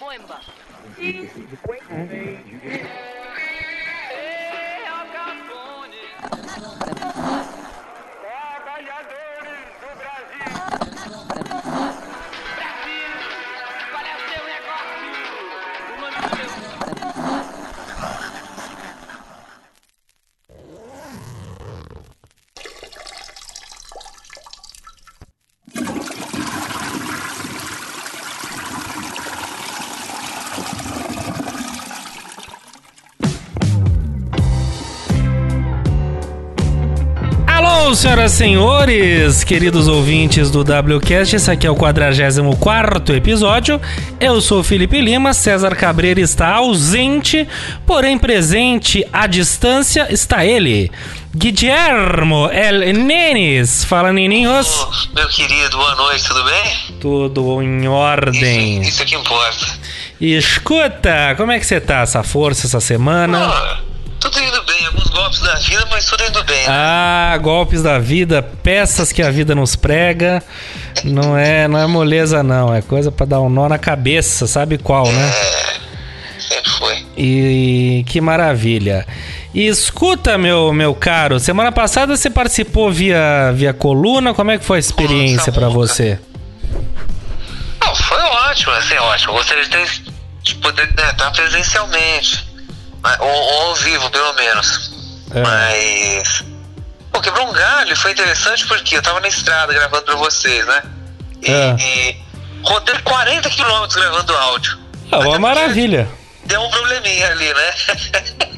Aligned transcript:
boemba. 0.00 0.40
Senhoras 38.08 38.32
e 38.32 38.36
senhores, 38.36 39.44
queridos 39.44 39.86
ouvintes 39.86 40.50
do 40.50 40.62
WCast, 40.62 41.36
esse 41.36 41.50
aqui 41.50 41.66
é 41.66 41.70
o 41.70 41.74
44 41.74 43.14
episódio. 43.14 43.78
Eu 44.18 44.40
sou 44.40 44.60
o 44.60 44.64
Felipe 44.64 44.98
Lima, 44.98 45.34
César 45.34 45.76
Cabreira 45.76 46.18
está 46.18 46.54
ausente, 46.54 47.46
porém 47.86 48.16
presente 48.16 49.06
à 49.12 49.26
distância 49.26 50.06
está 50.10 50.42
ele, 50.46 50.90
Guillermo 51.36 52.48
El 52.50 52.94
Nenes. 52.94 53.84
Fala, 53.84 54.10
neninhos. 54.10 54.66
Ô, 54.80 54.90
Meu 55.14 55.28
querido, 55.28 55.76
boa 55.76 55.94
noite, 55.94 56.24
tudo 56.26 56.44
bem? 56.44 56.72
Tudo 56.98 57.62
em 57.62 57.88
ordem. 57.88 58.80
Isso, 58.80 58.90
isso 58.90 59.04
que 59.04 59.16
importa. 59.16 59.66
E 60.18 60.34
escuta, 60.34 61.34
como 61.36 61.52
é 61.52 61.58
que 61.58 61.66
você 61.66 61.78
tá? 61.78 62.00
Essa 62.00 62.22
força 62.22 62.66
essa 62.66 62.80
semana? 62.80 63.48
Ó, 63.48 63.87
golpes 65.38 65.40
da 65.40 65.54
vida, 65.54 65.86
mas 65.90 66.04
tudo 66.06 66.24
indo 66.24 66.44
bem. 66.44 66.56
né? 66.58 66.64
Ah, 66.68 67.38
golpes 67.40 67.82
da 67.82 67.98
vida, 67.98 68.42
peças 68.62 69.12
que 69.12 69.22
a 69.22 69.30
vida 69.30 69.54
nos 69.54 69.76
prega. 69.76 70.42
Não 71.04 71.36
é, 71.36 71.68
não 71.68 71.78
é 71.78 71.86
moleza 71.86 72.42
não, 72.42 72.74
é 72.74 72.82
coisa 72.82 73.10
pra 73.12 73.24
dar 73.26 73.40
um 73.40 73.48
nó 73.48 73.68
na 73.68 73.78
cabeça, 73.78 74.46
sabe 74.46 74.78
qual, 74.78 75.10
né? 75.10 75.32
Sempre 76.38 76.70
foi. 76.70 77.06
E 77.16 78.04
que 78.08 78.20
maravilha. 78.20 79.06
E 79.54 79.66
escuta, 79.66 80.36
meu 80.38 80.72
meu 80.72 80.94
caro, 80.94 81.40
semana 81.40 81.72
passada 81.72 82.16
você 82.16 82.28
participou 82.30 82.90
via 82.92 83.52
via 83.54 83.72
coluna, 83.72 84.34
como 84.34 84.50
é 84.50 84.58
que 84.58 84.64
foi 84.64 84.76
a 84.78 84.80
experiência 84.80 85.52
pra 85.52 85.62
Samuca. 85.68 85.78
você? 85.86 86.18
Não, 87.80 87.94
foi 87.94 88.20
ótimo, 88.20 88.72
assim, 88.72 88.94
ótimo. 88.96 89.32
Gostaria 89.32 89.64
de, 89.64 89.70
ter, 89.70 89.88
de 90.42 90.54
poder 90.56 90.86
né, 90.96 91.10
estar 91.10 91.30
presencialmente. 91.30 92.46
Mas- 93.02 93.18
Ou, 93.20 93.26
ou 93.28 93.68
ao 93.68 93.74
vivo, 93.76 94.10
pelo 94.10 94.32
menos. 94.34 94.97
É. 95.34 95.42
Mas. 95.42 96.44
Pô, 97.12 97.20
quebrou 97.20 97.48
um 97.48 97.52
galho, 97.52 97.96
foi 97.96 98.12
interessante 98.12 98.66
porque 98.66 98.96
eu 98.96 99.02
tava 99.02 99.20
na 99.20 99.28
estrada 99.28 99.72
gravando 99.72 100.02
pra 100.02 100.16
vocês, 100.16 100.66
né? 100.66 100.82
E, 101.42 101.50
É. 101.50 101.76
e 101.78 102.16
rodei 102.62 102.98
40 103.00 103.48
quilômetros 103.50 103.96
gravando 103.96 104.36
áudio. 104.36 104.78
É 105.10 105.16
uma 105.16 105.28
Até 105.30 105.38
maravilha. 105.38 106.08
Deu 106.44 106.60
um 106.62 106.70
probleminha 106.70 107.28
ali, 107.30 107.52
né? 107.52 107.74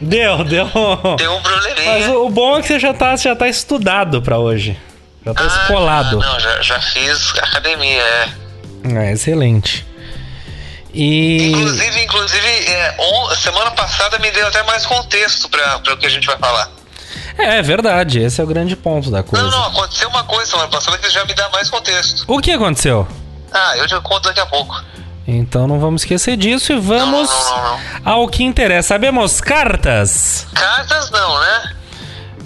Deu, 0.01 0.45
deu. 0.45 0.67
Deu 1.19 1.33
um 1.35 1.43
probleminha. 1.43 1.93
Mas 1.93 2.07
o, 2.09 2.27
o 2.27 2.31
bom 2.31 2.59
é 2.59 2.63
que 2.63 2.69
você 2.69 2.79
já 2.79 2.95
tá, 2.95 3.17
já 3.17 3.35
tá 3.35 3.49
estudado 3.49 4.23
pra 4.23 4.39
hoje. 4.39 4.79
Já 5.27 5.35
tá 5.35 5.45
escolado. 5.47 6.21
Ah, 6.23 6.27
não, 6.33 6.41
já, 6.41 6.63
já 6.63 6.81
fiz 6.81 7.33
academia, 7.39 8.03
é. 8.03 8.29
É, 8.95 9.13
excelente. 9.13 9.85
E. 10.93 11.51
Inclusive, 11.53 12.03
inclusive 12.03 12.47
é, 12.49 12.97
on- 12.99 13.35
semana 13.37 13.71
passada 13.71 14.19
me 14.19 14.31
deu 14.31 14.47
até 14.49 14.63
mais 14.65 14.85
contexto 14.87 15.49
para 15.49 15.77
o 15.95 15.97
que 15.97 16.07
a 16.07 16.11
gente 16.11 16.27
vai 16.27 16.37
falar. 16.39 16.69
É, 17.39 17.59
é 17.59 17.63
verdade, 17.63 18.19
esse 18.21 18.41
é 18.41 18.45
o 18.45 18.47
grande 18.47 18.75
ponto 18.77 19.11
da 19.11 19.23
coisa. 19.23 19.45
Não, 19.45 19.51
não, 19.51 19.67
aconteceu 19.69 20.09
uma 20.09 20.25
coisa 20.25 20.51
semana 20.51 20.69
passada 20.69 20.99
que 20.99 21.09
já 21.11 21.25
me 21.25 21.33
dá 21.35 21.49
mais 21.51 21.71
contexto. 21.71 22.25
O 22.27 22.39
que 22.41 22.53
aconteceu? 22.53 23.07
Ah, 23.53 23.77
eu 23.77 23.87
te 23.87 23.99
conto 24.01 24.25
daqui 24.29 24.41
a 24.41 24.47
pouco. 24.47 24.75
Então 25.27 25.67
não 25.69 25.79
vamos 25.79 26.03
esquecer 26.03 26.37
disso 26.37 26.73
e 26.73 26.79
vamos 26.81 27.31
Não, 27.31 27.45
não, 27.51 27.57
não, 27.57 27.81
não. 28.05 28.13
ao 28.13 28.29
que 28.29 28.43
interessa. 28.43 28.89
Sabemos 28.89 29.41
cartas, 29.41 30.47
Cartas 30.55 31.09
não, 31.11 31.39
né? 31.41 31.73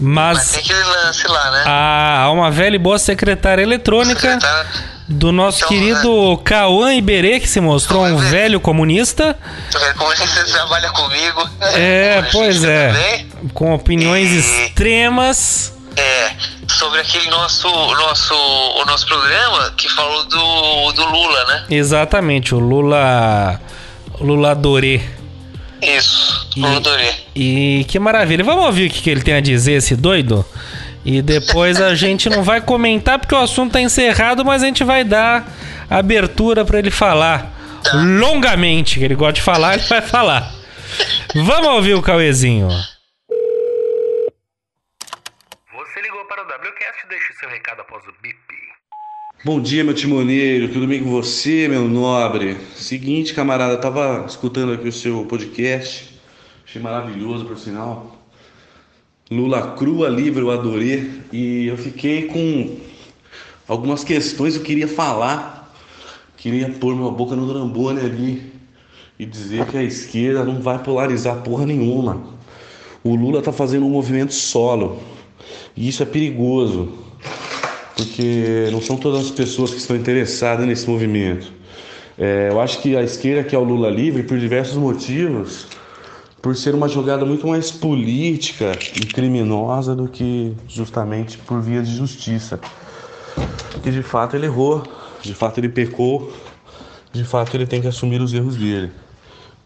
Mas 0.01 0.37
mas 0.39 0.51
tem 0.51 0.61
aquele 0.61 0.83
lance 0.83 1.27
lá, 1.29 1.51
né? 1.53 1.63
há 1.67 2.23
há 2.25 2.31
uma 2.33 2.51
velha 2.51 2.75
e 2.75 2.79
boa 2.79 2.99
secretária 2.99 3.63
eletrônica 3.63 4.21
Secretário- 4.21 4.71
do 5.09 5.31
nosso 5.33 5.59
Então, 5.59 5.69
querido 5.69 6.41
Cauã 6.45 6.95
Iberê, 6.95 7.39
que 7.41 7.49
se 7.49 7.61
mostrou 7.61 8.05
um 8.05 8.17
velho 8.17 8.59
comunista, 8.61 9.37
Como 9.99 10.13
é 10.13 10.17
que 10.17 10.27
você 10.27 10.45
trabalha 10.45 10.91
comigo? 10.91 11.49
É, 11.61 12.23
pois 12.33 12.65
é. 12.65 12.89
também. 12.89 13.29
com 13.53 13.75
opiniões 13.75 14.31
E- 14.33 14.39
extremas. 14.67 15.73
É, 15.97 16.31
sobre 16.69 17.01
aquele 17.01 17.29
nosso, 17.31 17.69
nosso, 17.69 18.35
o 18.35 18.85
nosso 18.85 19.07
programa 19.07 19.73
que 19.77 19.89
falou 19.91 20.25
do, 20.25 20.93
do 20.93 21.05
Lula, 21.05 21.45
né? 21.45 21.65
Exatamente, 21.71 22.55
o 22.55 22.59
Lula. 22.59 23.61
Lula 24.21 24.55
Dorê. 24.55 25.01
Isso, 25.83 26.49
E- 26.57 26.61
Lula 26.61 26.81
Dorê. 26.81 27.13
E 27.37 27.85
que 27.89 27.99
maravilha. 27.99 28.43
Vamos 28.43 28.65
ouvir 28.65 28.89
o 28.89 28.91
que, 28.93 29.03
que 29.03 29.11
ele 29.11 29.23
tem 29.23 29.35
a 29.35 29.41
dizer, 29.41 29.73
esse 29.75 29.95
doido? 29.95 30.45
E 31.05 31.21
depois 31.21 31.81
a 31.81 31.95
gente 31.95 32.31
não 32.31 32.43
vai 32.43 32.61
comentar 32.61 33.19
porque 33.19 33.35
o 33.35 33.39
assunto 33.39 33.73
tá 33.73 33.81
encerrado, 33.81 34.45
mas 34.45 34.63
a 34.63 34.67
gente 34.67 34.83
vai 34.83 35.05
dar 35.05 35.47
abertura 35.91 36.65
pra 36.65 36.79
ele 36.79 36.91
falar 36.91 37.53
longamente, 37.93 38.99
que 38.99 39.05
ele 39.05 39.15
gosta 39.15 39.35
de 39.35 39.43
falar, 39.43 39.75
ele 39.75 39.87
vai 39.87 40.01
falar. 40.01 40.51
Vamos 41.35 41.69
ouvir 41.69 41.93
o 41.95 42.03
Cauezinho. 42.03 42.69
Você 42.69 42.89
ligou 46.01 46.25
para 46.27 46.43
o 46.43 46.47
WCast, 46.47 47.07
deixe 47.09 47.33
seu 47.35 47.51
recado 47.51 47.83
após 47.83 48.03
o 48.05 48.13
bip. 48.23 48.39
Bom 49.45 49.61
dia, 49.61 49.85
meu 49.85 49.93
timoneiro, 49.93 50.73
tudo 50.73 50.87
bem 50.87 51.05
com 51.05 51.11
você, 51.11 51.69
meu 51.69 51.83
nobre? 51.83 52.57
Seguinte, 52.75 53.35
camarada, 53.35 53.75
eu 53.75 53.81
tava 53.81 54.25
escutando 54.27 54.73
aqui 54.73 54.89
o 54.89 54.93
seu 54.93 55.27
podcast, 55.27 56.19
achei 56.65 56.81
maravilhoso, 56.81 57.45
por 57.45 57.59
sinal. 57.59 58.14
Lula 59.31 59.75
crua, 59.75 60.11
livre, 60.11 60.43
eu 60.43 60.51
adorei, 60.51 61.11
e 61.33 61.67
eu 61.67 61.79
fiquei 61.79 62.25
com 62.25 62.77
algumas 63.67 64.05
questões 64.05 64.53
que 64.53 64.61
eu 64.61 64.65
queria 64.65 64.87
falar, 64.87 65.75
queria 66.37 66.69
pôr 66.69 66.95
minha 66.95 67.11
boca 67.11 67.35
no 67.35 67.51
trambone 67.51 68.01
ali 68.01 68.53
e 69.19 69.25
dizer 69.25 69.65
que 69.65 69.79
a 69.79 69.83
esquerda 69.83 70.45
não 70.45 70.61
vai 70.61 70.79
polarizar 70.79 71.37
porra 71.39 71.65
nenhuma. 71.65 72.23
O 73.03 73.15
Lula 73.15 73.41
tá 73.41 73.51
fazendo 73.51 73.87
um 73.87 73.91
movimento 73.91 74.35
solo, 74.35 75.01
e 75.75 75.89
isso 75.89 76.03
é 76.03 76.07
perigoso 76.07 76.93
porque 77.97 78.69
não 78.73 78.83
são 78.83 78.97
todas 78.97 79.25
as 79.25 79.31
pessoas 79.31 79.71
que 79.71 79.79
estão 79.79 79.97
interessadas 79.97 80.67
nesse 80.67 80.87
movimento. 80.89 81.51
É, 82.19 82.49
eu 82.51 82.61
acho 82.61 82.83
que 82.83 82.95
a 82.95 83.03
esquerda 83.03 83.43
quer 83.43 83.57
o 83.57 83.65
Lula 83.65 83.89
livre 83.89 84.23
por 84.23 84.39
diversos 84.39 84.77
motivos, 84.77 85.67
por 86.45 86.55
ser 86.55 86.75
uma 86.75 86.91
jogada 86.91 87.25
muito 87.25 87.47
mais 87.47 87.71
política 87.71 88.73
e 88.95 89.07
criminosa 89.07 89.97
do 89.97 90.07
que 90.07 90.55
justamente 90.69 91.39
por 91.39 91.59
via 91.63 91.83
de 91.83 91.91
justiça. 91.97 92.61
E 93.83 93.91
de 93.91 94.03
fato 94.03 94.37
ele 94.37 94.45
errou, 94.45 94.83
de 95.23 95.33
fato 95.33 95.57
ele 95.57 95.71
pecou, 95.71 96.31
de 97.11 97.25
fato 97.25 97.57
ele 97.57 97.67
tem 97.67 97.81
que 97.81 97.87
assumir 97.89 98.21
os 98.21 98.35
erros 98.35 98.57
dele. 98.57 98.93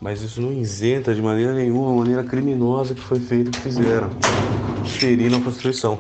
Mas 0.01 0.23
isso 0.23 0.41
não 0.41 0.53
isenta 0.53 1.13
de 1.13 1.21
maneira 1.21 1.53
nenhuma 1.53 1.91
a 1.91 1.97
maneira 1.97 2.23
criminosa 2.23 2.95
que 2.95 3.01
foi 3.01 3.19
feito 3.19 3.51
que 3.51 3.59
fizeram, 3.59 4.11
ferindo 4.85 5.35
a 5.35 5.41
Constituição. 5.41 5.99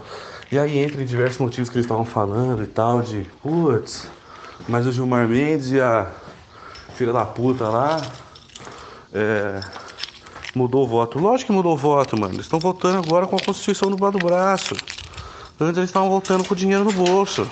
E 0.52 0.60
aí, 0.60 0.78
entre 0.78 1.04
diversos 1.04 1.38
motivos 1.38 1.68
que 1.68 1.74
eles 1.74 1.86
estavam 1.86 2.04
falando 2.04 2.62
e 2.62 2.68
tal, 2.68 3.02
de 3.02 3.26
putz, 3.42 4.06
mas 4.68 4.86
o 4.86 4.92
Gilmar 4.92 5.26
Mendes 5.26 5.72
e 5.72 5.80
a 5.80 6.08
filha 6.94 7.12
da 7.12 7.24
puta 7.24 7.68
lá 7.68 8.00
é, 9.12 9.60
mudou 10.58 10.84
o 10.84 10.86
voto. 10.86 11.18
Lógico 11.18 11.46
que 11.46 11.56
mudou 11.56 11.74
o 11.74 11.76
voto, 11.76 12.18
mano. 12.18 12.34
Eles 12.34 12.46
estão 12.46 12.58
votando 12.58 12.98
agora 12.98 13.26
com 13.26 13.36
a 13.36 13.40
Constituição 13.40 13.88
lado 13.88 14.18
do 14.18 14.24
braço. 14.26 14.74
Antes 15.60 15.78
eles 15.78 15.90
estavam 15.90 16.10
votando 16.10 16.44
com 16.44 16.52
o 16.52 16.56
dinheiro 16.56 16.84
no 16.84 16.92
bolso. 16.92 17.48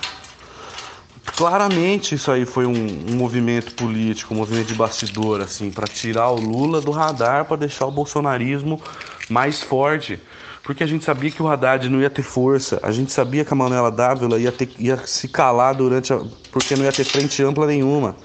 Claramente 1.35 2.15
isso 2.15 2.31
aí 2.31 2.45
foi 2.45 2.65
um, 2.65 3.05
um 3.09 3.15
movimento 3.15 3.73
político, 3.73 4.33
um 4.33 4.37
movimento 4.37 4.67
de 4.67 4.75
bastidor, 4.75 5.41
assim, 5.41 5.69
para 5.69 5.87
tirar 5.87 6.29
o 6.29 6.35
Lula 6.35 6.81
do 6.81 6.91
radar, 6.91 7.45
para 7.45 7.57
deixar 7.57 7.85
o 7.85 7.91
bolsonarismo 7.91 8.81
mais 9.29 9.61
forte. 9.61 10.19
Porque 10.63 10.83
a 10.83 10.87
gente 10.87 11.05
sabia 11.05 11.31
que 11.31 11.41
o 11.41 11.47
Haddad 11.47 11.89
não 11.89 12.01
ia 12.01 12.09
ter 12.09 12.23
força, 12.23 12.77
a 12.83 12.91
gente 12.91 13.11
sabia 13.11 13.45
que 13.45 13.53
a 13.53 13.55
Manuela 13.55 13.89
Dávila 13.89 14.37
ia, 14.37 14.51
ter, 14.51 14.69
ia 14.77 14.97
se 15.05 15.27
calar 15.29 15.73
durante 15.73 16.11
a. 16.11 16.21
porque 16.51 16.75
não 16.75 16.83
ia 16.83 16.91
ter 16.91 17.05
frente 17.05 17.41
ampla 17.41 17.67
nenhuma. 17.67 18.17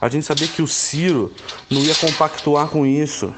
A 0.00 0.08
gente 0.08 0.24
sabia 0.26 0.48
que 0.48 0.62
o 0.62 0.66
Ciro 0.66 1.32
não 1.70 1.84
ia 1.84 1.94
compactuar 1.94 2.68
com 2.68 2.84
isso. 2.84 3.32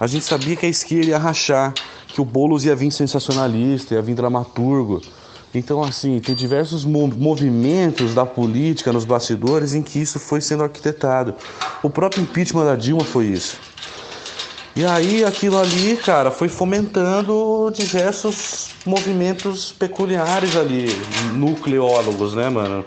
A 0.00 0.06
gente 0.06 0.24
sabia 0.24 0.56
que 0.56 0.66
a 0.66 0.68
esquerda 0.68 1.10
ia 1.10 1.18
rachar, 1.18 1.78
que 2.10 2.20
o 2.20 2.24
Boulos 2.24 2.64
ia 2.64 2.74
vir 2.74 2.90
sensacionalista, 2.90 3.94
ia 3.94 4.02
vir 4.02 4.14
dramaturgo, 4.14 5.04
Então, 5.52 5.82
assim, 5.82 6.20
tem 6.20 6.34
diversos 6.34 6.84
mo- 6.84 7.08
movimentos 7.08 8.14
da 8.14 8.24
política 8.24 8.92
nos 8.92 9.04
bastidores 9.04 9.74
em 9.74 9.82
que 9.82 9.98
isso 10.00 10.18
foi 10.20 10.40
sendo 10.40 10.62
arquitetado. 10.62 11.34
O 11.82 11.90
próprio 11.90 12.22
impeachment 12.22 12.64
da 12.66 12.76
Dilma 12.76 13.04
foi 13.04 13.26
isso. 13.26 13.60
E 14.74 14.84
aí, 14.84 15.24
aquilo 15.24 15.58
ali, 15.58 15.96
cara, 15.96 16.30
foi 16.30 16.48
fomentando 16.48 17.70
diversos 17.74 18.76
movimentos 18.84 19.72
peculiares 19.72 20.54
ali, 20.54 21.04
nucleólogos, 21.08 22.34
né, 22.34 22.48
mano? 22.48 22.84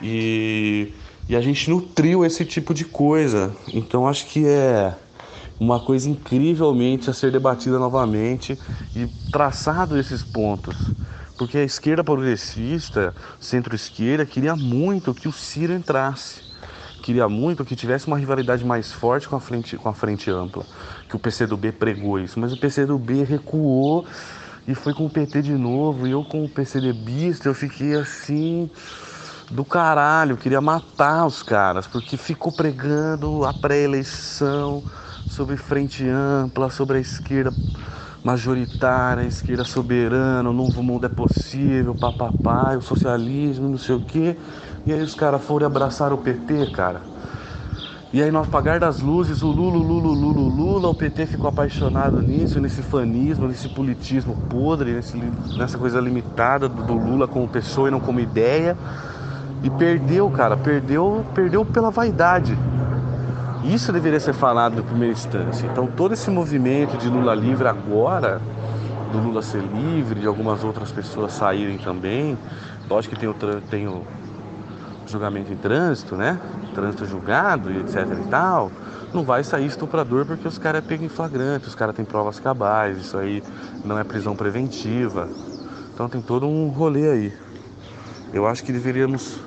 E, 0.00 0.94
e 1.28 1.36
a 1.36 1.40
gente 1.42 1.68
nutriu 1.68 2.24
esse 2.24 2.44
tipo 2.44 2.72
de 2.72 2.84
coisa. 2.86 3.54
Então, 3.72 4.08
acho 4.08 4.26
que 4.26 4.46
é 4.46 4.94
uma 5.60 5.78
coisa 5.78 6.08
incrivelmente 6.08 7.10
a 7.10 7.12
ser 7.12 7.30
debatida 7.30 7.78
novamente 7.78 8.58
e 8.96 9.06
traçado 9.30 9.98
esses 9.98 10.22
pontos. 10.22 10.74
Porque 11.36 11.58
a 11.58 11.62
esquerda 11.62 12.02
progressista, 12.02 13.14
centro-esquerda, 13.38 14.24
queria 14.24 14.56
muito 14.56 15.12
que 15.12 15.28
o 15.28 15.32
Ciro 15.32 15.74
entrasse. 15.74 16.40
Queria 17.02 17.28
muito 17.28 17.64
que 17.64 17.76
tivesse 17.76 18.06
uma 18.06 18.18
rivalidade 18.18 18.64
mais 18.64 18.90
forte 18.90 19.28
com 19.28 19.36
a 19.36 19.40
frente, 19.40 19.76
com 19.76 19.88
a 19.88 19.94
frente 19.94 20.30
ampla. 20.30 20.64
Que 21.08 21.16
o 21.16 21.18
PCdoB 21.18 21.72
pregou 21.72 22.18
isso. 22.18 22.40
Mas 22.40 22.52
o 22.52 22.58
PCdoB 22.58 23.22
recuou 23.24 24.06
e 24.66 24.74
foi 24.74 24.94
com 24.94 25.06
o 25.06 25.10
PT 25.10 25.42
de 25.42 25.52
novo. 25.52 26.06
E 26.06 26.10
eu, 26.10 26.24
com 26.24 26.44
o 26.44 26.48
PCDBista, 26.48 27.48
eu 27.48 27.54
fiquei 27.54 27.94
assim 27.94 28.70
do 29.50 29.64
caralho, 29.64 30.36
queria 30.36 30.60
matar 30.60 31.26
os 31.26 31.42
caras, 31.42 31.86
porque 31.86 32.16
ficou 32.16 32.52
pregando 32.52 33.44
a 33.44 33.52
pré-eleição 33.52 34.84
sobre 35.28 35.56
frente 35.56 36.06
ampla, 36.08 36.70
sobre 36.70 36.98
a 36.98 37.00
esquerda 37.00 37.52
majoritária, 38.22 39.22
a 39.22 39.26
esquerda 39.26 39.64
soberana, 39.64 40.50
o 40.50 40.52
novo 40.52 40.82
mundo 40.82 41.06
é 41.06 41.08
possível, 41.08 41.94
papapá, 41.94 42.76
o 42.76 42.82
socialismo, 42.82 43.68
não 43.68 43.78
sei 43.78 43.94
o 43.94 44.00
quê. 44.00 44.36
E 44.84 44.92
aí 44.92 45.00
os 45.02 45.14
caras 45.14 45.42
foram 45.42 45.66
abraçar 45.66 46.12
o 46.12 46.18
PT, 46.18 46.66
cara. 46.66 47.00
E 48.12 48.20
aí 48.20 48.30
no 48.32 48.40
apagar 48.40 48.80
das 48.80 49.00
luzes, 49.00 49.40
o 49.40 49.52
Lula, 49.52 49.78
Lula, 49.78 50.08
Lula, 50.08 50.40
Lula, 50.40 50.88
o 50.88 50.94
PT 50.94 51.26
ficou 51.26 51.48
apaixonado 51.48 52.20
nisso, 52.20 52.60
nesse 52.60 52.82
fanismo, 52.82 53.46
nesse 53.46 53.68
politismo 53.68 54.36
podre, 54.48 54.92
nesse 54.92 55.16
nessa 55.56 55.78
coisa 55.78 56.00
limitada 56.00 56.68
do, 56.68 56.82
do 56.82 56.94
Lula 56.94 57.28
como 57.28 57.46
pessoa 57.48 57.86
e 57.86 57.90
não 57.92 58.00
como 58.00 58.18
ideia. 58.18 58.76
E 59.62 59.70
perdeu, 59.70 60.28
cara, 60.28 60.56
perdeu, 60.56 61.24
perdeu 61.34 61.64
pela 61.64 61.90
vaidade. 61.90 62.58
Isso 63.64 63.92
deveria 63.92 64.18
ser 64.18 64.32
falado 64.32 64.80
em 64.80 64.82
primeira 64.82 65.12
instância. 65.12 65.66
Então 65.66 65.86
todo 65.86 66.14
esse 66.14 66.30
movimento 66.30 66.96
de 66.96 67.08
Lula 67.08 67.34
livre 67.34 67.68
agora, 67.68 68.40
do 69.12 69.18
Lula 69.18 69.42
ser 69.42 69.62
livre, 69.62 70.20
de 70.20 70.26
algumas 70.26 70.64
outras 70.64 70.90
pessoas 70.90 71.32
saírem 71.32 71.76
também, 71.76 72.38
lógico 72.88 73.14
que 73.14 73.20
tem 73.20 73.28
o, 73.28 73.34
tem 73.68 73.86
o 73.86 74.04
julgamento 75.06 75.52
em 75.52 75.56
trânsito, 75.56 76.16
né? 76.16 76.40
Trânsito 76.74 77.04
julgado 77.04 77.70
e 77.70 77.78
etc 77.78 78.06
e 78.12 78.28
tal. 78.30 78.70
Não 79.12 79.24
vai 79.24 79.42
sair 79.42 79.66
estuprador 79.66 80.24
porque 80.24 80.46
os 80.46 80.56
caras 80.56 80.84
é 80.84 80.86
pego 80.86 81.04
em 81.04 81.08
flagrante, 81.08 81.66
os 81.66 81.74
caras 81.74 81.94
têm 81.94 82.04
provas 82.04 82.38
cabais, 82.38 82.96
isso 82.96 83.18
aí 83.18 83.42
não 83.84 83.98
é 83.98 84.04
prisão 84.04 84.36
preventiva. 84.36 85.28
Então 85.92 86.08
tem 86.08 86.22
todo 86.22 86.46
um 86.46 86.68
rolê 86.68 87.10
aí. 87.10 87.32
Eu 88.32 88.46
acho 88.46 88.62
que 88.62 88.72
deveríamos 88.72 89.38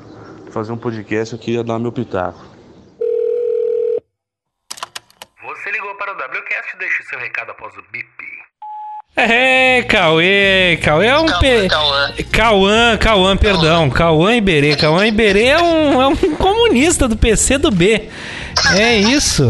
fazer 0.51 0.71
um 0.71 0.77
podcast, 0.77 1.33
eu 1.33 1.39
queria 1.39 1.63
dar 1.63 1.79
meu 1.79 1.91
pitaco. 1.91 2.39
Você 5.41 5.71
ligou 5.71 5.95
para 5.95 6.11
o 6.11 6.15
WCast, 6.15 6.72
deixe 6.83 7.01
seu 7.03 7.17
recado 7.17 7.51
após 7.51 7.73
o 7.77 7.83
bip. 7.91 8.05
É, 9.15 9.83
Cauê, 9.83 10.77
Cauê 10.83 11.07
é 11.07 11.17
um 11.17 11.27
Cauã, 11.27 11.39
pe... 11.39 11.69
Cauã. 11.69 12.13
Cauã, 12.31 12.97
Cauã, 12.97 13.37
perdão, 13.37 13.89
Cauã 13.89 14.35
Iberê. 14.35 14.75
Cauã 14.75 15.05
Iberê 15.07 15.45
é 15.45 15.61
um, 15.61 16.01
é 16.01 16.07
um 16.07 16.15
comunista 16.35 17.07
do 17.07 17.15
PC 17.15 17.57
do 17.57 17.71
B. 17.71 18.09
É 18.75 18.95
isso. 18.95 19.47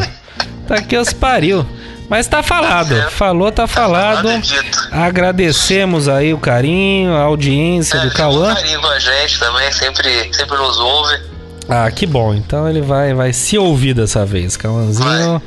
Tá 0.68 0.76
aqui 0.76 0.96
os 0.96 1.12
pariu. 1.12 1.66
Mas 2.10 2.28
tá 2.28 2.44
falado, 2.44 3.10
falou, 3.12 3.52
tá 3.52 3.66
falado. 3.66 4.28
falado 4.28 4.42
dito. 4.42 4.90
Agradecemos 4.92 6.08
aí 6.08 6.34
o 6.34 6.38
carinho, 6.38 7.16
a 7.16 7.22
audiência 7.22 8.00
do 8.02 8.08
É, 8.08 8.10
um 8.10 8.14
Cauã. 8.14 8.54
carinho 8.54 8.80
com 8.82 8.88
a 8.88 9.00
gente 9.00 9.40
também, 9.40 9.72
sempre, 9.72 10.34
sempre 10.34 10.58
nos 10.58 10.78
ouve. 10.78 11.33
Ah, 11.70 11.90
que 11.90 12.06
bom. 12.06 12.34
Então 12.34 12.70
ele 12.70 12.82
vai, 12.82 13.14
vai 13.14 13.34
se 13.34 13.58
ouvir 13.58 13.94
dessa 13.94 14.26
vez. 14.26 14.58
Cauãzinho. 14.58 15.42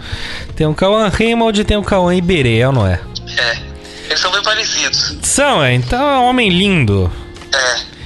Tem 0.55 0.67
o 0.67 0.75
Cauã 0.75 1.09
Raymond 1.09 1.61
e 1.61 1.65
tem 1.65 1.77
o 1.77 1.83
Cauã 1.83 2.15
Iberê, 2.15 2.59
é 2.59 2.67
ou 2.67 2.73
não 2.73 2.87
é? 2.87 3.01
É. 3.39 3.57
Eles 4.07 4.21
são 4.21 4.31
bem 4.31 4.43
parecidos. 4.43 5.17
São, 5.23 5.63
é. 5.63 5.75
Então 5.75 6.01
é 6.01 6.19
um 6.19 6.25
homem 6.25 6.49
lindo. 6.49 7.11
É. 7.53 7.97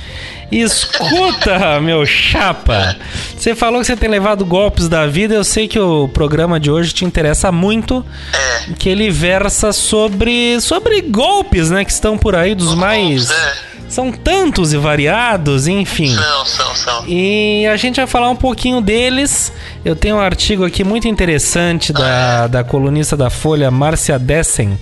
Escuta, 0.50 1.78
meu 1.80 2.04
chapa. 2.04 2.96
Você 3.36 3.54
falou 3.54 3.80
que 3.80 3.86
você 3.86 3.96
tem 3.96 4.08
levado 4.10 4.44
golpes 4.44 4.88
da 4.88 5.06
vida. 5.06 5.34
Eu 5.34 5.44
sei 5.44 5.68
que 5.68 5.78
o 5.78 6.08
programa 6.08 6.58
de 6.58 6.70
hoje 6.70 6.92
te 6.92 7.04
interessa 7.04 7.52
muito. 7.52 8.04
É. 8.32 8.72
Que 8.74 8.88
ele 8.88 9.10
versa 9.10 9.72
sobre, 9.72 10.60
sobre 10.60 11.00
golpes, 11.02 11.70
né? 11.70 11.84
Que 11.84 11.92
estão 11.92 12.18
por 12.18 12.34
aí, 12.34 12.54
dos 12.54 12.74
mais. 12.74 13.30
É. 13.30 13.69
São 13.90 14.12
tantos 14.12 14.72
e 14.72 14.76
variados, 14.76 15.66
enfim. 15.66 16.14
São, 16.14 16.44
são, 16.46 16.74
são. 16.76 17.04
E 17.08 17.66
a 17.66 17.76
gente 17.76 17.96
vai 17.96 18.06
falar 18.06 18.30
um 18.30 18.36
pouquinho 18.36 18.80
deles. 18.80 19.52
Eu 19.84 19.96
tenho 19.96 20.16
um 20.16 20.20
artigo 20.20 20.64
aqui 20.64 20.84
muito 20.84 21.08
interessante 21.08 21.92
da, 21.92 22.46
da 22.46 22.62
colunista 22.62 23.16
da 23.16 23.28
Folha, 23.28 23.68
Márcia 23.68 24.16
Dessen. 24.16 24.78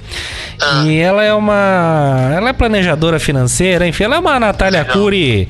E 0.84 0.98
ela 0.98 1.24
é 1.24 1.32
uma. 1.32 2.32
Ela 2.36 2.50
é 2.50 2.52
planejadora 2.52 3.18
financeira, 3.18 3.86
enfim, 3.86 4.04
ela 4.04 4.16
é 4.16 4.18
uma 4.18 4.38
Natália 4.38 4.84
Cury 4.84 5.48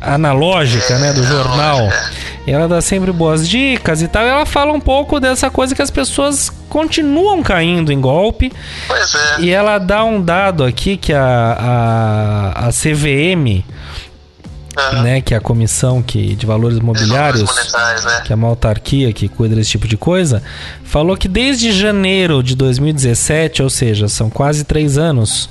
analógica, 0.00 0.98
né, 0.98 1.12
do 1.12 1.22
jornal. 1.24 1.88
E 2.46 2.52
ela 2.52 2.68
dá 2.68 2.80
sempre 2.80 3.10
boas 3.10 3.48
dicas 3.48 4.02
e 4.02 4.08
tal. 4.08 4.24
Ela 4.24 4.46
fala 4.46 4.72
um 4.72 4.80
pouco 4.80 5.18
dessa 5.18 5.50
coisa 5.50 5.74
que 5.74 5.82
as 5.82 5.90
pessoas 5.90 6.50
continuam 6.68 7.42
caindo 7.42 7.92
em 7.92 8.00
golpe. 8.00 8.52
Pois 8.86 9.14
é. 9.14 9.40
E 9.40 9.50
ela 9.50 9.78
dá 9.78 10.04
um 10.04 10.22
dado 10.22 10.62
aqui 10.62 10.96
que 10.96 11.12
a, 11.12 11.24
a, 11.24 12.68
a 12.68 12.70
CVM, 12.70 13.64
Aham. 14.76 15.02
né, 15.02 15.20
que 15.20 15.34
é 15.34 15.36
a 15.38 15.40
comissão 15.40 16.00
que, 16.00 16.36
de 16.36 16.46
valores 16.46 16.78
imobiliários, 16.78 17.42
Valores 17.72 18.04
né? 18.04 18.22
que 18.24 18.32
é 18.32 18.36
uma 18.36 18.46
autarquia 18.46 19.12
que 19.12 19.26
cuida 19.26 19.56
desse 19.56 19.70
tipo 19.70 19.88
de 19.88 19.96
coisa, 19.96 20.42
falou 20.84 21.16
que 21.16 21.26
desde 21.26 21.72
janeiro 21.72 22.42
de 22.42 22.54
2017, 22.54 23.62
ou 23.62 23.70
seja, 23.70 24.06
são 24.08 24.30
quase 24.30 24.64
três 24.64 24.98
anos, 24.98 25.48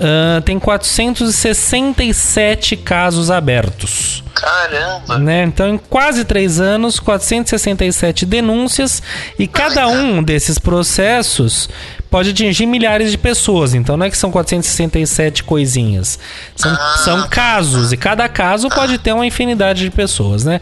ah, 0.00 0.40
tem 0.44 0.58
467 0.58 2.76
casos 2.76 3.30
abertos. 3.30 4.24
Caramba. 4.32 5.18
Né? 5.18 5.42
Então, 5.42 5.68
em 5.68 5.78
quase 5.78 6.24
três 6.24 6.60
anos, 6.60 7.00
467 7.00 8.24
denúncias 8.24 9.02
e 9.36 9.48
cada 9.48 9.88
um 9.88 10.22
desses 10.22 10.60
processos 10.60 11.68
pode 12.08 12.30
atingir 12.30 12.66
milhares 12.66 13.10
de 13.10 13.18
pessoas. 13.18 13.74
Então, 13.74 13.96
não 13.96 14.06
é 14.06 14.10
que 14.10 14.16
são 14.16 14.30
467 14.30 15.42
coisinhas. 15.42 16.20
São, 16.54 16.78
são 16.98 17.28
casos 17.28 17.92
e 17.92 17.96
cada 17.96 18.28
caso 18.28 18.68
pode 18.68 18.96
ter 18.98 19.12
uma 19.12 19.26
infinidade 19.26 19.82
de 19.82 19.90
pessoas, 19.90 20.44
né? 20.44 20.60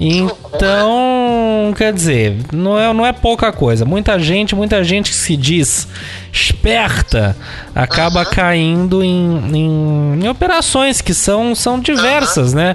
Então, 0.00 1.72
quer 1.76 1.92
dizer, 1.92 2.36
não 2.52 2.76
é, 2.78 2.92
não 2.92 3.06
é 3.06 3.12
pouca 3.12 3.52
coisa. 3.52 3.84
Muita 3.84 4.18
gente, 4.18 4.56
muita 4.56 4.82
gente 4.82 5.10
que 5.10 5.16
se 5.16 5.36
diz 5.36 5.86
esperta 6.34 7.36
acaba 7.72 8.24
caindo 8.24 9.04
em, 9.04 9.56
em, 9.56 10.24
em 10.24 10.28
operações 10.28 11.00
que 11.00 11.14
são, 11.14 11.54
são 11.54 11.78
diversas, 11.78 12.52
né? 12.52 12.74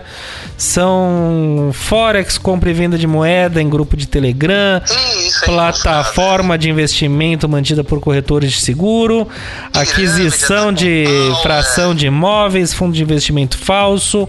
São 0.57 1.69
Forex, 1.73 2.37
compra 2.37 2.69
e 2.69 2.73
venda 2.73 2.97
de 2.97 3.05
moeda 3.05 3.61
em 3.61 3.69
grupo 3.69 3.97
de 3.97 4.07
Telegram, 4.07 4.81
aí 4.89 5.29
plataforma 5.43 6.57
de 6.57 6.69
investimento 6.69 7.49
mantida 7.49 7.83
por 7.83 7.99
corretores 7.99 8.53
de 8.53 8.61
seguro, 8.61 9.27
aquisição 9.73 10.71
de 10.71 11.05
fração 11.41 11.93
de 11.93 12.07
imóveis, 12.07 12.73
fundo 12.73 12.93
de 12.93 13.03
investimento 13.03 13.57
falso, 13.57 14.27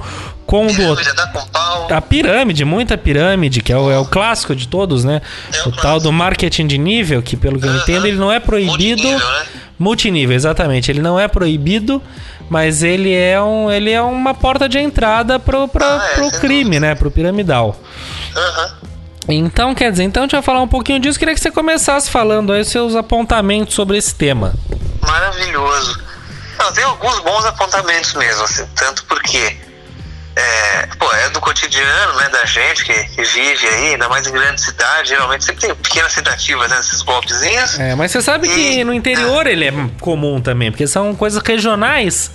combo 0.51 0.75
Pirâmide 0.75 1.13
dá 1.15 1.27
com 1.29 1.47
pau. 1.47 1.87
a 1.89 2.01
pirâmide, 2.01 2.65
muita 2.65 2.99
pirâmide, 2.99 3.61
que 3.63 3.73
é 3.73 3.77
o, 3.77 3.89
é 3.89 3.97
o 3.97 4.05
clássico 4.05 4.57
de 4.57 4.67
todos, 4.67 5.05
né? 5.05 5.23
É 5.55 5.63
o 5.63 5.69
o 5.69 5.73
tal 5.77 6.01
do 6.01 6.11
marketing 6.11 6.67
de 6.67 6.77
nível, 6.77 7.23
que 7.23 7.37
pelo 7.37 7.61
que 7.61 7.69
eu 7.69 7.77
entendo, 7.77 8.07
ele 8.07 8.17
não 8.17 8.33
é 8.33 8.41
proibido. 8.41 9.01
Multinível, 9.05 9.29
né? 9.29 9.47
Multinível, 9.79 10.35
exatamente. 10.37 10.91
Ele 10.91 11.01
não 11.01 11.21
é 11.21 11.29
proibido, 11.29 12.03
mas 12.49 12.83
ele 12.83 13.15
é, 13.15 13.41
um, 13.41 13.71
ele 13.71 13.93
é 13.93 14.03
uma 14.03 14.35
porta 14.35 14.69
de 14.69 14.77
entrada 14.81 15.39
pro, 15.39 15.69
pro, 15.69 15.85
Ah, 15.85 16.11
é, 16.11 16.15
pro 16.17 16.41
crime, 16.41 16.81
né? 16.81 16.97
Pro 16.97 17.13
piramidal. 17.13 17.77
Então, 19.29 19.73
quer 19.73 19.93
dizer, 19.93 20.03
então 20.03 20.25
a 20.25 20.27
gente 20.27 20.33
vai 20.33 20.43
falar 20.43 20.61
um 20.63 20.69
pouquinho 20.69 20.99
disso. 20.99 21.17
Queria 21.17 21.33
que 21.33 21.41
você 21.41 21.53
começasse 21.53 22.11
falando 22.11 22.53
aí 22.53 22.63
os 22.63 22.69
seus 22.69 22.97
apontamentos 22.97 23.75
sobre 23.75 23.97
esse 23.97 24.13
tema. 24.13 24.53
Maravilhoso. 25.01 25.97
Não, 26.59 26.73
tem 26.73 26.83
alguns 26.83 27.21
bons 27.21 27.45
apontamentos 27.47 28.13
mesmo, 28.15 28.43
assim, 28.43 28.67
tanto 28.75 29.05
porque 29.05 29.57
é, 30.41 30.87
pô, 30.99 31.13
é 31.13 31.29
do 31.31 31.41
cotidiano, 31.41 32.17
né, 32.17 32.29
da 32.31 32.45
gente 32.45 32.85
que, 32.85 32.93
que 33.05 33.23
vive 33.23 33.67
aí, 33.67 33.89
ainda 33.93 34.09
mais 34.09 34.27
em 34.27 34.33
grande 34.33 34.61
cidade, 34.61 35.11
geralmente 35.11 35.45
sempre 35.45 35.61
tem 35.67 35.75
pequenas 35.75 36.15
tentativas, 36.15 36.71
né, 36.71 36.79
esses 36.81 37.03
golpezinhos. 37.03 37.79
É, 37.79 37.95
mas 37.95 38.11
você 38.13 38.23
sabe 38.23 38.49
que 38.49 38.79
E- 38.81 38.85
no 38.85 38.93
interior 38.95 39.47
ele 39.47 39.67
é 39.67 39.73
comum 40.01 40.41
também, 40.41 40.71
porque 40.71 40.87
são 40.87 41.15
coisas 41.15 41.43
regionais. 41.43 42.31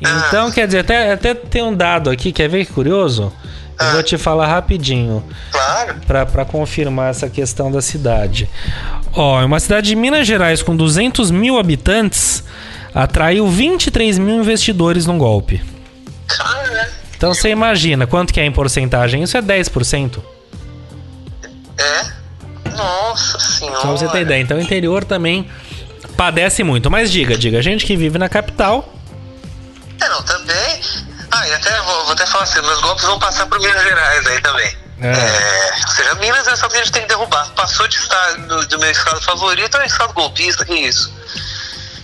Então, 0.00 0.50
quer 0.50 0.66
dizer, 0.66 0.80
até, 0.80 1.12
até 1.12 1.32
tem 1.34 1.62
um 1.62 1.74
dado 1.74 2.10
aqui, 2.10 2.32
quer 2.32 2.48
ver 2.48 2.64
que 2.66 2.72
curioso? 2.72 3.32
Eu 3.78 3.86
Ah. 3.86 3.92
vou 3.92 4.02
te 4.02 4.18
falar 4.18 4.46
rapidinho. 4.48 5.24
Claro. 5.50 5.94
para 6.06 6.44
confirmar 6.44 7.10
essa 7.10 7.28
questão 7.28 7.70
da 7.70 7.80
cidade. 7.80 8.48
Ó, 9.14 9.40
é 9.40 9.44
uma 9.44 9.58
cidade 9.60 9.88
de 9.88 9.96
Minas 9.96 10.26
Gerais 10.26 10.62
com 10.62 10.74
200 10.76 11.30
mil 11.30 11.58
habitantes 11.58 12.42
atraiu 12.94 13.48
23 13.48 14.18
mil 14.18 14.36
investidores 14.40 15.06
num 15.06 15.18
golpe. 15.18 15.62
Cara, 16.26 16.90
Então 17.22 17.32
você 17.32 17.50
imagina 17.50 18.04
quanto 18.04 18.34
que 18.34 18.40
é 18.40 18.44
em 18.44 18.50
porcentagem? 18.50 19.22
Isso 19.22 19.36
é 19.36 19.40
10%. 19.40 20.20
é. 21.78 22.70
Nossa 22.70 23.38
senhora. 23.38 23.80
Pra 23.80 23.90
você 23.92 24.08
ter 24.08 24.22
ideia. 24.22 24.42
Então 24.42 24.56
o 24.56 24.60
interior 24.60 25.04
também 25.04 25.48
padece 26.16 26.64
muito. 26.64 26.90
Mas 26.90 27.12
diga, 27.12 27.38
diga, 27.38 27.62
gente 27.62 27.86
que 27.86 27.96
vive 27.96 28.18
na 28.18 28.28
capital. 28.28 28.92
É, 30.00 30.08
não, 30.08 30.20
também. 30.24 30.80
Ah, 31.30 31.46
e 31.46 31.54
até 31.54 31.80
vou, 31.82 32.06
vou 32.06 32.12
até 32.12 32.26
falar 32.26 32.42
assim, 32.42 32.60
meus 32.60 32.80
golpes 32.80 33.04
vão 33.04 33.20
passar 33.20 33.46
por 33.46 33.60
Minas 33.60 33.84
Gerais 33.84 34.26
aí 34.26 34.40
também. 34.40 34.76
É. 35.00 35.12
É, 35.12 35.72
ou 35.80 35.92
seja, 35.92 36.14
Minas 36.16 36.48
é 36.48 36.56
só 36.56 36.68
que 36.68 36.74
a 36.74 36.78
gente 36.78 36.90
tem 36.90 37.02
que 37.02 37.08
derrubar. 37.08 37.48
Passou 37.50 37.86
de 37.86 37.98
estar 37.98 38.32
do, 38.48 38.66
do 38.66 38.78
meu 38.80 38.90
estado 38.90 39.20
favorito 39.22 39.76
é 39.76 39.80
um 39.80 39.86
estado 39.86 40.12
golpista, 40.12 40.64
que 40.64 40.74
isso. 40.74 41.14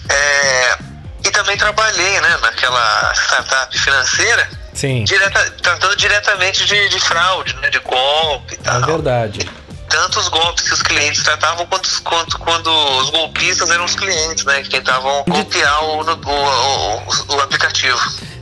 É, 0.08 0.78
e 1.24 1.30
também 1.32 1.56
trabalhei, 1.56 2.20
né, 2.20 2.38
naquela 2.40 3.12
startup 3.16 3.76
financeira, 3.76 4.57
Sim, 4.78 5.02
direta, 5.02 5.50
tratando 5.60 5.96
diretamente 5.96 6.64
de, 6.64 6.88
de 6.88 7.00
fraude, 7.00 7.52
né, 7.56 7.68
de 7.68 7.80
golpe 7.80 8.54
e 8.54 8.54
é 8.54 8.58
tal. 8.62 8.80
verdade. 8.82 9.50
Tanto 9.88 10.20
os 10.20 10.28
golpes 10.28 10.68
que 10.68 10.74
os 10.74 10.82
clientes 10.82 11.20
tratavam 11.24 11.66
quanto, 11.66 12.02
quanto 12.04 12.38
quando 12.38 12.68
os 13.00 13.10
golpistas 13.10 13.68
eram 13.70 13.84
os 13.84 13.96
clientes, 13.96 14.44
né, 14.44 14.62
que 14.62 14.68
tentavam 14.70 15.24
copiar 15.24 15.82
o, 15.82 16.02
o, 16.02 16.04
o, 16.04 17.34
o 17.34 17.40
aplicativo. 17.40 17.98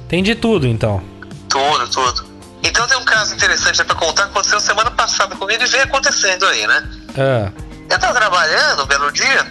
Tem 0.09 0.23
de 0.23 0.35
tudo, 0.35 0.67
então. 0.67 1.03
Tudo, 1.49 1.89
tudo. 1.89 2.27
Então 2.63 2.87
tem 2.87 2.99
um 2.99 3.05
caso 3.05 3.35
interessante 3.35 3.83
pra 3.83 3.95
contar 3.95 4.25
que 4.25 4.31
aconteceu 4.33 4.61
semana 4.61 4.91
passada 4.91 5.35
comigo 5.37 5.63
e 5.63 5.67
vem 5.67 5.81
acontecendo 5.81 6.45
aí, 6.47 6.67
né? 6.67 6.87
Ah, 7.17 7.51
Eu 7.89 7.99
tava 7.99 8.13
trabalhando 8.13 8.83
um 8.83 8.87
belo 8.87 9.11
dia 9.11 9.47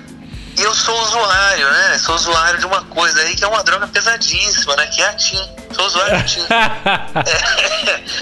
e 0.57 0.61
eu 0.61 0.73
sou 0.73 0.99
usuário, 1.01 1.69
né? 1.71 1.97
Sou 1.99 2.15
usuário 2.15 2.59
de 2.59 2.65
uma 2.65 2.81
coisa 2.85 3.19
aí 3.21 3.35
que 3.35 3.43
é 3.43 3.47
uma 3.47 3.63
droga 3.63 3.87
pesadíssima, 3.87 4.75
né? 4.75 4.87
Que 4.87 5.01
é 5.01 5.07
a 5.09 5.13
TIM. 5.13 5.49
Sou 5.73 5.85
usuário 5.85 6.17
de 6.23 6.33
TIM. 6.35 6.45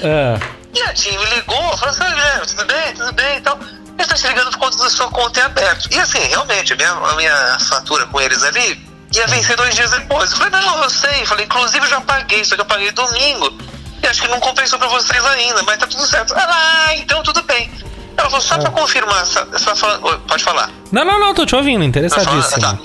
É. 0.02 0.36
ah, 0.36 0.48
E 0.74 0.82
a 0.82 0.94
TIM 0.94 1.18
me 1.18 1.26
ligou, 1.36 1.78
falou 1.78 1.90
assim, 1.94 2.04
Guilherme, 2.04 2.46
tudo 2.48 2.66
bem, 2.66 2.94
tudo 2.94 3.14
bem 3.14 3.38
e 3.38 3.42
tal. 3.42 3.60
Ele 3.98 4.08
tá 4.08 4.16
te 4.16 4.28
ligando 4.28 4.52
por 4.52 4.60
conta 4.60 4.78
da 4.78 4.90
sua 4.90 5.10
conta 5.10 5.40
em 5.40 5.44
aberto. 5.44 5.88
E 5.92 6.00
assim, 6.00 6.20
realmente, 6.20 6.74
a 6.74 6.76
minha, 6.76 6.92
a 6.92 7.16
minha 7.16 7.58
fatura 7.60 8.06
com 8.08 8.20
eles 8.20 8.44
ali 8.44 8.84
ia 9.14 9.28
vencer 9.28 9.56
dois 9.56 9.76
dias 9.76 9.92
depois. 9.92 10.32
Eu 10.32 10.38
falei, 10.38 10.52
não, 10.52 10.84
eu 10.84 10.90
sei. 10.90 11.22
Eu 11.22 11.28
falei, 11.28 11.46
inclusive 11.46 11.86
eu 11.86 11.90
já 11.90 12.02
paguei, 12.02 12.44
só 12.44 12.56
que 12.56 12.62
eu 12.62 12.66
paguei 12.66 12.92
domingo. 12.92 13.56
E 14.02 14.08
acho 14.08 14.22
que 14.22 14.28
não 14.28 14.40
compensou 14.40 14.80
pra 14.80 14.88
vocês 14.88 15.24
ainda, 15.26 15.62
mas 15.64 15.78
tá 15.78 15.88
tudo 15.88 16.06
certo. 16.06 16.34
Ah, 16.36 16.96
então 16.96 17.22
tudo 17.24 17.44
bem. 17.44 17.72
Ela 18.18 18.30
falou, 18.30 18.42
só 18.42 18.58
pra 18.58 18.70
confirmar, 18.72 19.26
só, 19.26 19.46
só 19.76 20.00
Oi, 20.02 20.20
pode 20.28 20.44
falar. 20.44 20.70
Não, 20.92 21.04
não, 21.04 21.20
não, 21.20 21.34
tô 21.34 21.46
te 21.46 21.56
ouvindo, 21.56 21.80
Tá 21.82 21.86
interessadíssimo. 21.86 22.62
Tá. 22.62 22.78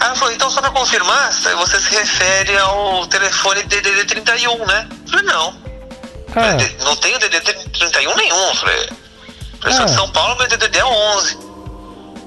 Ela 0.00 0.14
falou, 0.14 0.32
então 0.34 0.50
só 0.50 0.60
pra 0.60 0.70
confirmar, 0.70 1.32
você 1.32 1.80
se 1.80 1.94
refere 1.94 2.56
ao 2.58 3.06
telefone 3.06 3.62
DDD 3.64 4.04
31, 4.04 4.64
né? 4.66 4.88
Eu 4.90 5.10
falei, 5.10 5.26
não. 5.26 5.54
Ah, 6.36 6.84
Não 6.84 6.94
tenho 6.96 7.18
DDD 7.18 7.52
31 7.72 8.14
nenhum. 8.16 8.54
Falei, 8.54 8.88
eu 9.64 9.72
sou 9.72 9.82
Ah. 9.82 9.84
de 9.86 9.94
São 9.94 10.08
Paulo, 10.10 10.36
meu 10.36 10.46
DDD 10.46 10.78
é 10.78 10.84
11. 10.84 11.48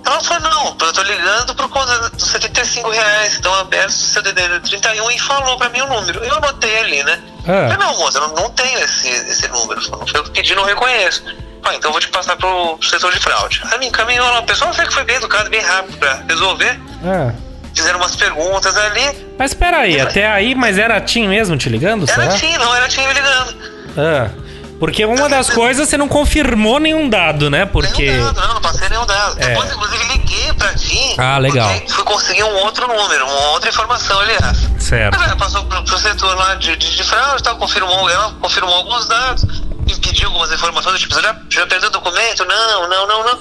Ela 0.03 0.19
falou, 0.21 0.49
não, 0.49 0.65
eu 0.81 0.93
tô 0.93 1.03
ligando 1.03 1.55
por 1.55 1.69
conta 1.69 2.09
dos 2.09 2.27
75 2.27 2.89
reais 2.89 3.33
estão 3.33 3.53
abertos 3.53 3.95
do 3.95 4.03
seu 4.05 4.21
DDD 4.23 4.59
31 4.61 5.11
e 5.11 5.19
falou 5.19 5.57
pra 5.57 5.69
mim 5.69 5.81
o 5.81 5.87
número. 5.87 6.23
Eu 6.25 6.35
anotei 6.37 6.77
ali, 6.79 7.03
né? 7.03 7.21
Ah. 7.41 7.69
Falei, 7.71 7.77
não, 7.77 7.97
moça, 7.99 8.17
eu 8.17 8.27
não, 8.27 8.35
não 8.35 8.49
tenho 8.49 8.79
esse, 8.79 9.07
esse 9.07 9.47
número. 9.49 9.79
Não 9.91 10.05
foi 10.07 10.19
eu 10.19 10.23
que 10.25 10.31
pedi, 10.31 10.55
não 10.55 10.63
reconheço. 10.63 11.23
Ah, 11.63 11.75
então 11.75 11.89
eu 11.89 11.91
vou 11.91 12.01
te 12.01 12.07
passar 12.09 12.35
pro, 12.37 12.77
setor 12.81 13.13
de 13.13 13.19
fraude. 13.19 13.61
Aí 13.71 13.79
me 13.79 13.87
encaminhou 13.87 14.25
lá, 14.25 14.39
o 14.39 14.43
pessoal 14.43 14.71
até 14.71 14.85
que 14.85 14.93
foi 14.93 15.03
bem 15.03 15.15
educado, 15.17 15.49
bem 15.49 15.61
rápido 15.61 15.97
pra 15.97 16.23
resolver. 16.27 16.79
ah. 17.05 17.33
Fizeram 17.73 17.99
umas 17.99 18.15
perguntas 18.17 18.75
ali. 18.75 19.33
Mas 19.39 19.51
espera 19.51 19.77
aí, 19.77 19.99
até 19.99 20.27
aí, 20.29 20.53
mas 20.53 20.77
era 20.77 20.97
a 20.97 21.01
Tim 21.01 21.27
mesmo 21.27 21.55
te 21.57 21.69
ligando, 21.69 22.03
Era 22.09 22.23
será? 22.23 22.37
TIM, 22.37 22.57
não 22.57 22.75
era 22.75 22.87
TIM 22.89 23.07
me 23.07 23.13
ligando. 23.13 23.55
Ah, 23.97 24.29
porque 24.77 25.05
uma 25.05 25.29
das 25.29 25.49
coisas 25.49 25.87
você 25.87 25.95
não 25.95 26.07
confirmou 26.07 26.79
nenhum 26.79 27.07
dado, 27.07 27.49
né? 27.49 27.65
Porque. 27.65 28.11
Nenhum 28.11 28.33
dado, 28.33 28.47
não, 28.47 28.55
não 28.55 28.61
passei 28.61 28.89
nenhum 28.89 29.05
dado. 29.05 29.39
É. 29.39 29.49
Depois, 29.49 29.71
inclusive, 29.71 30.03
liguei 30.05 30.53
pra 30.53 30.73
TIM. 30.73 31.15
Ah, 31.17 31.37
legal. 31.37 31.69
Fui 31.87 32.03
conseguir 32.03 32.43
um 32.43 32.55
outro 32.55 32.87
número, 32.87 33.25
uma 33.25 33.49
outra 33.51 33.69
informação, 33.69 34.19
aliás. 34.19 34.57
Certo. 34.79 35.17
Mas, 35.17 35.31
é, 35.31 35.35
passou 35.35 35.63
pro, 35.65 35.83
pro 35.83 35.97
setor 35.97 36.35
lá 36.35 36.55
de, 36.55 36.75
de, 36.75 36.95
de 36.95 37.03
fraude 37.03 37.43
tal, 37.43 37.55
confirmou, 37.57 38.09
ela 38.09 38.33
confirmou 38.41 38.73
alguns 38.73 39.07
dados, 39.07 39.60
me 39.85 39.95
pediu 39.99 40.27
algumas 40.27 40.51
informações, 40.51 40.99
tipo, 40.99 41.13
você 41.13 41.21
já, 41.21 41.35
já 41.49 41.67
perdeu 41.67 41.89
o 41.89 41.91
documento? 41.91 42.45
Não, 42.45 42.87
não, 42.89 43.07
não, 43.07 43.23
não. 43.23 43.39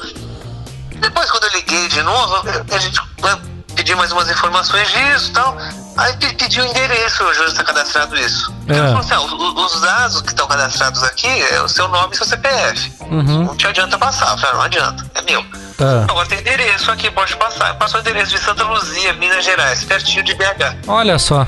Depois, 1.00 1.30
quando 1.30 1.44
eu 1.44 1.50
liguei 1.52 1.88
de 1.88 2.02
novo, 2.02 2.34
a 2.72 2.78
gente 2.78 3.00
né, 3.22 3.38
pediu 3.74 3.96
mais 3.96 4.12
umas 4.12 4.28
informações 4.30 4.88
disso 4.90 5.30
e 5.30 5.32
tal. 5.32 5.56
Aí 5.96 6.12
pe- 6.18 6.34
pediu 6.34 6.62
o 6.64 6.66
endereço, 6.66 7.24
o 7.24 7.34
juiz 7.34 7.52
está 7.52 7.64
cadastrado 7.64 8.16
isso. 8.16 8.52
É. 8.68 8.72
Ele 8.72 8.80
falou 8.86 9.00
assim, 9.00 9.14
ah, 9.14 9.20
os, 9.20 9.74
os 9.74 9.80
dados 9.80 10.20
que 10.22 10.28
estão 10.28 10.46
cadastrados 10.46 11.02
aqui 11.02 11.26
é 11.52 11.62
o 11.62 11.68
seu 11.68 11.88
nome 11.88 12.12
e 12.12 12.16
seu 12.16 12.26
CPF. 12.26 12.92
Uhum. 13.00 13.44
Não 13.44 13.56
te 13.56 13.66
adianta 13.66 13.98
passar. 13.98 14.32
Eu 14.32 14.38
falei, 14.38 14.56
não 14.56 14.62
adianta, 14.62 15.10
é 15.14 15.22
meu. 15.22 15.44
Ah. 15.80 16.04
Agora 16.10 16.28
tem 16.28 16.38
endereço 16.40 16.90
aqui, 16.90 17.10
pode 17.10 17.34
passar. 17.36 17.74
Passou 17.78 17.98
o 17.98 18.00
endereço 18.02 18.30
de 18.32 18.38
Santa 18.38 18.64
Luzia, 18.64 19.12
Minas 19.14 19.44
Gerais, 19.44 19.82
pertinho 19.84 20.22
de 20.22 20.34
BH. 20.34 20.76
Olha 20.86 21.18
só. 21.18 21.46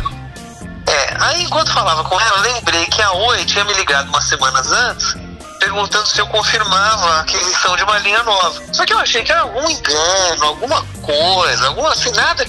É, 0.92 1.16
aí 1.20 1.42
enquanto 1.44 1.72
falava 1.72 2.04
com 2.04 2.20
ela, 2.20 2.40
lembrei 2.40 2.84
que 2.86 3.00
a 3.00 3.12
Oi 3.12 3.44
tinha 3.46 3.64
me 3.64 3.72
ligado 3.72 4.08
umas 4.08 4.24
semanas 4.24 4.70
antes, 4.70 5.16
perguntando 5.58 6.06
se 6.06 6.20
eu 6.20 6.26
confirmava 6.26 7.06
a 7.14 7.20
aquisição 7.20 7.74
de 7.76 7.82
uma 7.82 7.98
linha 7.98 8.22
nova. 8.22 8.62
Só 8.72 8.84
que 8.84 8.92
eu 8.92 8.98
achei 8.98 9.22
que 9.22 9.32
era 9.32 9.40
algum 9.40 9.68
engano, 9.70 10.44
alguma 10.44 10.84
coisa, 11.00 11.68
alguma 11.68 11.92
assim, 11.92 12.10
nada. 12.12 12.46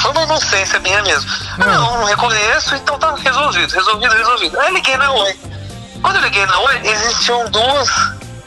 Foi 0.00 0.10
uma 0.12 0.22
inocência 0.22 0.78
minha 0.78 1.02
mesmo. 1.02 1.30
Ah, 1.58 1.66
Não, 1.66 1.98
não 1.98 2.04
reconheço, 2.04 2.74
então 2.76 2.98
tá 2.98 3.14
resolvido, 3.16 3.70
resolvido, 3.70 4.14
resolvido. 4.14 4.58
Aí 4.58 4.68
eu 4.68 4.74
liguei 4.74 4.96
na 4.96 5.12
Oi. 5.12 5.38
Quando 6.00 6.16
eu 6.16 6.22
liguei 6.22 6.46
na 6.46 6.58
Oi, 6.60 6.80
existiam 6.84 7.50
duas, 7.50 7.90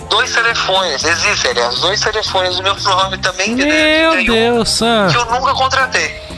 dois 0.10 0.34
telefones, 0.34 1.04
existem, 1.04 1.52
aliás, 1.52 1.80
dois 1.80 2.02
telefones 2.02 2.56
do 2.56 2.64
meu 2.64 2.76
nome 2.76 3.18
também, 3.20 3.54
Meu 3.54 4.12
31, 4.14 4.34
Deus, 4.34 4.82
ah. 4.82 5.08
que 5.12 5.18
eu 5.18 5.26
nunca 5.26 5.54
contratei. 5.54 6.33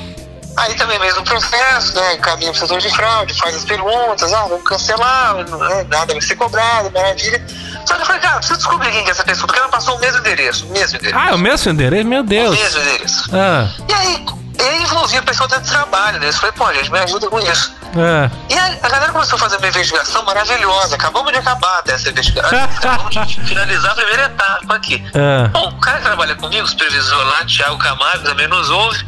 Aí 0.57 0.73
também 0.75 0.97
mesmo 0.99 1.23
processo, 1.23 1.93
né? 1.95 2.17
Caminha 2.17 2.51
pro 2.51 2.59
setor 2.59 2.79
de 2.79 2.89
fraude, 2.95 3.33
faz 3.37 3.55
as 3.55 3.65
perguntas, 3.65 4.33
ah, 4.33 4.45
vamos 4.47 4.63
cancelar, 4.63 5.35
não 5.49 5.65
é, 5.65 5.83
nada 5.83 6.13
vai 6.13 6.21
ser 6.21 6.35
cobrado, 6.35 6.89
maravilha. 6.91 7.45
Só 7.85 7.95
que 7.95 8.01
eu 8.01 8.05
falei, 8.05 8.21
cara, 8.21 8.37
preciso 8.37 8.57
descobrir 8.59 8.91
quem 8.91 9.03
que 9.03 9.09
é 9.09 9.11
essa 9.11 9.23
pessoa, 9.23 9.47
porque 9.47 9.59
ela 9.59 9.69
passou 9.69 9.95
o 9.95 9.99
mesmo 9.99 10.19
endereço, 10.19 10.65
o 10.65 10.69
mesmo 10.69 10.97
endereço. 10.97 11.19
Ah, 11.19 11.31
é 11.31 11.33
o 11.33 11.37
mesmo 11.37 11.71
endereço? 11.71 12.07
Meu 12.07 12.21
o 12.21 12.23
Deus. 12.23 12.57
mesmo 12.57 12.81
endereço. 12.81 13.29
Ah, 13.35 13.67
E 13.89 13.93
aí, 13.93 14.25
eu 14.57 14.81
envolvi 14.81 15.19
o 15.19 15.23
pessoal 15.23 15.49
dentro 15.49 15.65
do 15.65 15.69
trabalho, 15.69 16.19
né? 16.19 16.29
Eu 16.29 16.33
falei, 16.33 16.51
pô, 16.53 16.73
gente, 16.73 16.89
me 16.91 16.99
ajuda 16.99 17.27
com 17.29 17.39
isso. 17.41 17.73
ah. 17.97 18.31
E 18.49 18.57
a, 18.57 18.65
a 18.81 18.89
galera 18.89 19.11
começou 19.11 19.35
a 19.35 19.39
fazer 19.39 19.57
uma 19.57 19.67
investigação 19.67 20.23
maravilhosa. 20.23 20.95
Acabamos 20.95 21.31
de 21.33 21.37
acabar 21.39 21.81
dessa 21.83 22.09
investigação. 22.09 22.57
Acabamos 22.63 23.13
de 23.27 23.41
finalizar 23.45 23.91
a 23.91 23.95
primeira 23.95 24.23
etapa 24.25 24.75
aqui. 24.75 25.03
Ah. 25.13 25.49
Bom, 25.49 25.67
o 25.67 25.79
cara 25.81 25.97
que 25.97 26.05
trabalha 26.05 26.35
comigo, 26.35 26.63
o 26.63 26.67
supervisor 26.67 27.23
lá, 27.27 27.45
Thiago 27.45 27.77
Camargo, 27.77 28.23
também 28.23 28.47
nos 28.47 28.69
ouve. 28.69 29.05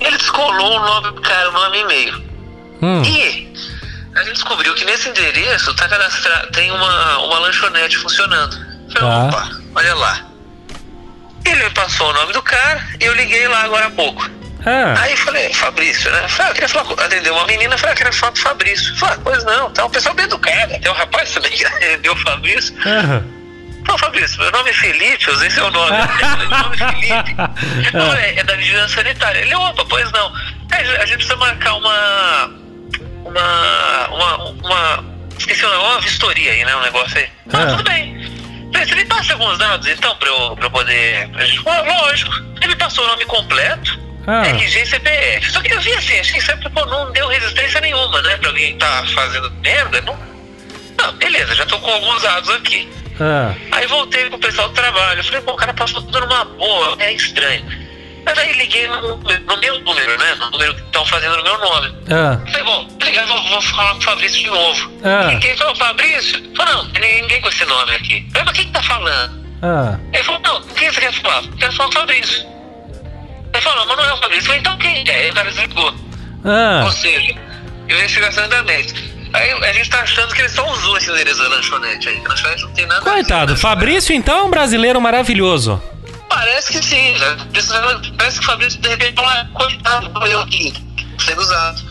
Ele 0.00 0.16
descolou 0.16 0.76
o 0.76 0.80
nome 0.80 1.12
do 1.12 1.20
cara, 1.20 1.48
o 1.48 1.52
nome 1.52 1.78
e 1.78 1.80
e-mail. 1.80 2.24
Hum. 2.82 3.02
E 3.02 3.52
a 4.14 4.22
gente 4.22 4.34
descobriu 4.34 4.74
que 4.74 4.84
nesse 4.84 5.08
endereço 5.08 5.74
tá 5.74 5.88
cadastrado, 5.88 6.50
tem 6.52 6.70
uma, 6.70 7.18
uma 7.18 7.38
lanchonete 7.40 7.96
funcionando. 7.98 8.56
Falei, 8.92 9.08
Tá. 9.08 9.24
opa, 9.24 9.50
olha 9.74 9.94
lá. 9.94 10.24
Ele 11.44 11.64
me 11.64 11.70
passou 11.70 12.10
o 12.10 12.12
nome 12.12 12.32
do 12.32 12.42
cara 12.42 12.82
e 13.00 13.04
eu 13.04 13.14
liguei 13.14 13.46
lá 13.48 13.62
agora 13.64 13.86
há 13.86 13.90
pouco. 13.90 14.28
Ah. 14.66 15.00
Aí 15.02 15.16
falei, 15.16 15.52
Fabrício, 15.54 16.10
né? 16.10 16.26
Falei, 16.28 16.46
ah, 16.46 16.50
eu 16.50 16.54
queria 16.54 16.68
falar 16.68 16.84
com... 16.84 16.92
Atendeu 17.00 17.32
uma 17.34 17.46
menina, 17.46 17.78
falei, 17.78 17.92
ah, 17.92 17.94
eu 17.94 17.96
queria 17.96 18.12
falar 18.12 18.32
com 18.32 18.38
o 18.38 18.42
Fabrício. 18.42 18.96
Falei, 18.96 19.14
ah, 19.16 19.20
pois 19.22 19.44
não, 19.44 19.70
tá 19.70 19.84
um 19.86 19.90
pessoal 19.90 20.14
bem 20.14 20.24
educado. 20.26 20.74
Até 20.74 20.90
o 20.90 20.92
rapaz 20.94 21.30
também 21.32 21.50
que 21.52 21.64
atendeu 21.66 22.12
o 22.12 22.16
Fabrício. 22.16 22.74
Ah. 22.84 23.22
Pô, 23.88 23.96
Fabrício, 23.96 24.38
meu 24.38 24.52
nome 24.52 24.68
é 24.68 24.72
Felipe, 24.74 25.26
eu 25.26 25.34
usei 25.34 25.48
seu 25.48 25.70
nome. 25.70 25.96
meu 25.96 26.50
nome 26.50 26.76
é 26.76 26.92
Felipe. 26.92 27.36
Não, 27.96 28.14
é, 28.14 28.34
é 28.38 28.44
da 28.44 28.54
vigilância 28.54 29.02
sanitária. 29.02 29.40
Ele, 29.40 29.54
opa, 29.54 29.82
pois 29.86 30.12
não. 30.12 30.30
É, 30.70 30.76
a 31.02 31.06
gente 31.06 31.16
precisa 31.16 31.36
marcar 31.36 31.74
uma. 31.74 32.50
Uma. 33.24 34.08
Uma. 34.08 34.36
uma 34.62 35.04
esqueci 35.38 35.64
o 35.64 35.68
nome, 35.70 35.82
uma 35.84 36.00
vistoria 36.00 36.52
aí, 36.52 36.64
né? 36.66 36.76
Um 36.76 36.82
negócio 36.82 37.16
aí. 37.16 37.28
Ah, 37.50 37.66
tudo 37.66 37.82
bem. 37.84 38.18
Você 38.74 38.94
me 38.94 39.04
passa 39.06 39.32
alguns 39.32 39.56
dados 39.56 39.88
então 39.88 40.14
pra 40.16 40.28
eu, 40.28 40.54
pra 40.56 40.66
eu 40.66 40.70
poder. 40.70 41.30
Lógico. 41.64 42.32
Ele 42.60 42.68
me 42.68 42.76
passou 42.76 43.04
o 43.04 43.08
nome 43.08 43.24
completo. 43.24 43.98
Ah. 44.26 44.46
RG 44.48 44.82
e 44.82 44.86
CPF. 44.86 45.50
Só 45.50 45.62
que 45.62 45.72
eu 45.72 45.80
vi 45.80 45.94
assim, 45.94 46.18
achei 46.18 46.40
sempre 46.42 46.68
pô, 46.68 46.84
não 46.84 47.10
deu 47.12 47.26
resistência 47.28 47.80
nenhuma, 47.80 48.20
né? 48.20 48.36
Pra 48.36 48.50
alguém 48.50 48.72
que 48.74 48.78
tá 48.78 49.02
fazendo 49.14 49.50
merda. 49.62 50.02
Não, 50.02 50.18
não 50.98 51.12
beleza, 51.14 51.54
já 51.54 51.64
tô 51.64 51.78
com 51.78 51.90
alguns 51.90 52.22
dados 52.22 52.50
aqui. 52.50 52.86
Ah. 53.20 53.54
Aí 53.72 53.86
voltei 53.86 54.28
pro 54.30 54.38
pessoal 54.38 54.68
do 54.68 54.74
trabalho. 54.74 55.20
Eu 55.20 55.24
falei, 55.24 55.40
pô, 55.42 55.52
o 55.52 55.56
cara 55.56 55.74
passou 55.74 56.00
tudo 56.02 56.20
numa 56.20 56.44
boa. 56.44 56.96
É 57.00 57.12
estranho. 57.12 57.64
Mas 58.24 58.38
aí 58.38 58.52
liguei 58.52 58.86
no, 58.88 59.16
no 59.16 59.56
meu 59.58 59.80
número, 59.80 60.18
né? 60.18 60.34
No 60.34 60.50
número 60.50 60.74
que 60.74 60.82
estão 60.82 61.04
fazendo 61.06 61.36
no 61.38 61.42
meu 61.42 61.58
nome. 61.58 61.94
Ah, 62.10 62.38
Falei, 62.46 62.62
bom, 62.64 62.88
ligar, 63.02 63.26
vou, 63.26 63.42
vou 63.48 63.62
falar 63.62 63.92
com 63.92 63.98
o 63.98 64.02
Fabrício 64.02 64.38
de 64.38 64.46
novo. 64.50 64.92
Ah. 65.02 65.24
Liguei, 65.32 65.56
falou, 65.56 65.74
Fabrício? 65.76 66.42
Falei, 66.54 66.74
não, 66.74 66.90
tem 66.90 67.22
ninguém 67.22 67.40
com 67.40 67.48
esse 67.48 67.64
nome 67.64 67.94
aqui. 67.94 68.26
Falei, 68.32 68.44
mas 68.46 68.56
quem 68.56 68.66
que 68.66 68.72
tá 68.72 68.82
falando? 68.82 69.46
ah. 69.62 69.98
Ele 70.12 70.22
falou, 70.24 70.40
não, 70.42 70.62
quem 70.74 70.90
você 70.92 71.00
quer 71.00 71.12
falar? 71.14 71.42
Quero 71.58 71.72
falar 71.72 71.88
com 71.88 71.96
o 71.96 72.00
Fabrício. 72.00 72.46
Ele 73.54 73.62
falou, 73.62 73.86
mas 73.86 73.96
não 73.96 74.04
é 74.04 74.12
o 74.12 74.16
Fabrício. 74.18 74.40
Eu 74.40 74.44
falei, 74.46 74.60
então 74.60 74.78
quem 74.78 75.04
é? 75.08 75.14
Aí 75.14 75.30
o 75.30 75.34
cara 75.34 75.50
desligou. 75.50 75.94
Ah, 76.44 76.82
Ou 76.84 76.90
seja, 76.92 77.34
investigação 77.88 78.44
ainda 78.44 78.62
mente. 78.64 79.07
Aí 79.32 79.50
a 79.52 79.72
gente 79.72 79.90
tá 79.90 80.00
achando 80.00 80.34
que 80.34 80.40
ele 80.40 80.48
só 80.48 80.68
usou 80.72 80.96
esse 80.96 81.10
endereço 81.10 81.42
da 81.42 81.48
lanchonete 81.48 82.08
aí. 82.08 82.20
lanchonete 82.26 82.62
não 82.62 82.72
tem 82.72 82.86
nada 82.86 83.00
coitado, 83.02 83.56
Fabrício 83.56 84.14
então 84.14 84.38
é 84.38 84.42
um 84.44 84.50
brasileiro 84.50 85.00
maravilhoso. 85.00 85.80
Parece 86.28 86.72
que 86.72 86.84
sim, 86.84 87.12
né? 87.18 87.36
Parece 88.16 88.38
que 88.38 88.44
o 88.44 88.46
Fabrício 88.48 88.80
de 88.80 88.88
repente 88.88 89.14
fala, 89.14 89.48
coitado, 89.54 90.08
tô 90.10 90.26
eu 90.26 90.40
aqui, 90.40 90.74
sendo 91.18 91.40
usado. 91.40 91.82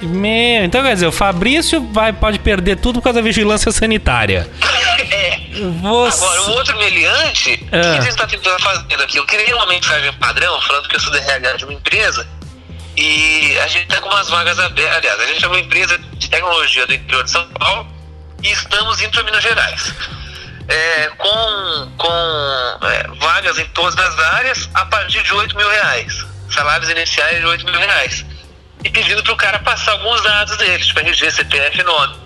Meu, 0.00 0.64
então 0.64 0.82
quer 0.82 0.94
dizer, 0.94 1.06
o 1.06 1.12
Fabrício 1.12 1.80
vai, 1.92 2.12
pode 2.12 2.38
perder 2.40 2.76
tudo 2.76 2.96
por 2.98 3.04
causa 3.04 3.20
da 3.20 3.24
vigilância 3.24 3.70
sanitária. 3.72 4.48
É. 5.12 5.38
Você. 5.82 6.24
Agora, 6.24 6.42
o 6.42 6.50
outro 6.52 6.76
meliante, 6.78 7.50
o 7.70 7.76
É. 7.76 7.80
que 7.80 7.98
a 7.98 8.00
gente 8.00 8.16
tá 8.16 8.26
tentando 8.26 8.58
fazer 8.62 8.94
aqui? 9.02 9.18
Eu 9.18 9.26
criei 9.26 9.52
uma 9.52 9.66
mensagem 9.66 10.10
padrão 10.14 10.58
falando 10.62 10.88
que 10.88 10.96
eu 10.96 11.00
sou 11.00 11.12
DRH 11.12 11.56
de 11.58 11.64
uma 11.64 11.74
empresa 11.74 12.26
e 12.96 13.58
a 13.60 13.66
gente 13.66 13.86
tá 13.86 14.00
com 14.00 14.08
umas 14.08 14.28
vagas 14.28 14.58
abertas. 14.58 14.96
Aliás, 14.98 15.20
a 15.20 15.26
gente 15.26 15.44
é 15.44 15.48
uma 15.48 15.58
empresa 15.60 15.98
de 16.14 16.28
tecnologia 16.30 16.86
do 16.86 16.94
interior 16.94 17.24
de 17.24 17.30
São 17.30 17.46
Paulo 17.48 17.86
e 18.42 18.50
estamos 18.50 19.00
indo 19.00 19.10
para 19.10 19.22
Minas 19.24 19.42
Gerais. 19.42 19.94
É, 20.68 21.10
com 21.18 21.92
com 21.98 22.78
é, 22.86 23.08
vagas 23.18 23.58
em 23.58 23.64
todas 23.68 23.98
as 23.98 24.18
áreas 24.34 24.68
a 24.74 24.86
partir 24.86 25.22
de 25.22 25.32
8 25.32 25.56
mil 25.56 25.68
reais. 25.68 26.24
Salários 26.50 26.88
iniciais 26.90 27.40
de 27.40 27.46
8 27.46 27.64
mil 27.64 27.78
reais. 27.78 28.24
E 28.84 28.90
pedindo 28.90 29.22
pro 29.22 29.36
cara 29.36 29.58
passar 29.60 29.92
alguns 29.92 30.22
dados 30.22 30.56
dele, 30.58 30.82
tipo 30.84 30.98
RG, 31.00 31.30
CPF 31.30 31.82
nome. 31.82 32.16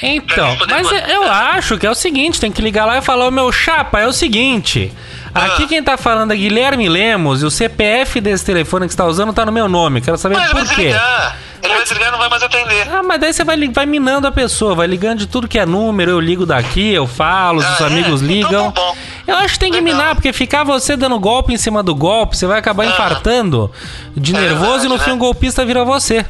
Então, 0.00 0.56
mas 0.68 0.88
poder- 0.88 1.08
eu 1.10 1.22
acho 1.30 1.78
que 1.78 1.86
é 1.86 1.90
o 1.90 1.94
seguinte, 1.94 2.40
tem 2.40 2.50
que 2.50 2.60
ligar 2.62 2.86
lá 2.86 2.98
e 2.98 3.02
falar, 3.02 3.26
ô 3.26 3.30
meu 3.30 3.52
chapa, 3.52 4.00
é 4.00 4.06
o 4.06 4.12
seguinte. 4.12 4.92
Aqui 5.34 5.64
Ah. 5.64 5.66
quem 5.66 5.82
tá 5.82 5.96
falando 5.96 6.32
é 6.32 6.36
Guilherme 6.36 6.88
Lemos 6.88 7.42
e 7.42 7.46
o 7.46 7.50
CPF 7.50 8.20
desse 8.20 8.44
telefone 8.44 8.86
que 8.86 8.92
você 8.92 8.98
tá 8.98 9.06
usando 9.06 9.32
tá 9.32 9.46
no 9.46 9.52
meu 9.52 9.66
nome. 9.68 10.00
Quero 10.02 10.18
saber 10.18 10.36
Mas 10.36 10.52
vai 10.52 10.62
por 10.64 10.74
quê. 10.74 10.82
desligar. 10.88 11.36
Ele 11.62 11.72
vai 11.74 11.82
desligar 11.84 12.08
e 12.08 12.10
não 12.12 12.18
vai 12.18 12.28
mais 12.28 12.42
atender. 12.42 12.88
Ah, 12.92 13.02
mas 13.02 13.20
daí 13.20 13.32
você 13.32 13.44
vai, 13.44 13.68
vai 13.68 13.86
minando 13.86 14.26
a 14.26 14.32
pessoa, 14.32 14.74
vai 14.74 14.86
ligando 14.86 15.20
de 15.20 15.26
tudo 15.28 15.46
que 15.48 15.58
é 15.58 15.64
número, 15.64 16.10
eu 16.10 16.20
ligo 16.20 16.44
daqui, 16.44 16.92
eu 16.92 17.06
falo, 17.06 17.60
os 17.60 17.64
Ah, 17.64 17.76
é? 17.80 17.84
amigos 17.86 18.20
Então 18.20 18.26
ligam. 18.34 18.72
tá 18.72 18.80
bom. 18.80 18.96
eu 19.28 19.36
acho 19.36 19.54
que 19.54 19.60
tem 19.60 19.70
que 19.72 19.80
Legal. 19.80 19.96
minar, 19.96 20.14
porque 20.16 20.32
ficar 20.32 20.64
você 20.64 20.96
dando 20.96 21.18
golpe 21.20 21.54
em 21.54 21.56
cima 21.56 21.82
do 21.82 21.94
golpe, 21.94 22.36
você 22.36 22.46
vai 22.46 22.58
acabar 22.58 22.84
infartando 22.86 23.70
de 24.16 24.34
É 24.36 24.40
nervoso 24.40 24.84
e 24.86 24.88
no 24.88 24.98
verdade, 24.98 25.04
fim 25.04 25.10
né? 25.10 25.16
o 25.16 25.18
golpista 25.18 25.64
vira 25.64 25.84
você. 25.84 26.26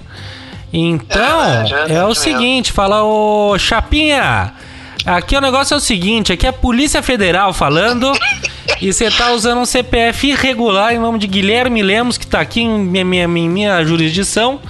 Então, 0.73 1.43
É 1.43 1.47
verdade, 1.65 1.73
é 1.73 1.77
é, 1.77 1.81
o 1.81 1.85
verdade 1.87 2.07
mesmo. 2.09 2.15
seguinte, 2.15 2.73
fala, 2.73 3.03
ô 3.03 3.59
Chapinha, 3.59 4.53
aqui 5.05 5.37
o 5.37 5.41
negócio 5.41 5.75
é 5.75 5.77
o 5.77 5.81
seguinte, 5.81 6.33
aqui 6.33 6.47
é 6.47 6.51
a 6.51 6.53
Polícia 6.53 7.03
Federal 7.03 7.53
falando 7.53 8.13
e 8.81 8.93
você 8.93 9.11
tá 9.11 9.33
usando 9.33 9.59
um 9.59 9.65
CPF 9.65 10.29
irregular 10.29 10.93
em 10.95 10.99
nome 10.99 11.19
de 11.19 11.27
Guilherme 11.27 11.83
Lemos, 11.83 12.19
que 12.19 12.27
tá 12.27 12.41
aqui 12.41 12.63
em 12.63 12.79
minha, 12.79 13.05
minha, 13.05 13.29
minha, 13.29 13.85
jurisdição. 13.85 14.61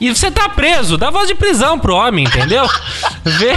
E 0.00 0.14
você 0.14 0.30
tá 0.30 0.48
preso, 0.48 0.96
dá 0.96 1.10
voz 1.10 1.26
de 1.26 1.34
prisão 1.34 1.76
pro 1.76 1.92
homem, 1.96 2.24
entendeu? 2.24 2.64
Vê. 3.24 3.48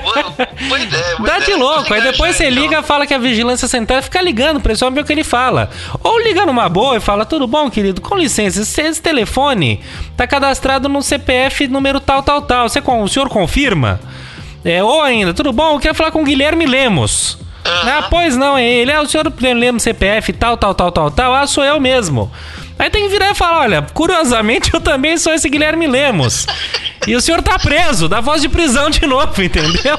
Boa- 0.00 0.80
ideia, 0.80 1.16
boa 1.18 1.28
Dá 1.28 1.38
de 1.40 1.52
louco, 1.52 1.92
aí 1.92 2.00
depois 2.00 2.36
você 2.36 2.48
então. 2.48 2.62
liga, 2.62 2.82
fala 2.82 3.06
que 3.06 3.12
a 3.12 3.18
vigilância 3.18 3.68
sanitária 3.68 4.02
fica 4.02 4.22
ligando 4.22 4.60
pra 4.60 4.72
esse 4.72 4.82
homem 4.82 4.94
ver 4.94 5.00
o 5.02 5.04
que 5.04 5.12
ele 5.12 5.24
fala. 5.24 5.68
Ou 6.02 6.18
liga 6.22 6.46
numa 6.46 6.70
boa 6.70 6.96
e 6.96 7.00
fala, 7.00 7.26
tudo 7.26 7.46
bom, 7.46 7.70
querido, 7.70 8.00
com 8.00 8.16
licença, 8.16 8.62
esse, 8.62 9.02
telefone 9.02 9.80
tá 10.16 10.26
cadastrado 10.26 10.88
no 10.88 11.02
CPF 11.02 11.68
número 11.68 12.00
tal, 12.00 12.22
tal, 12.22 12.40
tal. 12.40 12.66
Você, 12.66 12.80
o 12.80 13.08
senhor 13.08 13.28
confirma? 13.28 14.00
É, 14.64 14.82
ou 14.82 15.02
ainda, 15.02 15.32
tudo 15.32 15.52
bom, 15.52 15.74
eu 15.74 15.80
quero 15.80 15.94
falar 15.94 16.10
com 16.10 16.22
o 16.22 16.24
Guilherme 16.24 16.66
Lemos. 16.66 17.38
Ah, 17.64 18.06
pois 18.08 18.36
não, 18.36 18.56
é 18.56 18.66
ele. 18.66 18.90
É 18.90 19.00
o 19.00 19.06
senhor 19.06 19.30
Lemos 19.40 19.82
CPF 19.82 20.32
tal, 20.32 20.56
tal, 20.56 20.74
tal, 20.74 20.90
tal, 20.90 21.10
tal. 21.10 21.34
Ah, 21.34 21.46
sou 21.46 21.62
eu 21.64 21.78
mesmo. 21.78 22.30
Aí 22.78 22.88
tem 22.90 23.02
que 23.04 23.08
virar 23.08 23.30
e 23.32 23.34
falar, 23.34 23.60
olha, 23.60 23.82
curiosamente 23.92 24.70
eu 24.74 24.80
também 24.80 25.18
sou 25.18 25.34
esse 25.34 25.48
Guilherme 25.48 25.86
Lemos. 25.86 26.46
E 27.06 27.14
o 27.14 27.20
senhor 27.20 27.42
tá 27.42 27.58
preso, 27.58 28.08
dá 28.08 28.20
voz 28.20 28.40
de 28.40 28.48
prisão 28.48 28.88
de 28.88 29.06
novo, 29.06 29.32
entendeu? 29.42 29.98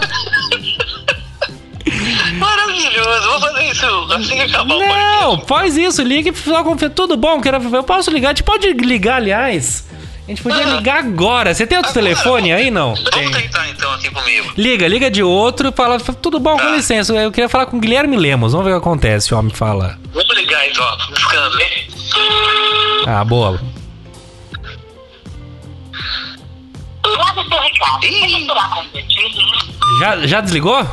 Maravilhoso, 2.37 3.29
vou 3.29 3.39
fazer 3.39 3.71
isso 3.71 3.85
assim 4.13 4.35
que 4.35 4.41
acabar 4.41 4.75
o 4.75 4.79
Não, 4.79 5.29
podcast. 5.29 5.47
faz 5.47 5.77
isso, 5.77 6.01
liga 6.03 6.29
e 6.29 6.33
fala 6.33 6.63
com 6.63 6.75
tudo 6.77 7.17
bom, 7.17 7.41
quero, 7.41 7.57
eu 7.75 7.83
posso 7.83 8.11
ligar, 8.11 8.29
a 8.29 8.31
gente 8.31 8.43
pode 8.43 8.71
ligar, 8.73 9.15
aliás. 9.15 9.85
A 10.29 10.31
gente 10.31 10.43
podia 10.43 10.61
Ah. 10.63 10.75
ligar 10.75 10.99
agora. 10.99 11.55
Você 11.55 11.65
tem 11.65 11.75
outro 11.75 11.89
Agora? 11.91 12.05
telefone 12.05 12.53
aí, 12.53 12.69
não? 12.69 12.93
Vamos 12.93 13.31
tentar 13.31 13.67
então 13.67 13.91
aqui 13.95 14.11
comigo. 14.11 14.53
Liga, 14.55 14.87
liga 14.87 15.09
de 15.09 15.23
outro 15.23 15.69
e 15.69 15.71
fala, 15.71 15.99
tudo 15.99 16.39
bom, 16.39 16.51
com 16.51 16.65
Tá. 16.65 16.75
licença, 16.75 17.11
eu 17.15 17.31
queria 17.31 17.49
falar 17.49 17.65
com 17.65 17.77
o 17.77 17.79
Guilherme 17.79 18.15
Lemos, 18.15 18.51
vamos 18.51 18.67
ver 18.67 18.73
o 18.73 18.79
que 18.79 18.87
acontece, 18.87 19.33
o 19.33 19.39
homem 19.39 19.51
fala. 19.51 19.97
Vamos 20.13 20.35
ligar 20.37 20.67
então, 20.69 20.83
ó, 20.85 20.97
buscando, 21.09 21.59
hein? 21.59 21.87
Ah, 23.07 23.25
boa. 23.25 23.59
Já, 29.99 30.17
já 30.27 30.41
desligou? 30.41 30.85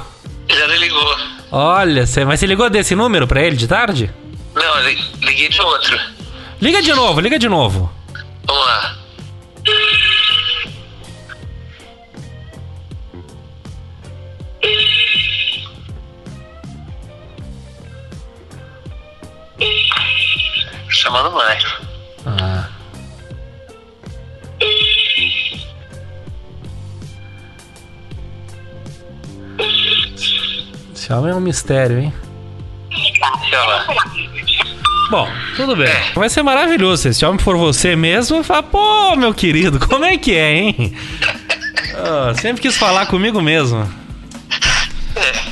Já 0.49 0.68
me 0.68 0.79
ligou. 0.79 1.16
Olha, 1.51 2.07
você, 2.07 2.25
mas 2.25 2.40
você 2.40 2.46
ligou 2.46 2.68
desse 2.68 2.94
número 2.94 3.27
pra 3.27 3.42
ele 3.42 3.57
de 3.57 3.66
tarde? 3.68 4.11
Não, 4.55 4.81
li- 4.83 4.99
liguei 5.22 5.49
de 5.49 5.61
outro. 5.61 5.99
Liga 6.61 6.83
de 6.83 6.92
novo, 6.94 7.20
liga 7.20 7.38
de 7.38 7.49
novo. 7.49 7.90
Vamos 8.46 8.66
lá. 8.66 8.96
Chamando 20.88 21.31
mais. 21.33 21.64
Ah. 22.26 22.68
Esse 30.94 31.12
homem 31.12 31.31
é 31.31 31.35
um 31.35 31.40
mistério, 31.40 31.98
hein? 32.00 32.12
Bom, 35.11 35.29
tudo 35.57 35.75
bem. 35.75 35.92
Vai 36.14 36.29
ser 36.29 36.42
maravilhoso 36.42 37.03
se 37.03 37.09
esse 37.09 37.25
homem 37.25 37.38
for 37.38 37.57
você 37.57 37.97
mesmo. 37.97 38.45
Fala, 38.45 38.62
pô, 38.62 39.16
meu 39.16 39.33
querido, 39.35 39.79
como 39.81 40.05
é 40.05 40.16
que 40.16 40.35
é, 40.35 40.53
hein? 40.53 40.92
Ah, 41.99 42.35
sempre 42.38 42.61
quis 42.61 42.77
falar 42.77 43.07
comigo 43.07 43.40
mesmo. 43.40 43.88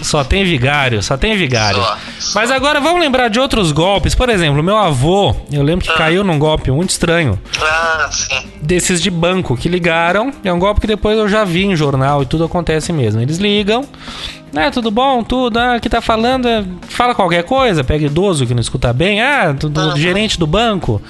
Só 0.05 0.23
tem 0.23 0.45
vigário, 0.45 1.03
só 1.03 1.17
tem 1.17 1.35
vigário. 1.37 1.83
Só, 2.19 2.39
Mas 2.39 2.51
agora 2.51 2.79
vamos 2.79 3.01
lembrar 3.01 3.29
de 3.29 3.41
outros 3.41 3.73
golpes. 3.73 4.15
Por 4.15 4.29
exemplo, 4.29 4.63
meu 4.63 4.77
avô, 4.77 5.35
eu 5.51 5.63
lembro 5.63 5.85
que 5.85 5.93
caiu 5.95 6.23
num 6.23 6.39
golpe 6.39 6.71
muito 6.71 6.91
estranho. 6.91 7.39
Ah, 7.61 8.09
sim. 8.13 8.47
Desses 8.61 9.01
de 9.01 9.11
banco 9.11 9.57
que 9.57 9.69
ligaram. 9.69 10.31
É 10.45 10.53
um 10.53 10.59
golpe 10.59 10.83
que 10.83 10.87
depois 10.87 11.17
eu 11.19 11.27
já 11.29 11.43
vi 11.45 11.65
em 11.65 11.75
jornal 11.75 12.23
e 12.23 12.27
tudo 12.27 12.45
acontece 12.45 12.93
mesmo. 12.93 13.21
Eles 13.21 13.39
ligam. 13.39 13.85
Ah, 14.55 14.71
tudo 14.71 14.91
bom? 14.91 15.25
Tudo. 15.25 15.59
Ah, 15.59 15.81
que 15.81 15.89
tá 15.89 16.01
falando? 16.01 16.47
é, 16.47 16.63
Fala 16.89 17.15
qualquer 17.15 17.43
coisa. 17.45 17.83
Pega 17.83 18.05
idoso 18.05 18.47
que 18.47 18.55
não 18.55 18.61
escuta 18.61 18.93
bem. 18.93 19.23
Ah, 19.23 19.55
tudo, 19.59 19.97
gerente 19.97 20.39
do 20.39 20.47
banco. 20.47 21.01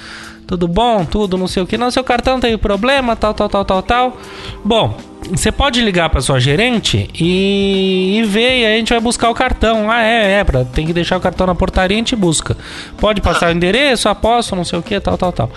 Tudo 0.47 0.67
bom? 0.67 1.03
Tudo, 1.05 1.37
não 1.37 1.47
sei 1.47 1.63
o 1.63 1.67
que. 1.67 1.77
Não, 1.77 1.89
seu 1.89 2.03
cartão 2.03 2.39
teve 2.39 2.57
problema, 2.57 3.15
tal, 3.15 3.33
tal, 3.33 3.49
tal, 3.49 3.65
tal, 3.65 3.81
tal. 3.81 4.17
Bom, 4.63 4.97
você 5.31 5.51
pode 5.51 5.81
ligar 5.81 6.09
pra 6.09 6.21
sua 6.21 6.39
gerente 6.39 7.09
e, 7.19 8.19
e 8.19 8.23
ver, 8.23 8.59
e 8.59 8.65
aí 8.65 8.75
a 8.75 8.77
gente 8.77 8.93
vai 8.93 8.99
buscar 8.99 9.29
o 9.29 9.33
cartão. 9.33 9.89
Ah, 9.89 10.03
é, 10.03 10.39
é, 10.39 10.43
pra, 10.43 10.63
tem 10.63 10.85
que 10.85 10.93
deixar 10.93 11.17
o 11.17 11.21
cartão 11.21 11.47
na 11.47 11.55
portaria 11.55 11.95
e 11.95 11.97
a 11.97 12.01
gente 12.01 12.15
busca. 12.15 12.55
Pode 12.97 13.21
passar 13.21 13.49
o 13.49 13.51
endereço, 13.51 14.07
aposto, 14.07 14.55
não 14.55 14.63
sei 14.63 14.77
o 14.77 14.83
que, 14.83 14.99
tal, 14.99 15.17
tal, 15.17 15.31
tal. 15.31 15.51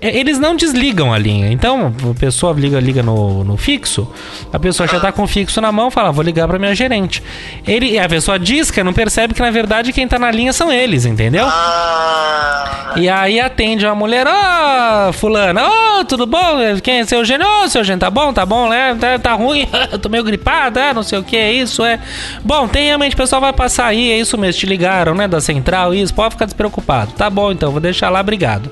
É, 0.00 0.16
Eles 0.16 0.38
não 0.38 0.54
desligam 0.56 1.12
a 1.12 1.18
linha. 1.18 1.50
Então, 1.52 1.92
a 2.10 2.18
pessoa 2.18 2.52
liga, 2.52 2.78
liga 2.80 3.02
no, 3.02 3.42
no 3.44 3.56
fixo, 3.56 4.10
a 4.52 4.58
pessoa 4.58 4.86
já 4.88 5.00
tá 5.00 5.10
com 5.12 5.22
o 5.22 5.26
fixo 5.26 5.60
na 5.60 5.72
mão, 5.72 5.90
fala, 5.90 6.08
"Ah, 6.08 6.12
vou 6.12 6.22
ligar 6.24 6.46
pra 6.48 6.58
minha 6.58 6.74
gerente. 6.74 7.22
Ele, 7.66 7.98
a 7.98 8.08
pessoa 8.08 8.38
disca, 8.38 8.82
não 8.84 8.92
percebe 8.92 9.34
que 9.34 9.40
na 9.42 9.50
verdade 9.50 9.92
quem 9.92 10.06
tá 10.06 10.18
na 10.18 10.30
linha 10.30 10.52
são 10.52 10.70
eles, 10.72 11.04
entendeu? 11.04 11.46
Ah, 11.48 12.94
E 12.96 13.08
aí 13.08 13.38
atende 13.38 13.84
uma 13.84 13.94
mulher, 13.94 14.26
ô 14.26 15.12
fulana, 15.12 15.62
ô, 15.68 16.04
tudo 16.04 16.26
bom? 16.26 16.56
Quem 16.82 17.00
é 17.00 17.04
seu 17.04 17.18
Eugênio? 17.18 17.46
Ô, 17.46 17.68
seu 17.68 17.80
Eugênio, 17.82 18.00
tá 18.00 18.10
bom, 18.10 18.32
tá 18.32 18.46
bom, 18.46 18.68
né? 18.68 18.96
Tá, 18.98 19.18
tá 19.18 19.32
ruim, 19.34 19.68
tô 20.00 20.08
meio 20.08 20.24
gripado, 20.24 20.78
é, 20.78 20.92
não 20.94 21.02
sei 21.02 21.18
o 21.18 21.22
que, 21.22 21.36
é 21.36 21.52
isso, 21.52 21.84
é. 21.84 21.98
Bom, 22.44 22.66
tem 22.66 22.86
realmente, 22.86 23.14
o 23.14 23.16
pessoal 23.16 23.40
vai 23.40 23.52
passar 23.52 23.86
aí, 23.86 24.10
é 24.10 24.18
isso 24.18 24.36
mesmo, 24.38 24.58
te 24.60 24.66
ligaram, 24.66 25.14
né, 25.14 25.28
da 25.28 25.40
central, 25.40 25.92
isso, 25.94 26.14
pode 26.14 26.30
ficar 26.34 26.46
despreocupado. 26.46 27.12
Tá 27.12 27.28
bom, 27.28 27.52
então, 27.52 27.70
vou 27.70 27.80
deixar 27.80 28.08
lá, 28.10 28.20
obrigado. 28.20 28.70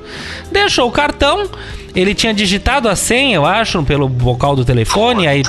Deixou 0.50 0.88
o 0.88 0.92
cartão 0.92 1.15
cartão. 1.16 1.48
Ele 1.94 2.14
tinha 2.14 2.35
digitado 2.35 2.90
a 2.90 2.94
senha, 2.94 3.37
eu 3.37 3.46
acho, 3.46 3.83
pelo 3.83 4.07
vocal 4.07 4.55
do 4.55 4.64
telefone. 4.66 5.26
Aí, 5.26 5.42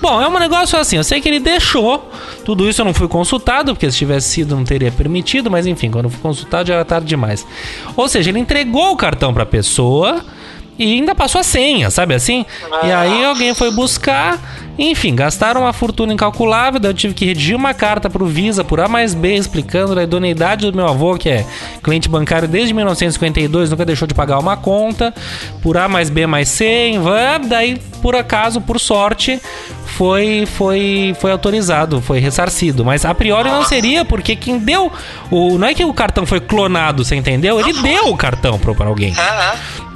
bom, 0.00 0.22
é 0.22 0.28
um 0.28 0.38
negócio 0.38 0.78
assim. 0.78 0.96
Eu 0.96 1.04
sei 1.04 1.20
que 1.20 1.28
ele 1.28 1.40
deixou. 1.40 2.08
Tudo 2.44 2.68
isso 2.68 2.80
eu 2.80 2.84
não 2.84 2.94
fui 2.94 3.08
consultado, 3.08 3.74
porque 3.74 3.90
se 3.90 3.98
tivesse 3.98 4.28
sido 4.28 4.54
não 4.54 4.64
teria 4.64 4.92
permitido. 4.92 5.50
Mas 5.50 5.66
enfim, 5.66 5.90
quando 5.90 6.08
fui 6.08 6.20
consultado 6.20 6.68
já 6.68 6.74
era 6.74 6.84
tarde 6.84 7.08
demais. 7.08 7.44
Ou 7.96 8.08
seja, 8.08 8.30
ele 8.30 8.38
entregou 8.38 8.92
o 8.92 8.96
cartão 8.96 9.34
pra 9.34 9.44
pessoa 9.44 10.24
e 10.78 10.94
ainda 10.94 11.12
passou 11.12 11.40
a 11.40 11.44
senha, 11.44 11.90
sabe 11.90 12.14
assim? 12.14 12.46
E 12.84 12.92
aí 12.92 13.24
alguém 13.24 13.52
foi 13.52 13.72
buscar, 13.72 14.38
enfim, 14.78 15.14
gastaram 15.14 15.62
uma 15.62 15.72
fortuna 15.72 16.12
incalculável, 16.12 16.80
daí 16.80 16.90
eu 16.90 16.94
tive 16.94 17.14
que 17.14 17.24
redigir 17.24 17.56
uma 17.56 17.74
carta 17.74 18.08
pro 18.08 18.24
Visa 18.26 18.64
por 18.64 18.80
A 18.80 18.88
mais 18.88 19.14
B 19.14 19.34
explicando 19.34 19.98
a 19.98 20.02
idoneidade 20.02 20.70
do 20.70 20.76
meu 20.76 20.88
avô, 20.88 21.16
que 21.16 21.28
é 21.28 21.44
cliente 21.82 22.08
bancário 22.08 22.48
desde 22.48 22.72
1952, 22.72 23.70
nunca 23.70 23.84
deixou 23.84 24.08
de 24.08 24.14
pagar 24.14 24.38
uma 24.38 24.56
conta, 24.56 25.12
por 25.62 25.76
A 25.76 25.88
mais 25.88 26.08
B 26.08 26.26
mais 26.26 26.48
C, 26.48 26.92
daí 27.48 27.78
por 28.00 28.16
acaso, 28.16 28.60
por 28.60 28.80
sorte, 28.80 29.40
foi 29.84 30.46
foi 30.46 31.14
foi 31.20 31.30
autorizado, 31.30 32.00
foi 32.00 32.18
ressarcido, 32.18 32.84
mas 32.84 33.04
a 33.04 33.14
priori 33.14 33.50
não 33.50 33.64
seria 33.64 34.04
porque 34.04 34.34
quem 34.34 34.58
deu 34.58 34.90
o 35.30 35.58
não 35.58 35.68
é 35.68 35.74
que 35.74 35.84
o 35.84 35.92
cartão 35.92 36.24
foi 36.24 36.40
clonado, 36.40 37.04
você 37.04 37.16
entendeu? 37.16 37.60
Ele 37.60 37.74
deu 37.82 38.08
o 38.08 38.16
cartão 38.16 38.58
pra 38.58 38.86
alguém. 38.86 39.14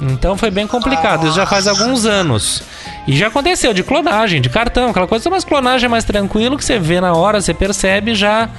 Então 0.01 0.37
foi 0.37 0.51
bem 0.51 0.67
complicado. 0.67 1.25
Isso 1.25 1.35
já 1.35 1.45
faz 1.45 1.67
alguns 1.67 2.05
anos. 2.05 2.61
E 3.07 3.15
já 3.15 3.27
aconteceu 3.27 3.73
de 3.73 3.83
clonagem, 3.83 4.41
de 4.41 4.49
cartão, 4.49 4.89
aquela 4.89 5.07
coisa, 5.07 5.29
mas 5.29 5.43
clonagem 5.43 5.85
é 5.85 5.89
mais 5.89 6.03
tranquilo 6.03 6.57
que 6.57 6.65
você 6.65 6.79
vê 6.79 6.99
na 6.99 7.13
hora, 7.13 7.39
você 7.39 7.53
percebe 7.53 8.11
e 8.11 8.15
já, 8.15 8.49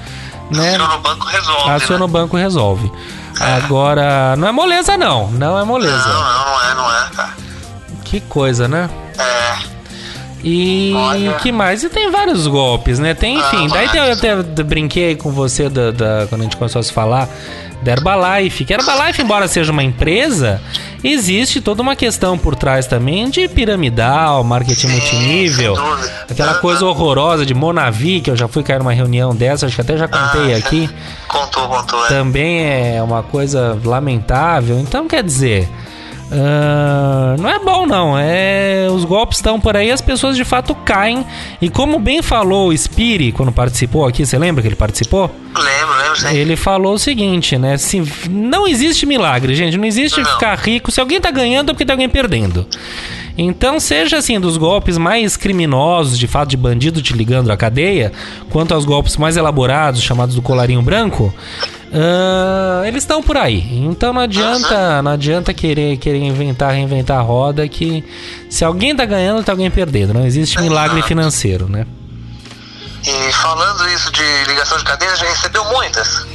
né? 0.51 0.75
Aciona 0.77 0.95
o 0.95 0.99
banco 1.01 1.27
resolve. 1.27 1.71
Aciona 1.71 2.05
o 2.05 2.09
né? 2.09 2.13
banco 2.13 2.39
e 2.39 2.41
resolve. 2.41 2.93
Agora, 3.41 4.35
não 4.37 4.49
é 4.49 4.53
moleza 4.53 4.97
não, 4.97 5.29
não 5.33 5.57
é 5.57 5.61
Não, 5.61 5.67
moleza. 5.67 6.09
não, 6.09 6.15
não 6.15 6.63
é, 6.71 6.75
não 6.75 6.91
é, 6.91 7.11
cara. 7.15 7.33
Que 8.05 8.21
coisa, 8.21 8.67
né? 8.69 8.89
É. 9.19 9.77
E 10.45 10.93
Olha. 10.95 11.33
que 11.35 11.51
mais? 11.51 11.83
E 11.83 11.89
tem 11.89 12.11
vários 12.11 12.47
golpes, 12.47 12.99
né? 13.01 13.15
Tem, 13.15 13.37
enfim. 13.39 13.67
Ah, 13.67 13.75
daí 13.75 13.89
eu 13.97 14.13
até 14.13 14.37
brinquei 14.63 15.17
com 15.17 15.33
você 15.33 15.69
da, 15.69 15.91
da- 15.91 16.27
quando 16.29 16.43
a 16.43 16.45
gente 16.45 16.57
começou 16.57 16.79
a 16.79 16.83
se 16.83 16.93
falar 16.93 17.29
da 17.83 17.93
Herbalife. 17.93 18.65
Que 18.65 18.75
a 18.75 18.79
Herbalife, 18.79 19.23
embora 19.23 19.47
seja 19.49 19.71
uma 19.73 19.83
empresa, 19.83 20.61
existe 21.05 21.61
toda 21.61 21.83
uma 21.83 21.95
questão 21.95 22.37
por 22.37 22.55
trás 22.57 22.87
também 22.87 23.29
de 23.31 23.47
piramidal, 23.49 24.43
marketing 24.43 24.89
Sim, 24.89 24.93
multinível. 24.93 25.75
Aquela 26.31 26.55
coisa 26.55 26.85
horrorosa 26.87 27.47
de 27.47 27.55
Monavi, 27.55 28.21
que 28.21 28.31
eu 28.31 28.37
já 28.37 28.49
fui 28.49 28.63
cair 28.63 28.79
numa 28.79 28.93
reunião 28.93 29.35
dessa, 29.35 29.67
acho 29.67 29.75
que 29.77 29.81
até 29.83 29.97
já 29.97 30.09
contei 30.09 30.55
Ah, 30.55 30.59
aqui 30.59 30.91
Contou, 31.29 31.69
contou. 31.69 32.05
É. 32.07 32.09
também 32.09 32.97
é 32.97 33.03
uma 33.03 33.23
coisa 33.23 33.79
lamentável. 33.85 34.79
Então, 34.79 35.07
quer 35.07 35.23
dizer, 35.23 35.69
ah, 36.33 37.37
não 37.39 37.49
é 37.49 37.59
bom, 37.59 37.87
não. 37.87 38.19
É, 38.19 38.36
golpes 39.27 39.39
estão 39.39 39.61
por 39.61 39.77
aí, 39.77 39.91
as 39.91 40.01
pessoas 40.01 40.37
de 40.37 40.45
fato 40.45 40.75
caem. 40.75 41.27
E 41.61 41.69
como 41.69 41.99
bem 41.99 42.23
falou 42.23 42.69
o 42.69 42.73
Spiri 42.73 43.33
quando 43.33 43.51
participou 43.51 44.07
aqui, 44.07 44.25
você 44.25 44.39
lembra 44.39 44.63
que 44.63 44.69
ele 44.69 44.77
participou? 44.77 45.31
Lembro, 45.55 45.97
lembro, 45.97 46.17
sim. 46.17 46.37
Ele 46.37 46.57
falou 46.57 46.95
o 46.95 46.99
seguinte, 46.99 47.59
né? 47.59 47.77
Se, 47.77 48.03
não 48.31 48.67
existe 48.67 49.05
milagre, 49.05 49.55
gente. 49.55 49.77
Não 49.77 49.85
existe 49.85 50.21
Não. 50.21 50.31
ficar 50.31 50.55
rico. 50.57 50.91
Se 50.91 51.01
alguém 51.01 51.21
tá 51.21 51.31
ganhando, 51.31 51.71
é 51.71 51.73
porque 51.75 51.85
tem 51.85 51.95
alguém 51.95 52.09
perdendo. 52.09 52.67
Então, 53.39 53.79
seja 53.79 54.17
assim, 54.19 54.41
dos 54.41 54.57
golpes 54.57 54.97
mais 54.97 55.37
criminosos, 55.37 56.19
de 56.19 56.27
fato, 56.27 56.49
de 56.49 56.57
bandido 56.57 57.03
te 57.03 57.13
ligando 57.13 57.51
à 57.51 57.57
cadeia, 57.57 58.13
quanto 58.51 58.73
aos 58.73 58.85
golpes 58.85 59.17
mais 59.17 59.37
elaborados, 59.37 60.03
chamados 60.03 60.35
do 60.35 60.43
colarinho 60.43 60.81
branco, 60.81 61.35
ah, 61.93 62.83
eles 62.87 63.03
estão 63.03 63.23
por 63.23 63.37
aí. 63.37 63.65
Então 63.87 64.13
não 64.13 64.23
adianta, 64.23 65.03
não 65.03 65.13
adianta 65.13 65.55
querer, 65.55 65.97
querer 65.99 66.19
inventar, 66.19 66.73
reinventar 66.73 67.19
a 67.19 67.23
roda 67.23 67.67
que 67.69 68.05
se 68.49 68.65
alguém 68.65 68.95
tá 68.95 69.05
ganhando, 69.05 69.45
tá 69.45 69.53
alguém 69.53 69.71
perdendo. 69.71 70.15
Não 70.15 70.27
existe 70.27 70.61
milagre 70.61 71.03
financeiro, 71.03 71.69
né? 71.69 71.87
E 73.07 73.33
falando 73.33 73.89
isso 73.91 74.11
de 74.11 74.45
ligação 74.49 74.77
de 74.79 74.85
cadeia, 74.85 75.15
já 75.15 75.27
recebeu 75.27 75.65
muitas? 75.67 76.27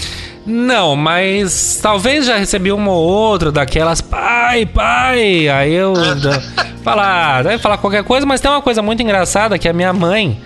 Não, 0.45 0.95
mas 0.95 1.79
talvez 1.81 2.25
já 2.25 2.37
recebi 2.37 2.71
uma 2.71 2.91
ou 2.91 3.07
outra 3.07 3.51
daquelas 3.51 4.01
pai, 4.01 4.65
pai. 4.65 5.47
Aí 5.47 5.73
eu 5.73 5.93
falar, 6.83 7.43
deve 7.43 7.59
falar 7.59 7.77
qualquer 7.77 8.03
coisa, 8.03 8.25
mas 8.25 8.41
tem 8.41 8.49
uma 8.49 8.61
coisa 8.61 8.81
muito 8.81 9.03
engraçada 9.03 9.57
que 9.59 9.69
a 9.69 9.73
minha 9.73 9.93
mãe, 9.93 10.41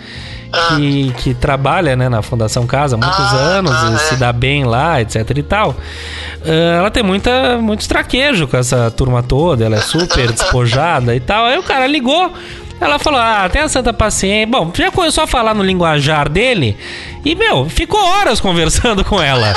que, 0.70 1.14
que 1.24 1.34
trabalha 1.34 1.96
né, 1.96 2.10
na 2.10 2.22
Fundação 2.22 2.68
Casa 2.68 2.96
há 2.96 3.00
muitos 3.00 3.18
Ah, 3.34 3.36
anos 3.58 3.72
tá, 3.72 3.90
e 3.92 3.94
é. 3.96 3.98
se 4.00 4.16
dá 4.18 4.34
bem 4.34 4.66
lá, 4.66 5.02
etc 5.02 5.30
e 5.38 5.44
tal. 5.44 5.76
ah, 6.46 6.78
Ela 6.78 6.92
tem 6.92 7.02
muita, 7.04 7.58
muito 7.58 7.88
traquejo 7.88 8.48
com 8.48 8.58
essa 8.58 8.92
turma 8.92 9.24
toda, 9.24 9.64
ela 9.66 9.78
é 9.78 9.82
super 9.82 10.30
despojada 10.34 11.16
e 11.16 11.20
tal. 11.22 11.46
Aí 11.46 11.58
o 11.58 11.64
cara 11.64 11.88
ligou, 11.88 12.34
ela 12.80 13.00
falou: 13.00 13.20
Ah, 13.20 13.48
tenha 13.52 13.68
santa 13.70 13.94
paciência. 13.94 14.48
Bom, 14.48 14.72
já 14.76 14.92
começou 14.92 15.24
a 15.24 15.28
falar 15.28 15.54
no 15.54 15.64
linguajar 15.64 16.30
dele 16.30 16.78
e, 17.24 17.36
meu, 17.36 17.68
ficou 17.70 18.00
horas 18.04 18.40
conversando 18.40 19.04
com 19.04 19.22
ela. 19.22 19.54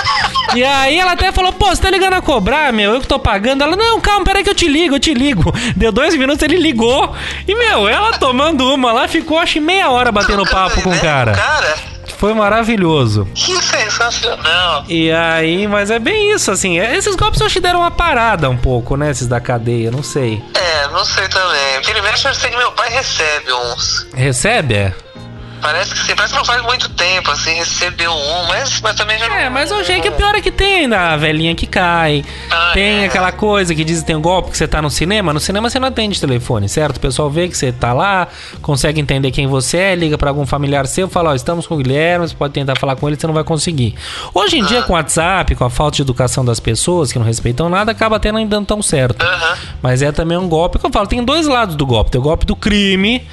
E 0.55 0.65
aí 0.65 0.99
ela 0.99 1.13
até 1.13 1.31
falou: 1.33 1.53
Pô, 1.53 1.67
você 1.67 1.83
tá 1.83 1.91
ligando 1.91 2.15
a 2.15 2.23
cobrar, 2.23 2.73
meu? 2.73 2.95
Eu 2.95 3.01
que 3.01 3.07
tô 3.07 3.19
pagando. 3.19 3.63
Ela: 3.63 3.77
Não, 3.77 4.01
calma, 4.01 4.25
peraí 4.25 4.43
que 4.43 4.51
eu 4.51 4.55
te 4.55 4.69
ligo, 4.69 4.95
eu 4.97 5.01
te 5.01 5.13
ligo. 5.13 5.53
Deu 5.77 5.93
dois 5.93 6.15
minutos, 6.17 6.43
ele 6.43 6.57
ligou. 6.57 7.13
E, 7.47 7.55
meu, 7.55 7.87
ela 7.89 8.19
tomando 8.19 8.73
uma 8.73 8.93
lá, 8.93 9.09
ficou 9.09 9.39
acho 9.39 9.61
meia 9.61 9.91
hora 9.91 10.11
batendo 10.13 10.45
papo 10.49 10.81
com 10.83 10.91
o 10.91 10.93
Né? 10.93 11.01
cara. 11.01 11.33
Cara, 11.33 11.75
Foi 12.19 12.35
maravilhoso. 12.35 13.27
que 13.35 13.55
sensacional. 13.63 14.85
E 14.89 15.11
aí, 15.13 15.67
mas 15.69 15.91
é 15.91 15.99
bem 15.99 16.33
isso, 16.33 16.51
assim. 16.51 16.79
é- 16.81 16.97
Esses 16.97 17.15
golpes 17.17 17.41
eu 17.41 17.47
acho 17.47 17.55
que 17.55 17.61
deram 17.61 17.79
uma 17.81 17.91
parada 17.91 18.51
um 18.51 18.57
pouco, 18.57 18.97
né? 18.97 19.11
Esses 19.11 19.27
da 19.29 19.41
cadeia, 19.41 19.91
não 19.91 20.03
sei. 20.03 20.43
É, 20.55 20.89
não 20.89 21.05
sei 21.05 21.29
também. 21.29 22.03
Mexe, 22.03 22.27
eu 22.29 22.35
sei 22.35 22.51
que 22.51 22.57
meu 22.57 22.73
pai 22.73 22.91
recebe 22.91 23.53
uns. 23.53 24.07
Recebe, 24.15 24.75
é? 24.75 24.95
Parece 25.61 25.95
que 25.95 26.01
sim, 26.01 26.15
parece 26.15 26.33
que 26.33 26.39
não 26.39 26.45
faz 26.45 26.63
muito 26.63 26.89
tempo, 26.91 27.31
assim, 27.31 27.55
recebeu 27.55 28.13
um, 28.13 28.47
mas, 28.49 28.81
mas 28.81 28.95
também 28.97 29.19
já 29.19 29.29
não. 29.29 29.37
É, 29.37 29.49
mas 29.49 29.71
hoje 29.71 29.93
é 29.93 30.01
que 30.01 30.09
o 30.09 30.13
pior 30.13 30.35
é 30.35 30.41
que 30.41 30.51
tem 30.51 30.81
ainda 30.81 31.13
a 31.13 31.17
velhinha 31.17 31.55
que 31.55 31.67
cai. 31.67 32.25
Ah, 32.51 32.71
tem 32.73 33.03
é. 33.03 33.07
aquela 33.07 33.33
coisa 33.33 33.75
que 33.75 33.85
diz 33.85 34.01
que 34.01 34.07
tem 34.07 34.17
um 34.17 34.21
golpe 34.21 34.51
que 34.51 34.59
você 34.59 34.69
tá 34.69 34.81
no 34.81 34.91
cinema. 34.91 35.33
No 35.33 35.41
cinema 35.41 35.69
você 35.69 35.79
não 35.79 35.89
atende 35.89 36.21
telefone, 36.21 36.69
certo? 36.69 36.97
O 36.97 37.01
pessoal 37.01 37.31
vê 37.31 37.49
que 37.49 37.57
você 37.57 37.73
tá 37.73 37.93
lá, 37.93 38.29
consegue 38.63 39.01
entender 39.01 39.31
quem 39.31 39.47
você 39.47 39.79
é, 39.79 39.95
liga 39.95 40.17
pra 40.17 40.31
algum 40.31 40.47
familiar 40.47 40.87
seu, 40.87 41.09
fala, 41.09 41.31
ó, 41.31 41.35
estamos 41.35 41.67
com 41.67 41.75
o 41.75 41.79
Guilherme, 41.79 42.29
você 42.29 42.35
pode 42.35 42.53
tentar 42.55 42.77
falar 42.77 42.97
com 42.97 43.09
ele, 43.09 43.19
você 43.19 43.27
não 43.27 43.35
vai 43.35 43.45
conseguir. 43.45 43.95
Hoje 44.33 44.59
em 44.59 44.65
dia, 44.65 44.83
com 44.83 44.93
o 44.93 44.97
WhatsApp, 44.97 45.55
com 45.55 45.65
a 45.65 45.71
falta 45.71 45.97
de 45.97 46.03
educação 46.03 46.45
das 46.45 46.61
pessoas 46.61 47.13
que 47.13 47.19
não 47.19 47.27
respeitam 47.27 47.69
nada, 47.69 47.93
acaba 47.93 48.17
até 48.17 48.33
não 48.33 48.45
dando 48.47 48.67
tão 48.67 48.83
certo. 48.83 49.23
Aham. 49.23 49.57
Mas 49.83 50.03
é 50.03 50.13
também 50.13 50.39
um 50.39 50.49
golpe 50.49 50.79
que 50.79 50.87
eu 50.87 50.91
falo, 50.91 51.07
tem 51.07 51.25
dois 51.25 51.47
lados 51.47 51.77
do 51.77 51.87
golpe. 51.87 52.11
Tem 52.11 52.21
o 52.21 52.25
golpe 52.25 52.47
do 52.47 52.57
crime, 52.57 53.27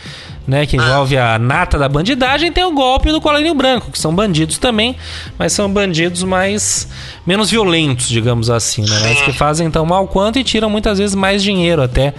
né, 0.48 0.66
que 0.66 0.78
envolve 0.78 1.18
a 1.18 1.40
nata 1.40 1.78
da 1.78 1.90
bandidagem, 1.90 2.52
tem 2.52 2.64
o 2.64 2.72
golpe 2.72 3.12
do 3.12 3.20
colarinho 3.20 3.56
branco, 3.56 3.92
que 3.92 3.98
são 3.98 4.14
bandidos 4.14 4.58
também, 4.58 4.96
mas 5.38 5.54
são 5.54 5.72
bandidos 5.72 6.24
mais 6.24 6.88
menos 7.26 7.50
violentos, 7.50 8.08
digamos 8.08 8.50
assim, 8.50 8.82
né? 8.84 9.00
Mas 9.04 9.22
que 9.22 9.34
fazem 9.34 9.70
tão 9.72 9.86
mal 9.86 10.08
quanto 10.08 10.38
e 10.38 10.44
tiram 10.44 10.70
muitas 10.70 11.00
vezes 11.00 11.16
mais 11.16 11.42
dinheiro 11.42 11.82
até 11.82 12.14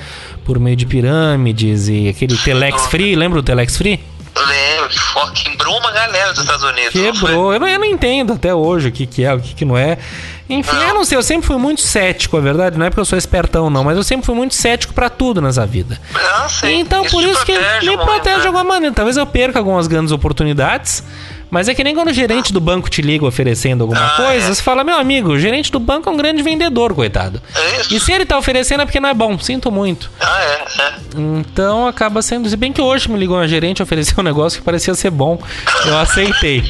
por 0.45 0.59
meio 0.59 0.77
de 0.77 0.87
pirâmides 0.87 1.89
e 1.89 2.09
aquele 2.09 2.37
Telex 2.37 2.87
Free, 2.87 3.15
lembra 3.15 3.39
o 3.39 3.43
Telex 3.43 3.77
Free? 3.77 4.01
Lembro 4.37 4.99
fo- 4.99 5.33
quebrou 5.33 5.79
uma 5.79 5.91
galera 5.91 6.33
dos 6.33 6.43
Estados 6.43 6.63
Unidos. 6.65 6.95
não? 6.95 7.13
Quebrou. 7.13 7.53
Eu 7.55 7.61
não, 7.61 7.69
eu 7.69 7.79
não 7.79 7.87
entendo 7.87 8.33
até 8.35 8.55
hoje 8.55 8.89
o 8.89 8.93
que, 8.93 9.07
que 9.07 9.25
é, 9.25 9.33
o 9.35 9.41
que, 9.41 9.55
que 9.55 9.65
não 9.65 9.77
é. 9.77 9.97
Enfim, 10.49 10.77
eu 10.77 10.95
não 10.95 11.05
sei, 11.05 11.19
eu 11.19 11.23
sempre 11.25 11.45
fui 11.47 11.57
muito 11.57 11.81
cético, 11.81 12.37
a 12.37 12.41
verdade. 12.41 12.79
Não 12.79 12.87
é 12.87 12.91
porque 12.91 13.01
eu 13.01 13.05
sou 13.05 13.19
espertão, 13.19 13.69
não, 13.69 13.83
mas 13.83 13.97
eu 13.97 14.05
sempre 14.05 14.25
fui 14.27 14.35
muito 14.35 14.55
cético 14.55 14.95
pra 14.95 15.09
tudo 15.11 15.43
nessa 15.43 15.67
vida. 15.67 16.01
Ah, 16.15 16.49
sim. 16.49 16.79
Então, 16.81 17.03
por 17.05 17.21
te 17.23 17.31
isso 17.31 17.45
que 17.45 17.59
me 17.59 17.97
protege 17.97 18.37
de 18.37 18.43
né? 18.43 18.47
alguma 18.47 18.63
maneira. 18.65 18.95
Talvez 18.95 19.17
eu 19.17 19.27
perca 19.27 19.59
algumas 19.59 19.87
grandes 19.89 20.13
oportunidades. 20.13 21.03
Mas 21.51 21.69
é 21.69 21.75
que 21.75 21.85
nem 21.85 21.95
quando 21.95 22.09
o 22.09 22.13
gerente 22.13 22.53
do 22.53 22.61
banco 22.61 22.91
te 22.91 23.01
liga 23.01 23.25
oferecendo 23.25 23.83
alguma 23.83 24.05
Ah, 24.05 24.17
coisa, 24.17 24.49
é. 24.51 24.55
você 24.55 24.63
fala, 24.63 24.83
meu 24.83 24.99
amigo, 24.99 25.31
o 25.33 25.39
gerente 25.39 25.71
do 25.71 25.79
banco 25.79 26.09
é 26.09 26.13
um 26.13 26.17
grande 26.17 26.43
vendedor, 26.43 26.93
coitado. 26.95 27.41
É 27.55 27.81
isso. 27.81 27.95
E 27.95 28.01
se 28.01 28.11
ele 28.13 28.27
tá 28.27 28.37
oferecendo 28.37 28.83
é 28.83 28.85
porque 28.85 28.99
não 28.99 29.09
é 29.09 29.15
bom, 29.15 29.39
sinto 29.39 29.71
muito. 29.71 30.11
Ah, 30.21 30.41
é, 30.43 30.83
é. 30.83 30.95
Então 31.17 31.87
acaba 31.87 32.21
sendo. 32.21 32.49
Se 32.49 32.57
bem 32.57 32.73
que 32.73 32.81
hoje 32.83 33.09
me 33.11 33.17
ligou 33.19 33.37
uma 33.37 33.47
gerente 33.49 33.83
ofereceu 33.83 34.17
um 34.21 34.23
negócio 34.25 34.59
que 34.59 34.65
parecia 34.65 34.95
ser 34.95 35.11
bom. 35.11 35.41
Eu 35.87 35.97
aceitei. 35.99 36.65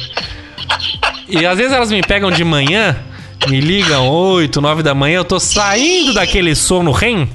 E 1.27 1.45
às 1.45 1.57
vezes 1.57 1.73
elas 1.73 1.91
me 1.91 2.01
pegam 2.01 2.29
de 2.31 2.43
manhã, 2.43 2.95
me 3.49 3.59
ligam 3.59 4.07
8, 4.07 4.59
9 4.61 4.83
da 4.83 4.93
manhã, 4.93 5.17
eu 5.17 5.25
tô 5.25 5.39
saindo 5.39 6.13
daquele 6.13 6.55
sono 6.55 6.91
REM. 6.91 7.29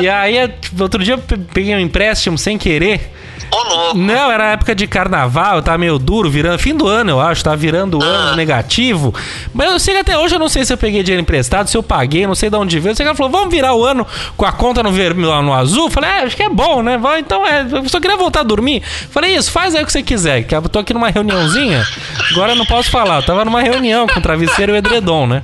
E 0.00 0.08
aí, 0.08 0.48
tipo, 0.60 0.82
outro 0.82 1.02
dia 1.02 1.14
eu 1.14 1.18
pe- 1.18 1.36
peguei 1.36 1.74
um 1.74 1.80
empréstimo 1.80 2.36
sem 2.38 2.56
querer. 2.58 3.14
Ô, 3.52 3.56
louco. 3.64 3.98
Não, 3.98 4.30
era 4.30 4.52
época 4.52 4.76
de 4.76 4.86
carnaval, 4.86 5.56
eu 5.56 5.62
tava 5.62 5.76
meio 5.76 5.98
duro, 5.98 6.30
virando. 6.30 6.56
Fim 6.56 6.72
do 6.72 6.86
ano, 6.86 7.10
eu 7.10 7.20
acho, 7.20 7.42
tava 7.42 7.56
virando 7.56 7.98
o 7.98 8.02
ano 8.02 8.36
negativo. 8.36 9.12
Mas 9.52 9.72
eu 9.72 9.80
sei 9.80 9.94
que 9.94 10.00
até 10.02 10.16
hoje 10.16 10.36
eu 10.36 10.38
não 10.38 10.48
sei 10.48 10.64
se 10.64 10.72
eu 10.72 10.76
peguei 10.76 11.02
dinheiro 11.02 11.20
emprestado, 11.20 11.66
se 11.68 11.76
eu 11.76 11.82
paguei, 11.82 12.28
não 12.28 12.34
sei 12.36 12.48
de 12.48 12.54
onde 12.56 12.78
veio. 12.78 12.92
Eu 12.92 12.94
sei 12.96 13.02
que 13.02 13.08
ela 13.08 13.16
falou, 13.16 13.32
vamos 13.32 13.52
virar 13.52 13.74
o 13.74 13.84
ano 13.84 14.06
com 14.36 14.46
a 14.46 14.52
conta 14.52 14.84
no 14.84 14.92
vermelho 14.92 15.42
no 15.42 15.52
azul. 15.52 15.86
Eu 15.86 15.90
Falei, 15.90 16.10
é, 16.10 16.22
acho 16.22 16.36
que 16.36 16.44
é 16.44 16.48
bom, 16.48 16.80
né? 16.80 16.96
Vai, 16.96 17.18
então 17.18 17.44
é. 17.44 17.66
Eu 17.72 17.88
só 17.88 17.98
queria 17.98 18.16
voltar 18.16 18.40
a 18.40 18.44
dormir. 18.44 18.84
Falei, 19.10 19.34
isso, 19.34 19.50
faz 19.50 19.74
aí 19.74 19.82
o 19.82 19.86
que 19.86 19.90
você 19.90 20.02
quiser. 20.02 20.44
Que 20.44 20.54
eu 20.54 20.62
tô 20.62 20.78
aqui 20.78 20.94
numa 20.94 21.10
reuniãozinha. 21.10 21.84
Agora 22.30 22.52
eu 22.52 22.56
não 22.56 22.66
posso 22.66 22.88
falar. 22.88 23.16
Eu 23.16 23.22
tava 23.24 23.44
numa 23.44 23.62
reunião 23.62 24.06
com 24.06 24.20
o 24.20 24.22
travesseiro 24.22 24.70
e 24.70 24.74
o 24.74 24.76
edredom, 24.78 25.26
né? 25.26 25.39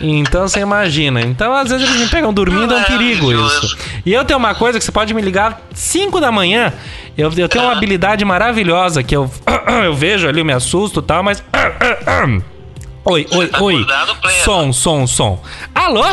Então 0.00 0.48
você 0.48 0.60
imagina. 0.60 1.20
Então, 1.20 1.54
às 1.54 1.70
vezes 1.70 1.88
eles 1.88 2.00
me 2.00 2.08
pegam 2.08 2.32
dormindo, 2.32 2.74
é 2.74 2.78
um 2.78 2.84
perigo 2.84 3.32
isso. 3.32 3.76
E 4.04 4.12
eu 4.12 4.24
tenho 4.24 4.38
uma 4.38 4.54
coisa 4.54 4.78
que 4.78 4.84
você 4.84 4.90
pode 4.90 5.14
me 5.14 5.22
ligar 5.22 5.60
5 5.72 6.20
da 6.20 6.32
manhã. 6.32 6.72
Eu, 7.16 7.30
eu 7.36 7.48
tenho 7.48 7.64
uma 7.64 7.72
habilidade 7.72 8.24
maravilhosa 8.24 9.02
que 9.02 9.14
eu, 9.14 9.30
eu 9.84 9.94
vejo 9.94 10.28
ali, 10.28 10.40
eu 10.40 10.44
me 10.44 10.52
assusto 10.52 11.00
e 11.00 11.02
tal, 11.02 11.22
mas. 11.22 11.42
Oi, 13.04 13.26
oi, 13.32 13.48
tá 13.48 13.60
oi. 13.60 13.84
Som, 14.44 14.72
som, 14.72 15.08
som. 15.08 15.42
Alô? 15.74 16.04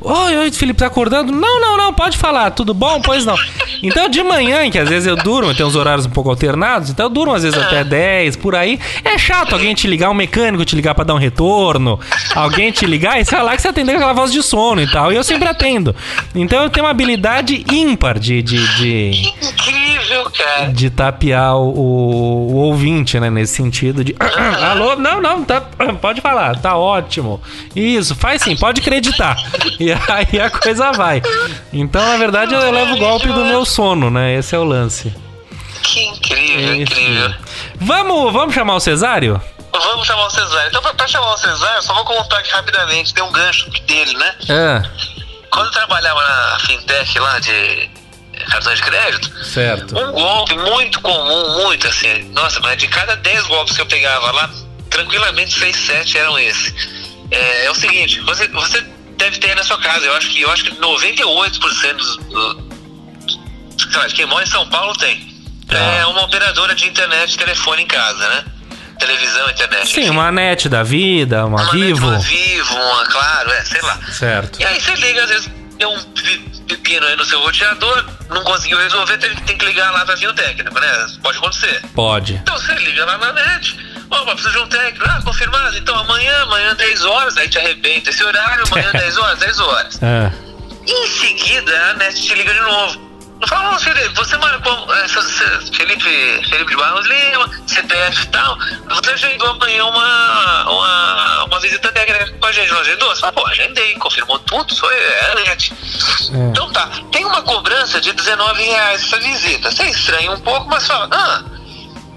Oi, 0.00 0.36
oi, 0.36 0.52
Felipe, 0.52 0.78
tá 0.78 0.86
acordando? 0.86 1.32
Não, 1.32 1.60
não, 1.60 1.76
não, 1.76 1.92
pode 1.92 2.16
falar. 2.16 2.50
Tudo 2.52 2.72
bom? 2.72 3.00
Pois 3.00 3.24
não. 3.24 3.36
Então, 3.82 4.08
de 4.08 4.22
manhã, 4.22 4.70
que 4.70 4.78
às 4.78 4.88
vezes 4.88 5.08
eu 5.08 5.16
durmo, 5.16 5.52
tem 5.54 5.66
uns 5.66 5.74
horários 5.74 6.06
um 6.06 6.10
pouco 6.10 6.30
alternados, 6.30 6.90
então 6.90 7.06
eu 7.06 7.10
durmo 7.10 7.34
às 7.34 7.42
vezes 7.42 7.58
até 7.58 7.82
10, 7.82 8.36
por 8.36 8.54
aí. 8.54 8.78
É 9.04 9.18
chato 9.18 9.54
alguém 9.54 9.74
te 9.74 9.88
ligar, 9.88 10.10
um 10.10 10.14
mecânico 10.14 10.64
te 10.64 10.76
ligar 10.76 10.94
pra 10.94 11.04
dar 11.04 11.14
um 11.14 11.18
retorno, 11.18 11.98
alguém 12.34 12.70
te 12.70 12.86
ligar 12.86 13.20
e 13.20 13.24
você 13.24 13.34
falar 13.34 13.56
que 13.56 13.62
você 13.62 13.68
atendeu 13.68 13.96
aquela 13.96 14.12
voz 14.12 14.32
de 14.32 14.42
sono 14.42 14.80
e 14.80 14.86
tal. 14.90 15.12
E 15.12 15.16
eu 15.16 15.24
sempre 15.24 15.48
atendo. 15.48 15.94
Então 16.34 16.62
eu 16.62 16.70
tenho 16.70 16.86
uma 16.86 16.90
habilidade 16.90 17.64
ímpar 17.70 18.18
de, 18.18 18.40
de, 18.40 18.76
de, 18.76 19.32
Incrível, 19.98 20.30
cara. 20.30 20.72
de 20.72 20.90
tapear 20.90 21.56
o, 21.56 21.68
o 21.74 22.54
ouvinte, 22.56 23.18
né? 23.18 23.28
Nesse 23.30 23.54
sentido 23.54 24.02
de. 24.04 24.14
Alô? 24.70 24.96
Não, 24.96 25.20
não, 25.20 25.44
tá, 25.44 25.60
pode 26.00 26.20
falar, 26.20 26.56
tá 26.58 26.76
ótimo. 26.76 27.40
Isso, 27.74 28.14
faz 28.14 28.42
sim, 28.42 28.56
pode 28.56 28.80
acreditar. 28.80 29.36
E 29.80 29.92
aí 29.92 30.40
a 30.40 30.50
coisa 30.50 30.90
vai. 30.90 31.22
Então, 31.72 32.04
na 32.04 32.16
verdade, 32.16 32.52
eu 32.52 32.70
levo 32.72 32.94
o 32.94 32.98
golpe 32.98 33.28
do 33.28 33.44
meu 33.44 33.64
sono, 33.64 34.10
né? 34.10 34.34
Esse 34.34 34.56
é 34.56 34.58
o 34.58 34.64
lance. 34.64 35.14
Que 35.82 36.00
incrível, 36.04 36.74
Isso. 36.74 36.82
incrível. 36.82 37.34
Vamos, 37.76 38.32
vamos 38.32 38.54
chamar 38.54 38.74
o 38.74 38.80
Cesário? 38.80 39.40
Vamos 39.72 40.04
chamar 40.04 40.26
o 40.26 40.30
Cesário. 40.30 40.68
Então, 40.68 40.82
pra, 40.82 40.94
pra 40.94 41.06
chamar 41.06 41.32
o 41.32 41.36
Cesário, 41.38 41.80
só 41.82 41.94
vou 41.94 42.04
contar 42.04 42.38
aqui 42.38 42.50
rapidamente. 42.50 43.14
Tem 43.14 43.22
um 43.22 43.30
gancho 43.30 43.70
dele, 43.86 44.14
né? 44.18 44.34
É, 44.48 44.82
Quando 45.50 45.66
eu 45.66 45.72
trabalhava 45.72 46.20
na 46.20 46.58
fintech 46.66 47.18
lá 47.20 47.38
de 47.38 47.88
cartões 48.48 48.78
de 48.78 48.84
crédito, 48.84 49.44
certo. 49.44 49.98
um 49.98 50.12
golpe 50.12 50.56
muito 50.56 51.00
comum, 51.00 51.62
muito 51.64 51.86
assim. 51.86 52.30
Nossa, 52.32 52.60
mas 52.60 52.76
de 52.76 52.88
cada 52.88 53.16
10 53.16 53.46
golpes 53.46 53.76
que 53.76 53.82
eu 53.82 53.86
pegava 53.86 54.30
lá, 54.32 54.50
tranquilamente 54.90 55.58
6, 55.58 55.76
7 55.76 56.18
eram 56.18 56.38
esse. 56.38 56.74
É, 57.30 57.66
é 57.66 57.70
o 57.70 57.74
seguinte, 57.74 58.20
você, 58.20 58.48
você 58.48 58.84
deve 59.16 59.38
ter 59.38 59.54
na 59.54 59.62
sua 59.62 59.78
casa, 59.78 60.06
eu 60.06 60.14
acho 60.14 60.30
que, 60.30 60.40
eu 60.40 60.50
acho 60.50 60.64
que 60.64 60.70
98% 60.76 61.96
dos, 61.96 62.16
do, 62.16 62.68
de 63.76 64.14
quem 64.14 64.26
mora 64.26 64.44
em 64.44 64.48
São 64.48 64.68
Paulo 64.68 64.94
tem. 64.94 65.28
É 65.70 66.06
uma 66.06 66.24
operadora 66.24 66.74
de 66.74 66.86
internet 66.86 67.36
telefone 67.36 67.82
em 67.82 67.86
casa, 67.86 68.26
né? 68.28 68.44
Televisão, 68.98 69.50
internet. 69.50 69.86
Sim, 69.86 70.00
enfim. 70.00 70.10
uma 70.10 70.32
net 70.32 70.68
da 70.68 70.82
vida, 70.82 71.44
uma, 71.44 71.62
Uma 71.62 71.72
vivo. 71.72 72.08
Uma 72.08 72.18
vivo, 72.18 72.74
uma 72.74 73.06
claro, 73.06 73.52
é, 73.52 73.64
sei 73.64 73.80
lá. 73.82 74.00
Certo. 74.10 74.60
E 74.60 74.64
aí 74.64 74.80
você 74.80 74.94
liga, 74.94 75.22
às 75.22 75.28
vezes 75.28 75.50
deu 75.76 75.90
um 75.90 76.02
pepino 76.68 77.06
aí 77.06 77.16
no 77.16 77.24
seu 77.24 77.40
roteador, 77.40 78.04
não 78.28 78.44
conseguiu 78.44 78.78
resolver, 78.78 79.18
tem, 79.18 79.34
tem 79.34 79.58
que 79.58 79.64
ligar 79.64 79.90
lá 79.92 80.04
pra 80.04 80.14
vir 80.14 80.28
o 80.28 80.34
técnico, 80.34 80.78
né? 80.78 81.06
Pode 81.22 81.38
acontecer. 81.38 81.82
Pode. 81.94 82.34
Então 82.34 82.56
você 82.58 82.74
liga 82.74 83.04
lá 83.04 83.18
na 83.18 83.32
net, 83.32 83.78
ó, 84.10 84.24
precisa 84.26 84.50
de 84.50 84.58
um 84.58 84.68
técnico, 84.68 85.04
ah, 85.08 85.22
confirmado, 85.24 85.76
então 85.76 85.98
amanhã, 85.98 86.42
amanhã 86.42 86.74
10 86.74 87.04
horas, 87.04 87.36
aí 87.36 87.48
te 87.48 87.58
arrebenta 87.58 88.10
esse 88.10 88.22
horário, 88.22 88.64
amanhã 88.70 88.90
10 88.94 89.18
horas, 89.18 89.38
10 89.38 89.60
horas. 89.60 90.02
É. 90.02 90.32
Em 90.86 91.06
seguida, 91.06 91.90
a 91.90 91.94
net 91.94 92.22
te 92.22 92.34
liga 92.34 92.52
de 92.52 92.60
novo. 92.60 93.07
Eu 93.40 93.46
falo, 93.46 93.76
ô 93.76 93.78
Felipe, 93.78 94.08
você 94.16 94.36
marcou, 94.36 94.94
é, 94.94 95.06
você- 95.06 95.60
Felipe, 95.72 96.02
Felipe 96.48 96.70
de 96.70 96.76
Barros 96.76 97.06
Lima, 97.06 97.48
CPF 97.68 98.22
e 98.22 98.26
tal, 98.26 98.58
você 98.88 99.10
agendou 99.10 99.50
amanhã 99.50 99.84
uma, 99.84 100.70
uma, 100.70 101.44
uma 101.44 101.60
visita 101.60 101.92
técnica 101.92 102.32
com 102.32 102.46
a 102.46 102.52
gente, 102.52 102.72
não 102.72 102.80
agendou? 102.80 103.08
Você 103.14 103.20
fala, 103.20 103.32
pô, 103.32 103.46
agendei, 103.46 103.94
confirmou 103.98 104.38
tudo, 104.40 104.74
foi 104.76 104.92
é 104.94 105.34
net. 105.46 105.72
Então 106.50 106.72
tá, 106.72 106.90
tem 107.12 107.24
uma 107.24 107.42
cobrança 107.42 108.00
de 108.00 108.12
19 108.12 108.62
reais 108.62 109.04
essa 109.04 109.18
visita. 109.20 109.70
Você 109.70 109.84
estranha 109.84 110.32
um 110.32 110.40
pouco, 110.40 110.66
mas 110.68 110.84
fala, 110.86 111.08
ah, 111.12 111.44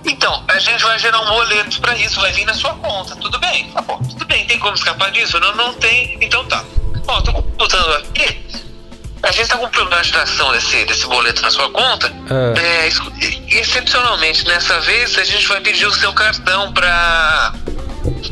então, 0.03 0.43
a 0.47 0.57
gente 0.57 0.83
vai 0.83 0.97
gerar 0.97 1.19
um 1.21 1.25
boleto 1.25 1.79
pra 1.81 1.95
isso, 1.95 2.19
vai 2.19 2.31
vir 2.31 2.45
na 2.45 2.55
sua 2.55 2.73
conta, 2.73 3.15
tudo 3.17 3.37
bem? 3.37 3.69
Tá 3.71 3.81
bom, 3.83 3.99
tudo 3.99 4.25
bem, 4.25 4.47
tem 4.47 4.57
como 4.57 4.73
escapar 4.73 5.11
disso? 5.11 5.39
Não, 5.39 5.53
não 5.55 5.73
tem, 5.75 6.17
então 6.19 6.43
tá. 6.45 6.63
Ó, 7.07 7.21
tô 7.21 7.31
computando 7.31 7.93
aqui, 7.93 8.43
a 9.23 9.31
gente 9.31 9.47
tá 9.47 9.57
com 9.57 9.67
problema 9.69 10.01
de 10.01 10.11
dação 10.11 10.51
desse, 10.51 10.83
desse 10.85 11.05
boleto 11.07 11.41
na 11.41 11.51
sua 11.51 11.69
conta. 11.69 12.11
Ah. 12.29 12.53
É, 12.59 12.89
excepcionalmente, 13.59 14.47
nessa 14.47 14.79
vez, 14.81 15.17
a 15.17 15.23
gente 15.23 15.47
vai 15.47 15.61
pedir 15.61 15.85
o 15.85 15.93
seu 15.93 16.11
cartão 16.13 16.73
pra, 16.73 17.53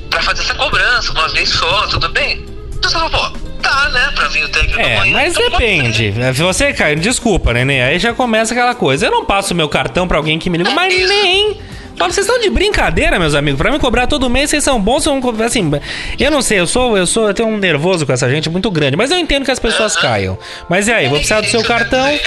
pra 0.09 0.21
fazer 0.21 0.41
essa 0.41 0.55
cobrança 0.55 1.11
uma 1.11 1.27
vez 1.29 1.49
só, 1.49 1.87
tudo 1.87 2.09
bem? 2.09 2.43
Então 2.75 2.89
você 2.89 2.97
fala, 2.97 3.09
pô, 3.09 3.29
tá, 3.61 3.89
né, 3.89 4.11
pra 4.15 4.27
vir 4.29 4.45
o 4.45 4.49
técnico 4.49 4.79
É, 4.79 5.05
mas 5.11 5.35
então 5.35 5.49
depende. 5.49 6.13
ser. 6.13 6.33
Você, 6.33 6.73
Caio, 6.73 6.99
desculpa, 6.99 7.53
neném. 7.53 7.81
Aí 7.83 7.99
já 7.99 8.13
começa 8.13 8.53
aquela 8.53 8.73
coisa. 8.73 9.05
Eu 9.05 9.11
não 9.11 9.25
passo 9.25 9.53
meu 9.53 9.69
cartão 9.69 10.07
pra 10.07 10.17
alguém 10.17 10.39
que 10.39 10.49
me 10.49 10.57
liga, 10.57 10.71
mas 10.71 10.93
Isso. 10.93 11.07
nem. 11.07 11.59
Fala, 11.99 12.13
vocês 12.13 12.25
estão 12.25 12.39
de 12.39 12.49
brincadeira, 12.49 13.19
meus 13.19 13.35
amigos. 13.35 13.57
Pra 13.61 13.69
me 13.71 13.77
cobrar 13.77 14.07
todo 14.07 14.29
mês, 14.29 14.49
vocês 14.49 14.63
são 14.63 14.79
bons, 14.79 15.03
são 15.03 15.19
assim. 15.45 15.69
Eu 16.17 16.31
não 16.31 16.41
sei, 16.41 16.57
eu 16.61 16.65
sou, 16.65 16.97
eu 16.97 17.05
sou, 17.05 17.27
eu 17.27 17.33
tenho 17.33 17.49
um 17.49 17.57
nervoso 17.57 18.05
com 18.05 18.13
essa 18.13 18.29
gente 18.29 18.49
muito 18.49 18.71
grande, 18.71 18.95
mas 18.95 19.11
eu 19.11 19.17
entendo 19.17 19.43
que 19.43 19.51
as 19.51 19.59
pessoas 19.59 19.97
caiam. 19.97 20.39
Mas 20.69 20.87
e 20.87 20.93
aí, 20.93 21.07
vou 21.09 21.17
precisar 21.17 21.41
do 21.41 21.47
seu 21.47 21.61
cartão? 21.61 22.07
é. 22.07 22.19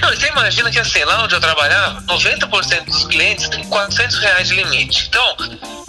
Não, 0.00 0.10
você 0.10 0.28
imagina 0.28 0.70
que 0.70 0.78
assim, 0.78 1.02
lá 1.04 1.24
onde 1.24 1.34
eu 1.34 1.40
trabalhava, 1.40 2.00
90% 2.02 2.84
dos 2.84 3.04
clientes 3.06 3.48
tem 3.48 3.64
400 3.64 4.18
reais 4.18 4.46
de 4.48 4.54
limite. 4.54 5.08
Então, 5.08 5.36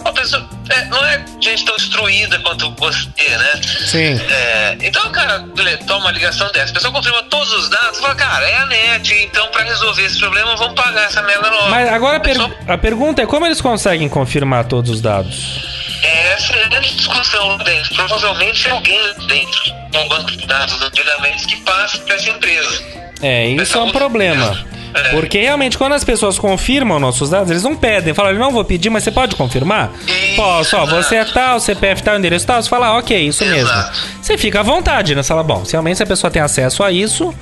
a 0.03 0.11
pessoa 0.11 0.49
é, 0.69 0.85
não 0.85 1.05
é 1.05 1.23
gente 1.39 1.63
tão 1.63 1.75
instruída 1.75 2.39
quanto 2.39 2.71
você, 2.71 3.03
né? 3.29 3.61
Sim. 3.85 4.19
É, 4.31 4.77
então, 4.81 5.05
o 5.05 5.09
cara 5.11 5.45
toma 5.85 6.05
uma 6.05 6.11
ligação 6.11 6.51
dessa, 6.51 6.71
a 6.71 6.73
pessoa 6.73 6.91
confirma 6.91 7.21
todos 7.23 7.53
os 7.53 7.69
dados, 7.69 7.99
fala, 7.99 8.15
cara, 8.15 8.49
é 8.49 8.57
a 8.57 8.65
net, 8.65 9.13
então 9.13 9.47
pra 9.49 9.61
resolver 9.63 10.03
esse 10.05 10.17
problema, 10.17 10.55
vamos 10.55 10.73
pagar 10.73 11.03
essa 11.05 11.21
merda 11.21 11.51
nova. 11.51 11.69
Mas 11.69 11.87
agora 11.89 12.17
a, 12.17 12.19
per- 12.19 12.37
a 12.67 12.77
pergunta 12.77 12.92
é 13.21 13.25
como 13.25 13.45
eles 13.45 13.61
conseguem 13.61 14.07
confirmar 14.07 14.65
todos 14.65 14.91
os 14.91 15.01
dados? 15.01 15.61
Essa 16.03 16.53
é 16.53 16.65
a 16.65 16.67
grande 16.67 16.95
discussão 16.95 17.47
lá 17.47 17.57
dentro. 17.57 17.95
Provavelmente 17.95 18.67
é 18.67 18.71
alguém 18.71 18.99
dentro, 19.27 19.73
um 19.95 20.07
banco 20.07 20.31
de 20.31 20.45
dados 20.45 20.81
antigamente, 20.81 21.47
que 21.47 21.57
passa 21.57 21.97
para 21.99 22.15
essa 22.15 22.29
empresa. 22.29 22.83
É, 23.21 23.47
isso 23.47 23.77
é 23.77 23.81
um 23.81 23.91
problema. 23.91 24.65
É. 24.93 25.09
Porque 25.09 25.39
realmente, 25.39 25.77
quando 25.77 25.93
as 25.93 26.03
pessoas 26.03 26.37
confirmam 26.37 26.99
nossos 26.99 27.29
dados, 27.29 27.49
eles 27.49 27.63
não 27.63 27.75
pedem. 27.75 28.13
Falam, 28.13 28.33
não 28.33 28.51
vou 28.51 28.63
pedir, 28.63 28.89
mas 28.89 29.03
você 29.03 29.11
pode 29.11 29.35
confirmar? 29.35 29.91
Isso, 30.05 30.35
Posso, 30.35 30.77
ó, 30.77 30.85
você 30.85 31.15
é 31.15 31.25
tal, 31.25 31.59
CPF 31.59 32.03
tal, 32.03 32.17
endereço 32.17 32.45
tal. 32.45 32.61
Você 32.61 32.69
fala, 32.69 32.87
ah, 32.87 32.97
ok, 32.97 33.17
isso 33.17 33.43
mesmo. 33.45 33.69
Exato. 33.69 33.99
Você 34.21 34.37
fica 34.37 34.59
à 34.59 34.63
vontade, 34.63 35.15
né? 35.15 35.23
Você 35.23 35.29
fala, 35.29 35.43
bom, 35.43 35.65
se 35.65 35.71
realmente 35.71 36.03
a 36.03 36.05
pessoa 36.05 36.29
tem 36.29 36.41
acesso 36.41 36.83
a 36.83 36.91
isso, 36.91 37.33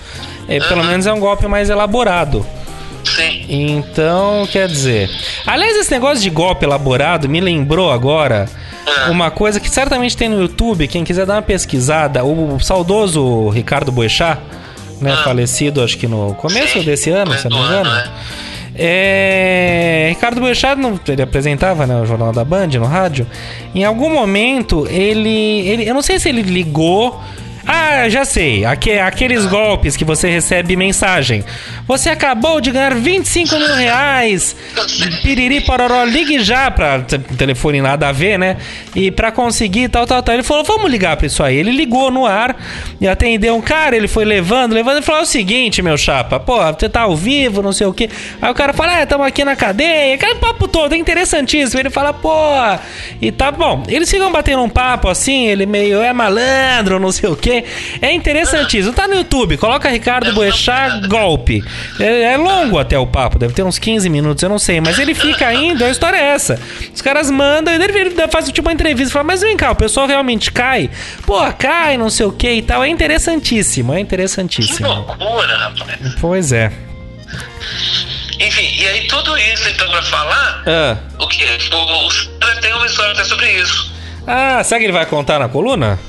é, 0.48 0.60
pelo 0.60 0.84
menos 0.84 1.06
é 1.06 1.14
um 1.14 1.20
golpe 1.20 1.46
mais 1.48 1.70
elaborado. 1.70 2.46
Sim. 3.04 3.46
Então, 3.50 4.48
quer 4.52 4.68
dizer. 4.68 5.10
Aliás, 5.46 5.76
esse 5.78 5.92
negócio 5.92 6.22
de 6.22 6.30
golpe 6.30 6.66
elaborado 6.66 7.28
me 7.28 7.40
lembrou 7.42 7.92
agora 7.92 8.48
Ah. 8.88 9.10
uma 9.12 9.30
coisa 9.32 9.60
que 9.60 9.70
certamente 9.70 10.16
tem 10.18 10.30
no 10.30 10.40
YouTube. 10.42 10.88
Quem 10.88 11.04
quiser 11.04 11.26
dar 11.26 11.36
uma 11.36 11.42
pesquisada, 11.42 12.24
o 12.24 12.60
saudoso 12.60 13.50
Ricardo 13.50 13.92
Boechat, 13.92 14.40
né, 15.00 15.14
Ah. 15.14 15.24
falecido 15.24 15.84
acho 15.84 15.98
que 15.98 16.08
no 16.08 16.34
começo 16.36 16.74
Sim, 16.80 16.84
desse 16.84 17.10
ano, 17.10 17.34
se 17.38 17.46
eu 17.46 17.52
não 17.52 17.60
me 17.60 17.66
engano. 17.66 17.90
né? 17.90 18.04
É, 18.74 20.08
Ricardo 20.10 20.40
Boechat, 20.42 20.78
ele 21.08 21.22
apresentava 21.22 21.86
né, 21.86 22.02
o 22.02 22.06
Jornal 22.06 22.32
da 22.32 22.44
Band 22.44 22.68
no 22.68 22.86
rádio. 22.86 23.28
Em 23.76 23.84
algum 23.84 24.10
momento, 24.10 24.88
ele, 24.90 25.68
ele. 25.68 25.88
Eu 25.90 25.94
não 25.94 26.02
sei 26.02 26.20
se 26.20 26.30
ele 26.30 26.42
ligou. 26.42 27.22
Ah, 27.66 28.10
já 28.10 28.26
sei. 28.26 28.66
Aque- 28.66 28.98
aqueles 29.00 29.46
golpes 29.46 29.96
que 29.96 30.04
você 30.04 30.30
recebe 30.30 30.76
mensagem. 30.76 31.44
Você 31.88 32.10
acabou 32.10 32.60
de 32.60 32.72
ganhar 32.72 32.96
25 32.96 33.56
mil 33.58 33.76
reais. 33.76 34.56
Piriri 35.22 35.62
pororó, 35.62 36.04
ligue 36.04 36.40
já 36.40 36.72
pra 36.72 37.02
telefone 37.38 37.82
nada 37.82 38.08
a 38.10 38.12
ver, 38.12 38.40
né? 38.40 38.58
E 38.96 39.12
pra 39.12 39.32
conseguir 39.32 39.90
tal, 39.90 40.06
tal, 40.08 40.24
tal. 40.24 40.34
Ele 40.34 40.44
falou, 40.44 40.64
vamos 40.64 40.90
ligar 40.90 41.16
pra 41.18 41.28
isso 41.28 41.44
aí. 41.44 41.56
Ele 41.58 41.72
ligou 41.72 42.10
no 42.10 42.26
ar 42.26 42.56
e 43.00 43.08
atendeu 43.08 43.56
um 43.56 43.62
cara, 43.62 43.96
ele 43.96 44.08
foi 44.08 44.26
levando, 44.26 44.74
levando. 44.74 44.98
Ele 44.98 45.06
falou, 45.06 45.22
é 45.22 45.24
o 45.24 45.28
seguinte, 45.28 45.82
meu 45.82 45.98
chapa, 45.98 46.40
pô, 46.40 46.58
você 46.74 46.90
tá 46.90 47.02
ao 47.02 47.16
vivo, 47.16 47.62
não 47.62 47.72
sei 47.74 47.86
o 47.88 47.94
quê. 47.94 48.10
Aí 48.42 48.50
o 48.52 48.56
cara 48.56 48.74
fala, 48.74 48.98
é, 49.00 49.06
tamo 49.06 49.24
aqui 49.24 49.44
na 49.46 49.56
cadeia. 49.56 50.16
Aquele 50.16 50.36
papo 50.36 50.68
todo, 50.68 50.94
é 50.94 50.98
interessantíssimo. 50.98 51.80
Ele 51.80 51.90
fala, 51.90 52.12
pô, 52.14 52.32
e 53.22 53.32
tá 53.32 53.52
bom. 53.52 53.84
Eles 53.88 54.10
ficam 54.10 54.32
batendo 54.32 54.64
um 54.64 54.70
papo 54.70 55.08
assim, 55.10 55.46
ele 55.48 55.66
meio 55.66 56.02
é 56.02 56.12
malandro, 56.12 57.00
não 57.00 57.12
sei 57.12 57.30
o 57.30 57.36
quê. 57.36 57.51
É 58.02 58.12
interessantíssimo. 58.14 58.94
Tá 58.94 59.08
no 59.08 59.16
YouTube, 59.16 59.58
coloca 59.58 59.90
Ricardo 59.90 60.34
Boechat 60.34 61.08
golpe. 61.08 61.64
É, 62.00 62.34
é 62.34 62.38
longo 62.38 62.80
até 62.80 62.98
o 62.98 63.06
papo, 63.08 63.38
deve 63.40 63.54
ter 63.54 63.64
uns 63.64 63.78
15 63.80 64.10
minutos, 64.10 64.42
eu 64.44 64.50
não 64.50 64.60
sei. 64.60 64.80
Mas 64.82 64.98
ele 65.00 65.14
fica 65.14 65.54
indo, 65.54 65.84
a 65.84 65.90
história 65.90 66.18
é 66.18 66.30
essa. 66.34 66.60
Os 66.94 67.02
caras 67.02 67.30
mandam, 67.32 67.74
e 67.74 67.76
ele 67.82 67.92
ele 68.02 68.28
faz 68.30 68.46
tipo 68.52 68.68
uma 68.68 68.74
entrevista 68.74 69.14
fala, 69.14 69.24
mas 69.26 69.42
vem 69.42 69.56
cá, 69.58 69.72
o 69.72 69.76
pessoal 69.76 70.08
realmente 70.08 70.52
cai? 70.52 70.90
Pô, 71.26 71.40
cai, 71.54 71.98
não 71.98 72.10
sei 72.10 72.26
o 72.26 72.32
que 72.32 72.50
e 72.52 72.62
tal. 72.62 72.84
É 72.84 72.88
interessantíssimo, 72.88 73.94
é 73.94 73.98
Que 73.98 74.02
interessantíssimo. 74.02 74.88
loucura, 74.88 75.58
rapaz. 75.58 76.16
Pois 76.20 76.52
é. 76.52 76.72
Enfim, 78.40 78.76
e 78.82 78.88
aí 78.88 79.08
tudo 79.08 79.38
isso, 79.38 79.70
então, 79.70 79.88
pra 79.90 80.02
falar, 80.02 80.64
Ah, 80.66 80.98
o 81.20 81.28
que? 81.28 81.44
O, 81.44 82.08
o 82.08 82.62
tem 82.62 82.74
uma 82.74 82.86
história 82.86 83.12
até 83.14 83.24
sobre 83.24 83.52
isso. 83.52 83.92
ah 84.26 84.64
será 84.64 84.80
que 84.80 84.86
ele 84.86 84.94
vai 84.94 85.06
contar 85.06 85.40
na 85.40 85.48
coluna? 85.48 86.00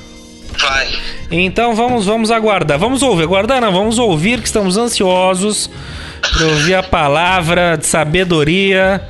Vai. 0.59 0.87
Então 1.31 1.75
vamos, 1.75 2.05
vamos 2.05 2.31
aguardar. 2.31 2.77
Vamos 2.79 3.01
ouvir. 3.01 3.23
Aguardar 3.23 3.61
não, 3.61 3.71
vamos 3.71 3.97
ouvir 3.99 4.39
que 4.39 4.45
estamos 4.47 4.77
ansiosos 4.77 5.69
para 6.21 6.45
ouvir 6.47 6.75
a 6.75 6.83
palavra 6.83 7.77
de 7.77 7.85
sabedoria 7.85 9.01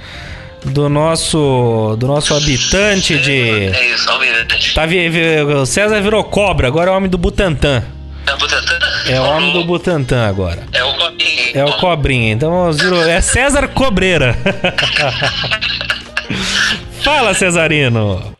do 0.65 0.88
nosso 0.89 1.95
do 1.99 2.08
nosso 2.08 2.34
habitante 2.34 3.17
de 3.19 3.67
É 3.67 3.93
isso, 3.93 4.10
almirante. 4.10 4.73
tá 4.73 4.86
vi- 4.86 5.10
vi- 5.10 5.41
o 5.41 5.65
César 5.65 6.01
virou 6.01 6.23
cobra, 6.23 6.67
agora 6.67 6.89
é 6.89 6.93
o 6.93 6.97
homem 6.97 7.10
do 7.10 7.17
Butantã. 7.17 7.84
É 8.25 8.34
o 8.34 8.38
Butantan? 8.38 8.79
É 9.10 9.19
o 9.19 9.23
homem 9.25 9.51
do 9.51 9.65
Butantã 9.65 10.27
agora. 10.29 10.63
É 10.71 10.82
o 10.84 10.93
Cobinha. 10.93 11.51
É 11.53 11.65
o 11.65 11.73
cobrinha. 11.73 12.32
Então 12.32 12.71
virou, 12.71 13.03
é 13.03 13.19
César 13.19 13.67
Cobreira. 13.67 14.38
Fala, 17.03 17.34
Cesarino. 17.34 18.34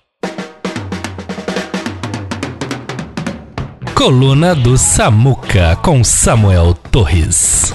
Coluna 4.04 4.54
do 4.54 4.78
Samuca 4.78 5.78
com 5.78 6.04
Samuel 6.04 6.74
Torres. 6.92 7.72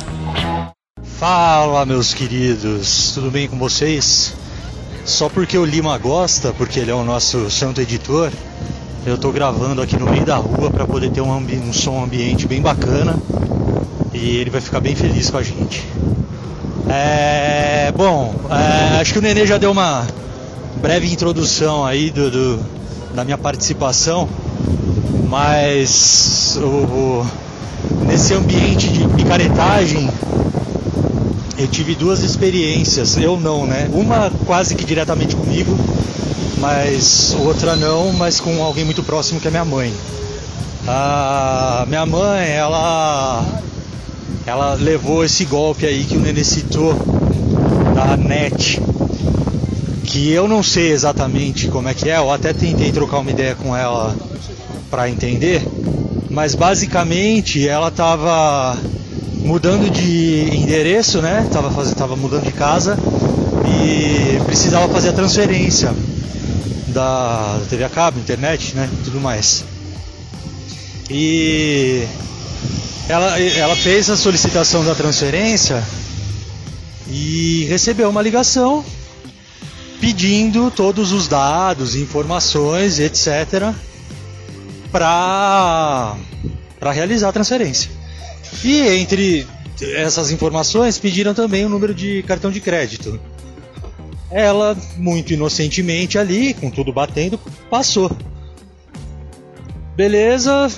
Fala, 1.19 1.87
meus 1.87 2.13
queridos, 2.13 3.13
tudo 3.15 3.31
bem 3.31 3.49
com 3.49 3.59
vocês? 3.59 4.35
Só 5.07 5.31
porque 5.31 5.57
o 5.57 5.65
Lima 5.65 5.97
gosta, 5.97 6.53
porque 6.53 6.81
ele 6.81 6.91
é 6.91 6.95
o 6.95 7.03
nosso 7.03 7.51
santo 7.51 7.81
editor, 7.81 8.31
eu 9.07 9.17
tô 9.17 9.33
gravando 9.33 9.81
aqui 9.81 9.97
no 9.97 10.05
meio 10.05 10.27
da 10.27 10.37
rua 10.37 10.71
para 10.71 10.87
poder 10.87 11.11
ter 11.11 11.23
um, 11.23 11.35
um 11.35 11.73
som 11.73 12.05
ambiente 12.05 12.47
bem 12.47 12.61
bacana 12.61 13.17
e 14.13 14.37
ele 14.37 14.51
vai 14.51 14.61
ficar 14.61 14.81
bem 14.81 14.95
feliz 14.95 15.31
com 15.31 15.39
a 15.39 15.43
gente. 15.43 15.83
É, 16.91 17.91
bom, 17.97 18.35
é, 18.51 19.01
acho 19.01 19.15
que 19.15 19.19
o 19.19 19.23
Nenê 19.23 19.47
já 19.47 19.57
deu 19.57 19.71
uma 19.71 20.07
breve 20.77 21.11
introdução 21.11 21.87
aí 21.87 22.11
do, 22.11 22.31
do- 22.31 22.61
da 23.15 23.25
minha 23.25 23.39
participação, 23.39 24.29
mas 25.29 26.59
o- 26.61 26.67
o- 26.67 27.27
nesse 28.07 28.35
ambiente 28.35 28.89
de 28.89 29.07
picaretagem 29.09 30.09
eu 31.59 31.67
tive 31.67 31.95
duas 31.95 32.23
experiências, 32.23 33.17
eu 33.17 33.39
não, 33.39 33.67
né? 33.67 33.89
Uma 33.93 34.31
quase 34.47 34.75
que 34.77 34.85
diretamente 34.85 35.35
comigo, 35.35 35.77
mas 36.59 37.37
outra 37.41 37.75
não, 37.77 38.13
mas 38.13 38.39
com 38.41 38.63
alguém 38.63 38.85
muito 38.85 39.03
próximo 39.03 39.41
que 39.41 39.49
é 39.49 39.51
minha 39.51 39.65
mãe. 39.65 39.93
A 40.87 41.85
minha 41.89 42.07
mãe, 42.07 42.49
ela 42.51 43.45
ela 44.47 44.75
levou 44.75 45.25
esse 45.25 45.45
golpe 45.45 45.85
aí 45.85 46.05
que 46.05 46.17
o 46.17 46.21
Nenê 46.21 46.43
citou 46.43 46.95
da 47.95 48.17
net, 48.17 48.81
que 50.05 50.31
eu 50.31 50.49
não 50.49 50.63
sei 50.63 50.93
exatamente 50.93 51.69
como 51.69 51.89
é 51.89 51.93
que 51.95 52.09
é, 52.09 52.17
eu 52.17 52.33
até 52.33 52.53
tentei 52.55 52.91
trocar 52.93 53.19
uma 53.19 53.31
ideia 53.31 53.55
com 53.55 53.77
ela 53.77 54.15
para 54.91 55.09
entender, 55.09 55.63
mas 56.31 56.55
basicamente 56.55 57.67
ela 57.67 57.91
tava 57.91 58.77
mudando 59.39 59.91
de 59.91 60.51
endereço, 60.55 61.23
né? 61.23 61.47
Tava, 61.53 61.71
fazendo, 61.71 61.97
tava 61.97 62.17
mudando 62.17 62.45
de 62.45 62.53
casa 62.53 62.99
e 63.67 64.41
precisava 64.45 64.89
fazer 64.89 65.11
a 65.11 65.13
transferência 65.13 65.95
da 66.89 67.61
TV 67.69 67.85
a 67.85 67.89
cabo, 67.89 68.19
internet, 68.19 68.75
né? 68.75 68.89
Tudo 69.05 69.21
mais. 69.21 69.65
E 71.11 72.07
ela, 73.09 73.41
ela 73.41 73.77
fez 73.77 74.11
a 74.11 74.17
solicitação 74.17 74.85
da 74.85 74.95
transferência 74.95 75.83
e 77.11 77.65
recebeu 77.69 78.11
uma 78.11 78.21
ligação 78.21 78.85
pedindo 80.01 80.71
todos 80.71 81.13
os 81.13 81.27
dados, 81.27 81.97
informações, 81.97 83.01
etc. 83.01 83.73
para 84.91 86.17
realizar 86.93 87.29
a 87.29 87.33
transferência. 87.33 87.91
E 88.65 88.81
entre 88.81 89.47
essas 89.81 90.31
informações 90.31 90.99
pediram 90.99 91.35
também 91.35 91.65
o 91.65 91.69
número 91.69 91.95
de 91.95 92.23
cartão 92.25 92.51
de 92.51 92.61
crédito. 92.61 93.21
Ela, 94.31 94.77
muito 94.97 95.33
inocentemente 95.33 96.19
ali, 96.19 96.53
com 96.55 96.71
tudo 96.71 96.93
batendo, 96.93 97.39
passou. 97.71 98.11
Beleza, 99.97 100.69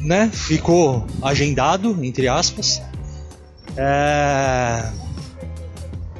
né? 0.00 0.30
Ficou 0.32 1.06
agendado, 1.22 1.98
entre 2.04 2.28
aspas. 2.28 2.82
É... 3.76 4.90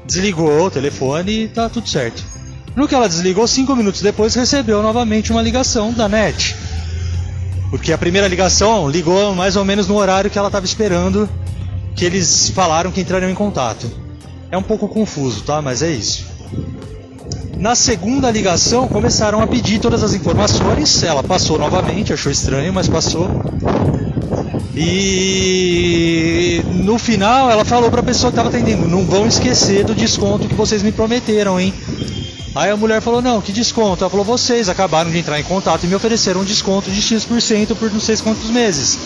Desligou 0.07 0.67
o 0.67 0.71
telefone 0.71 1.45
e 1.45 1.49
tá 1.49 1.69
tudo 1.69 1.89
certo. 1.89 2.25
No 2.75 2.89
que 2.89 2.95
ela 2.95 3.09
desligou, 3.09 3.47
cinco 3.47 3.77
minutos 3.77 4.01
depois 4.01 4.35
recebeu 4.35 4.83
novamente 4.83 5.31
uma 5.31 5.43
ligação 5.43 5.93
da 5.93 6.09
NET. 6.09 6.57
Porque 7.71 7.93
a 7.93 7.99
primeira 7.99 8.27
ligação 8.27 8.89
ligou 8.89 9.35
mais 9.35 9.57
ou 9.57 9.65
menos 9.65 9.87
no 9.87 9.97
horário 9.97 10.31
que 10.31 10.39
ela 10.39 10.49
estava 10.49 10.65
esperando 10.65 11.29
que 11.95 12.05
eles 12.05 12.51
falaram 12.51 12.91
que 12.91 13.01
entrariam 13.01 13.31
em 13.31 13.35
contato. 13.35 13.91
É 14.51 14.57
um 14.57 14.63
pouco 14.63 14.89
confuso, 14.89 15.43
tá? 15.43 15.61
Mas 15.61 15.83
é 15.83 15.91
isso. 15.91 16.27
Na 17.59 17.75
segunda 17.75 18.31
ligação 18.31 18.87
começaram 18.87 19.41
a 19.41 19.47
pedir 19.47 19.81
todas 19.81 20.03
as 20.05 20.15
informações. 20.15 21.03
Ela 21.03 21.23
passou 21.25 21.59
novamente, 21.59 22.13
achou 22.13 22.31
estranho, 22.31 22.73
mas 22.73 22.89
passou. 22.89 23.29
E 24.77 26.63
no 26.73 26.99
final 26.99 27.51
ela 27.51 27.65
falou 27.65 27.91
para 27.91 28.01
a 28.01 28.05
pessoa 28.05 28.31
que 28.31 28.39
estava 28.39 28.49
atendendo: 28.49 28.87
"Não 28.87 29.05
vão 29.05 29.27
esquecer 29.27 29.85
do 29.85 29.93
desconto 29.95 30.47
que 30.47 30.55
vocês 30.55 30.85
me 30.85 30.93
prometeram, 30.93 31.59
hein?" 31.59 31.75
Aí 32.59 32.73
a 32.73 32.77
mulher 32.77 33.01
falou: 33.01 33.23
Não, 33.23 33.40
que 33.40 33.53
desconto? 33.53 34.03
Ela 34.03 34.11
falou: 34.11 34.25
Vocês 34.25 34.68
acabaram 34.68 35.12
de 35.12 35.16
entrar 35.16 35.38
em 35.38 35.44
contato 35.44 35.85
e 35.85 35.87
me 35.87 35.94
ofereceram 35.94 36.40
um 36.40 36.44
desconto 36.44 36.90
de 36.90 37.01
X% 37.01 37.77
por 37.79 37.88
não 37.88 38.01
sei 38.01 38.16
quantos 38.16 38.51
meses. 38.51 38.99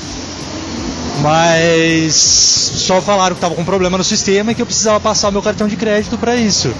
Mas 1.20 2.14
só 2.14 3.02
falaram 3.02 3.34
que 3.34 3.40
estava 3.40 3.54
com 3.54 3.62
problema 3.62 3.98
no 3.98 4.04
sistema 4.04 4.52
e 4.52 4.54
que 4.54 4.62
eu 4.62 4.66
precisava 4.66 4.98
passar 4.98 5.30
meu 5.30 5.42
cartão 5.42 5.68
de 5.68 5.76
crédito 5.76 6.16
para 6.16 6.34
isso. 6.34 6.74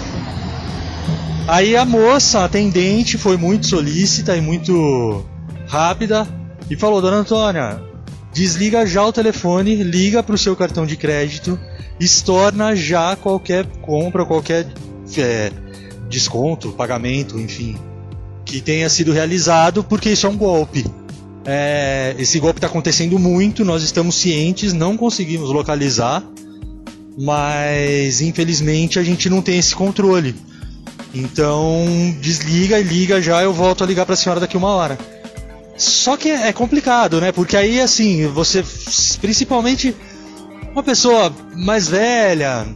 Aí 1.46 1.76
a 1.76 1.84
moça, 1.84 2.40
a 2.40 2.46
atendente, 2.46 3.18
foi 3.18 3.36
muito 3.36 3.66
solícita 3.66 4.34
e 4.34 4.40
muito 4.40 5.26
rápida 5.68 6.26
e 6.70 6.74
falou: 6.74 7.02
Dona 7.02 7.18
Antônia, 7.18 7.82
desliga 8.32 8.86
já 8.86 9.04
o 9.04 9.12
telefone, 9.12 9.76
liga 9.82 10.22
para 10.22 10.34
o 10.34 10.38
seu 10.38 10.56
cartão 10.56 10.86
de 10.86 10.96
crédito, 10.96 11.60
estorna 12.00 12.74
já 12.74 13.14
qualquer 13.14 13.66
compra, 13.82 14.24
qualquer. 14.24 14.66
é, 15.18 15.52
desconto, 16.12 16.72
pagamento, 16.72 17.38
enfim, 17.40 17.76
que 18.44 18.60
tenha 18.60 18.88
sido 18.88 19.12
realizado, 19.12 19.82
porque 19.82 20.10
isso 20.10 20.26
é 20.26 20.30
um 20.30 20.36
golpe. 20.36 20.84
É, 21.44 22.14
esse 22.18 22.38
golpe 22.38 22.58
está 22.58 22.68
acontecendo 22.68 23.18
muito, 23.18 23.64
nós 23.64 23.82
estamos 23.82 24.14
cientes, 24.14 24.72
não 24.72 24.96
conseguimos 24.96 25.50
localizar, 25.50 26.22
mas 27.18 28.20
infelizmente 28.20 28.98
a 28.98 29.02
gente 29.02 29.28
não 29.28 29.42
tem 29.42 29.58
esse 29.58 29.74
controle. 29.74 30.36
Então 31.14 31.84
desliga 32.20 32.78
e 32.78 32.82
liga 32.82 33.20
já, 33.20 33.42
eu 33.42 33.52
volto 33.52 33.82
a 33.82 33.86
ligar 33.86 34.06
para 34.06 34.14
a 34.14 34.16
senhora 34.16 34.40
daqui 34.40 34.56
uma 34.56 34.68
hora. 34.68 34.96
Só 35.76 36.16
que 36.16 36.28
é 36.28 36.52
complicado, 36.52 37.20
né? 37.20 37.32
Porque 37.32 37.56
aí 37.56 37.80
assim, 37.80 38.26
você, 38.28 38.64
principalmente 39.20 39.96
uma 40.72 40.82
pessoa 40.82 41.34
mais 41.56 41.88
velha, 41.88 42.66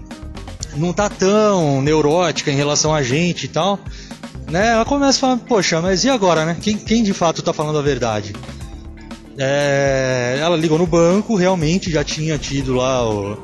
não 0.76 0.92
tá 0.92 1.08
tão 1.08 1.80
neurótica 1.82 2.50
em 2.50 2.56
relação 2.56 2.94
a 2.94 3.02
gente 3.02 3.44
e 3.44 3.48
tal, 3.48 3.78
né? 4.50 4.68
Ela 4.68 4.84
começa 4.84 5.18
a 5.18 5.20
falar, 5.20 5.36
poxa, 5.38 5.80
mas 5.80 6.04
e 6.04 6.10
agora, 6.10 6.44
né? 6.44 6.56
Quem, 6.60 6.76
quem 6.76 7.02
de 7.02 7.12
fato 7.12 7.42
tá 7.42 7.52
falando 7.52 7.78
a 7.78 7.82
verdade? 7.82 8.34
É, 9.38 10.38
ela 10.40 10.56
ligou 10.56 10.78
no 10.78 10.86
banco, 10.86 11.36
realmente 11.36 11.90
já 11.90 12.02
tinha 12.02 12.38
tido 12.38 12.74
lá 12.74 13.06
o. 13.08 13.36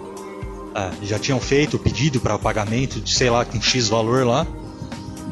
ah, 0.74 0.90
já 1.02 1.18
tinham 1.18 1.38
feito 1.38 1.76
o 1.76 1.78
pedido 1.78 2.18
para 2.20 2.38
pagamento 2.38 3.00
de 3.00 3.12
sei 3.14 3.28
lá 3.28 3.44
com 3.44 3.60
X 3.60 3.88
valor 3.88 4.26
lá. 4.26 4.46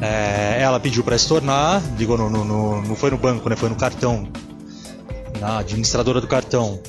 É, 0.02 0.58
ela 0.60 0.80
pediu 0.80 1.02
para 1.04 1.16
estornar, 1.16 1.82
ligou 1.98 2.16
no, 2.16 2.28
no- 2.30 2.44
no- 2.44 2.82
não 2.82 2.96
foi 2.96 3.10
no 3.10 3.18
banco, 3.18 3.48
né? 3.48 3.56
Foi 3.56 3.68
no 3.68 3.74
cartão, 3.76 4.28
na 5.40 5.58
administradora 5.58 6.20
do 6.20 6.26
cartão. 6.26 6.80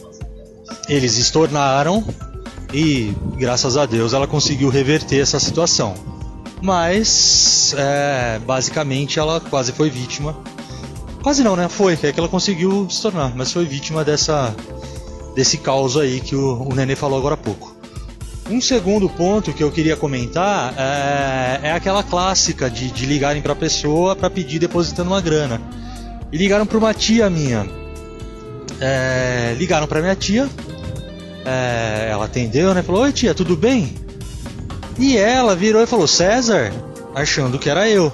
Eles 0.90 1.18
estornaram, 1.18 2.04
e 2.74 3.14
graças 3.38 3.78
a 3.78 3.86
Deus 3.86 4.14
ela 4.14 4.28
conseguiu 4.28 4.70
reverter 4.70 5.20
essa 5.20 5.40
situação. 5.40 5.94
Mas 6.62 7.74
é, 7.78 8.40
basicamente 8.40 9.20
ela 9.20 9.40
quase 9.40 9.72
foi 9.72 9.90
vítima. 9.90 10.38
Quase 11.24 11.44
não, 11.44 11.56
né? 11.56 11.68
Foi, 11.68 11.94
é 11.94 12.12
que 12.12 12.20
ela 12.20 12.30
conseguiu 12.30 12.88
se 12.90 13.02
tornar, 13.02 13.36
mas 13.36 13.52
foi 13.52 13.66
vítima 13.66 14.04
dessa 14.04 14.56
desse 15.36 15.58
caos 15.58 15.96
aí 15.96 16.20
que 16.20 16.36
o, 16.36 16.64
o 16.64 16.76
Nenê 16.76 16.96
falou 16.96 17.18
agora 17.18 17.36
há 17.36 17.38
pouco. 17.38 17.76
Um 18.50 18.60
segundo 18.60 19.08
ponto 19.08 19.54
que 19.54 19.64
eu 19.64 19.72
queria 19.72 19.96
comentar 19.96 20.74
é, 20.78 21.70
é 21.70 21.72
aquela 21.72 22.04
clássica 22.04 22.70
de, 22.70 22.92
de 22.92 23.06
ligarem 23.06 23.42
para 23.42 23.54
a 23.54 23.56
pessoa 23.56 24.16
para 24.16 24.30
pedir 24.30 24.60
depositando 24.60 25.10
uma 25.10 25.22
grana. 25.22 25.62
E 26.32 26.38
ligaram 26.38 26.66
para 26.66 26.78
uma 26.78 26.94
tia 26.94 27.30
minha. 27.30 27.66
É, 28.80 29.56
ligaram 29.58 29.88
para 29.88 30.02
minha 30.02 30.16
tia, 30.16 30.50
é, 31.46 32.10
ela 32.12 32.26
atendeu, 32.26 32.74
né? 32.74 32.82
Falou: 32.82 33.04
Oi, 33.04 33.12
tia, 33.12 33.34
tudo 33.34 33.56
bem? 33.56 33.96
E 34.98 35.18
ela 35.18 35.56
virou 35.56 35.82
e 35.82 35.88
falou: 35.88 36.08
César, 36.08 36.72
achando 37.16 37.60
que 37.60 37.70
era 37.70 37.90
eu. 37.90 38.12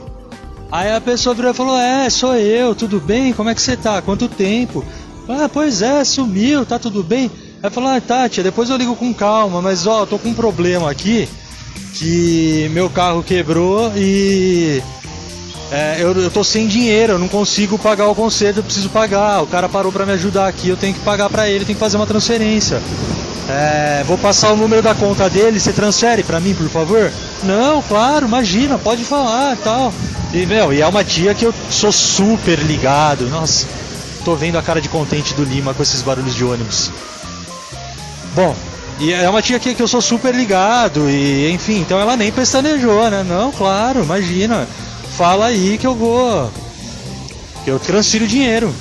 Aí 0.71 0.91
a 0.91 1.01
pessoa 1.01 1.35
virou 1.35 1.51
e 1.51 1.55
falou: 1.55 1.77
É, 1.77 2.09
sou 2.09 2.35
eu, 2.35 2.75
tudo 2.75 2.99
bem? 2.99 3.33
Como 3.33 3.49
é 3.49 3.55
que 3.55 3.61
você 3.61 3.75
tá? 3.77 4.01
Quanto 4.01 4.27
tempo? 4.27 4.83
Ah, 5.27 5.49
pois 5.51 5.81
é, 5.81 6.03
sumiu, 6.05 6.65
tá 6.65 6.79
tudo 6.79 7.03
bem? 7.03 7.29
Aí 7.61 7.69
falou, 7.69 7.89
ah, 7.89 7.99
tá, 7.99 8.29
tia, 8.29 8.43
depois 8.43 8.69
eu 8.69 8.77
ligo 8.77 8.95
com 8.95 9.13
calma, 9.13 9.61
mas 9.61 9.85
ó, 9.85 10.05
tô 10.05 10.17
com 10.17 10.29
um 10.29 10.33
problema 10.33 10.89
aqui, 10.89 11.27
que 11.95 12.69
meu 12.71 12.89
carro 12.89 13.23
quebrou 13.23 13.91
e 13.95 14.81
é, 15.71 15.97
eu, 15.99 16.13
eu 16.13 16.31
tô 16.31 16.43
sem 16.43 16.67
dinheiro, 16.67 17.13
eu 17.13 17.19
não 17.19 17.27
consigo 17.27 17.77
pagar 17.77 18.07
o 18.07 18.15
conserto, 18.15 18.57
eu 18.57 18.63
preciso 18.63 18.89
pagar. 18.89 19.41
O 19.43 19.47
cara 19.47 19.67
parou 19.67 19.91
pra 19.91 20.05
me 20.05 20.13
ajudar 20.13 20.47
aqui, 20.47 20.69
eu 20.69 20.77
tenho 20.77 20.93
que 20.93 20.99
pagar 21.01 21.29
pra 21.29 21.49
ele, 21.49 21.65
tenho 21.65 21.75
que 21.75 21.83
fazer 21.83 21.97
uma 21.97 22.07
transferência. 22.07 22.81
É, 23.49 24.03
vou 24.05 24.17
passar 24.17 24.51
o 24.51 24.57
número 24.57 24.81
da 24.81 24.93
conta 24.93 25.29
dele, 25.29 25.59
você 25.59 25.71
transfere 25.71 26.23
pra 26.23 26.39
mim, 26.39 26.53
por 26.53 26.69
favor? 26.69 27.11
Não, 27.43 27.81
claro, 27.81 28.27
imagina, 28.27 28.77
pode 28.77 29.03
falar 29.03 29.57
tal. 29.63 29.93
E, 30.33 30.45
meu, 30.45 30.73
e 30.73 30.81
é 30.81 30.87
uma 30.87 31.03
tia 31.03 31.33
que 31.33 31.45
eu 31.45 31.53
sou 31.69 31.91
super 31.91 32.59
ligado. 32.59 33.25
Nossa, 33.29 33.65
tô 34.25 34.35
vendo 34.35 34.57
a 34.57 34.61
cara 34.61 34.81
de 34.81 34.89
contente 34.89 35.33
do 35.33 35.43
Lima 35.43 35.73
com 35.73 35.83
esses 35.83 36.01
barulhos 36.01 36.35
de 36.35 36.43
ônibus. 36.43 36.91
Bom, 38.35 38.55
e 38.99 39.13
é 39.13 39.29
uma 39.29 39.41
tia 39.41 39.59
que, 39.59 39.73
que 39.73 39.81
eu 39.81 39.87
sou 39.87 40.01
super 40.01 40.33
ligado, 40.33 41.09
e 41.09 41.51
enfim, 41.51 41.79
então 41.79 41.99
ela 41.99 42.17
nem 42.17 42.31
pestanejou, 42.31 43.09
né? 43.09 43.23
Não, 43.27 43.51
claro, 43.51 44.03
imagina. 44.03 44.67
Fala 45.17 45.47
aí 45.47 45.79
que 45.79 45.87
eu 45.87 45.95
vou. 45.95 46.51
que 47.63 47.71
eu 47.71 47.79
transfiro 47.79 48.27
dinheiro. 48.27 48.71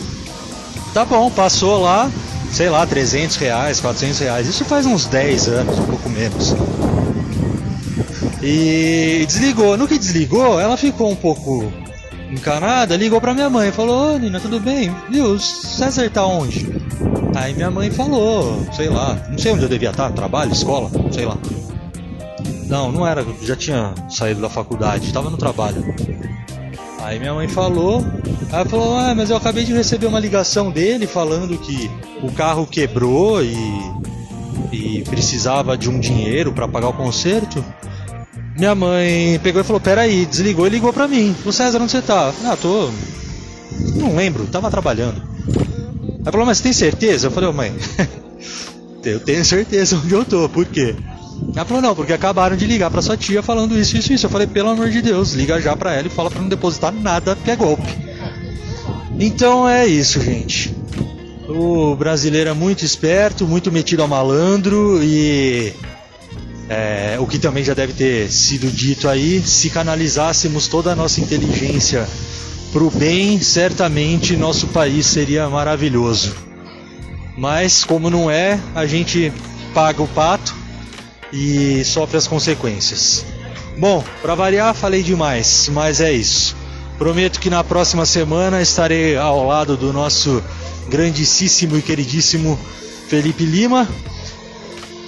Tá 0.93 1.03
bom, 1.03 1.31
passou 1.31 1.81
lá, 1.81 2.11
sei 2.53 2.69
lá, 2.69 2.87
300 2.87 3.37
reais, 3.37 3.81
400 3.81 4.19
reais. 4.19 4.47
Isso 4.47 4.63
faz 4.67 4.85
uns 4.85 5.07
10 5.07 5.49
anos, 5.49 5.79
um 5.79 5.85
pouco 5.85 6.11
menos. 6.11 6.55
E 8.43 9.25
desligou. 9.27 9.79
No 9.79 9.89
que 9.89 9.99
desligou, 9.99 10.61
ela 10.61 10.77
ficou 10.77 11.11
um 11.11 11.17
pouco 11.17 11.73
encanada, 12.31 12.97
ligou 12.97 13.19
pra 13.19 13.33
minha 13.33 13.49
mãe, 13.49 13.73
falou, 13.73 14.15
ô 14.15 14.19
Nina, 14.19 14.39
tudo 14.39 14.61
bem? 14.61 14.95
Viu, 15.11 15.39
César 15.39 16.11
tá 16.11 16.27
onde? 16.27 16.69
Aí 17.35 17.55
minha 17.55 17.71
mãe 17.71 17.91
falou, 17.91 18.67
sei 18.73 18.91
lá, 18.91 19.17
não 19.31 19.39
sei 19.39 19.53
onde 19.53 19.63
eu 19.63 19.69
devia 19.71 19.91
estar, 19.91 20.11
trabalho, 20.13 20.53
escola, 20.53 20.91
sei 21.11 21.25
lá. 21.25 21.39
Não, 22.67 22.91
não 22.91 23.07
era, 23.07 23.25
já 23.43 23.55
tinha 23.55 23.95
saído 24.11 24.41
da 24.41 24.51
faculdade, 24.51 25.07
estava 25.07 25.31
no 25.31 25.37
trabalho. 25.37 25.85
Aí 27.01 27.19
minha 27.21 27.35
mãe 27.35 27.47
falou, 27.47 28.05
aí 28.51 28.61
ela 28.61 28.65
falou, 28.65 28.97
ah, 28.97 29.15
mas 29.15 29.31
eu 29.31 29.37
acabei 29.37 29.65
de 29.65 29.73
receber 29.73 30.07
uma 30.07 30.19
ligação 30.19 30.71
dele 30.71 31.07
falando 31.07 31.57
que 31.57 31.89
o 32.23 32.33
carro 32.33 32.67
quebrou 32.67 33.43
e, 33.45 33.57
e 34.73 35.05
precisava 35.05 35.79
de 35.79 35.89
um 35.89 36.01
dinheiro 36.01 36.53
para 36.53 36.67
pagar 36.67 36.89
o 36.89 36.93
conserto. 36.93 37.65
Minha 38.59 38.75
mãe 38.75 39.39
pegou 39.41 39.61
e 39.61 39.65
falou, 39.65 39.81
peraí, 39.81 40.27
desligou 40.27 40.67
e 40.67 40.71
ligou 40.71 40.93
pra 40.93 41.07
mim. 41.07 41.37
O 41.45 41.53
César, 41.53 41.81
onde 41.81 41.93
você 41.93 42.03
tá? 42.03 42.33
Ah, 42.45 42.57
tô. 42.61 42.91
Não 43.95 44.17
lembro, 44.17 44.47
tava 44.47 44.71
trabalhando. 44.71 45.23
Ela 46.23 46.33
falou, 46.33 46.47
mas 46.47 46.59
você 46.59 46.65
tem 46.65 46.73
certeza? 46.73 47.29
Eu 47.29 47.31
falei, 47.31 47.49
ô 47.49 47.53
mãe, 47.53 47.73
eu 49.05 49.21
tenho 49.21 49.45
certeza 49.45 49.97
onde 49.97 50.13
eu 50.13 50.25
tô, 50.25 50.49
por 50.49 50.65
quê? 50.65 50.97
Ela 51.55 51.65
falou, 51.65 51.83
não, 51.83 51.95
porque 51.95 52.13
acabaram 52.13 52.57
de 52.57 52.67
ligar 52.67 52.91
pra 52.91 53.01
sua 53.01 53.17
tia 53.17 53.43
falando 53.43 53.79
isso, 53.79 53.97
isso, 53.97 54.13
isso. 54.13 54.27
Eu 54.27 54.31
falei, 54.31 54.47
pelo 54.47 54.69
amor 54.69 54.91
de 54.91 55.01
Deus, 55.01 55.33
liga 55.33 55.61
já 55.61 55.75
pra 55.75 55.95
ela 55.95 56.07
e 56.07 56.11
fala 56.11 56.31
pra 56.31 56.41
não 56.41 56.49
depositar 56.49 56.93
nada, 56.93 57.37
que 57.43 57.51
é 57.51 57.57
golpe. 57.57 57.89
Então 59.19 59.69
é 59.69 59.87
isso, 59.87 60.21
gente. 60.21 60.77
O 61.49 61.95
brasileiro 61.97 62.51
é 62.51 62.53
muito 62.53 62.85
esperto, 62.85 63.47
muito 63.47 63.73
metido 63.73 64.03
ao 64.03 64.09
malandro 64.09 65.03
e. 65.03 65.73
É, 66.69 67.17
o 67.21 67.27
que 67.27 67.39
também 67.39 67.63
já 67.63 67.73
deve 67.75 67.93
ter 67.93 68.29
sido 68.29 68.69
dito 68.69 69.09
aí, 69.09 69.41
se 69.41 69.71
canalizássemos 69.71 70.67
toda 70.67 70.91
a 70.91 70.97
nossa 70.97 71.21
inteligência 71.21 72.07
pro 72.73 72.91
bem, 72.91 73.41
certamente 73.41 74.37
nosso 74.37 74.67
país 74.67 75.07
seria 75.07 75.49
maravilhoso. 75.49 76.35
Mas 77.39 77.85
como 77.85 78.11
não 78.11 78.29
é, 78.29 78.59
a 78.75 78.85
gente 78.85 79.33
paga 79.73 80.03
o 80.03 80.09
pato 80.09 80.66
e 81.33 81.85
sofre 81.85 82.17
as 82.17 82.27
consequências. 82.27 83.25
Bom, 83.79 84.03
para 84.23 84.35
variar, 84.35 84.75
falei 84.75 85.03
demais, 85.03 85.69
mas 85.73 86.01
é 86.01 86.13
isso. 86.13 86.57
Prometo 86.99 87.41
que 87.41 87.51
na 87.51 87.63
próxima 87.63 88.07
semana 88.07 88.63
estarei 88.63 89.17
ao 89.17 89.47
lado 89.47 89.77
do 89.77 89.93
nosso 89.93 90.43
grandíssimo 90.89 91.77
e 91.77 91.83
queridíssimo 91.83 92.59
Felipe 93.09 93.45
Lima, 93.45 93.87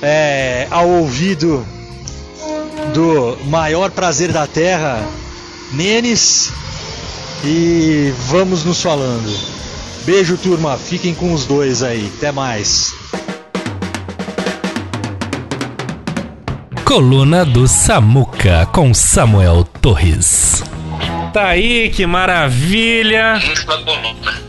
é, 0.02 0.66
ao 0.70 0.88
ouvido 0.88 1.66
do 2.92 3.38
maior 3.46 3.90
prazer 3.90 4.32
da 4.32 4.46
terra, 4.46 5.06
Nenes, 5.72 6.52
e 7.44 8.12
vamos 8.26 8.64
nos 8.64 8.82
falando. 8.82 9.34
Beijo, 10.04 10.36
turma. 10.36 10.76
Fiquem 10.78 11.14
com 11.14 11.32
os 11.32 11.44
dois 11.44 11.82
aí. 11.82 12.10
Até 12.16 12.32
mais. 12.32 12.92
Coluna 16.89 17.45
do 17.45 17.68
Samuca 17.68 18.64
com 18.72 18.95
Samuel 18.95 19.62
Torres. 19.62 20.64
Tá 21.34 21.49
aí, 21.49 21.91
que 21.91 22.07
maravilha! 22.07 23.39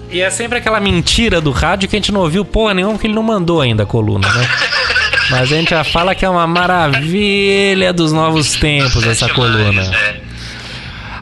E 0.10 0.22
é 0.22 0.30
sempre 0.30 0.58
aquela 0.58 0.80
mentira 0.80 1.42
do 1.42 1.52
rádio 1.52 1.90
que 1.90 1.98
a 1.98 2.00
gente 2.00 2.14
não 2.14 2.22
ouviu 2.22 2.46
porra 2.46 2.74
nenhuma 2.74 2.94
porque 2.94 3.08
ele 3.08 3.14
não 3.14 3.24
mandou 3.24 3.60
ainda 3.60 3.84
a 3.84 3.86
coluna, 3.86 4.26
né? 4.34 4.48
Mas 5.30 5.42
a 5.42 5.46
gente 5.58 5.72
já 5.72 5.84
fala 5.84 6.16
que 6.16 6.24
é 6.24 6.30
uma 6.30 6.48
maravilha 6.48 7.92
dos 7.92 8.14
novos 8.14 8.54
tempos 8.54 9.06
essa 9.06 9.28
coluna. 9.28 9.92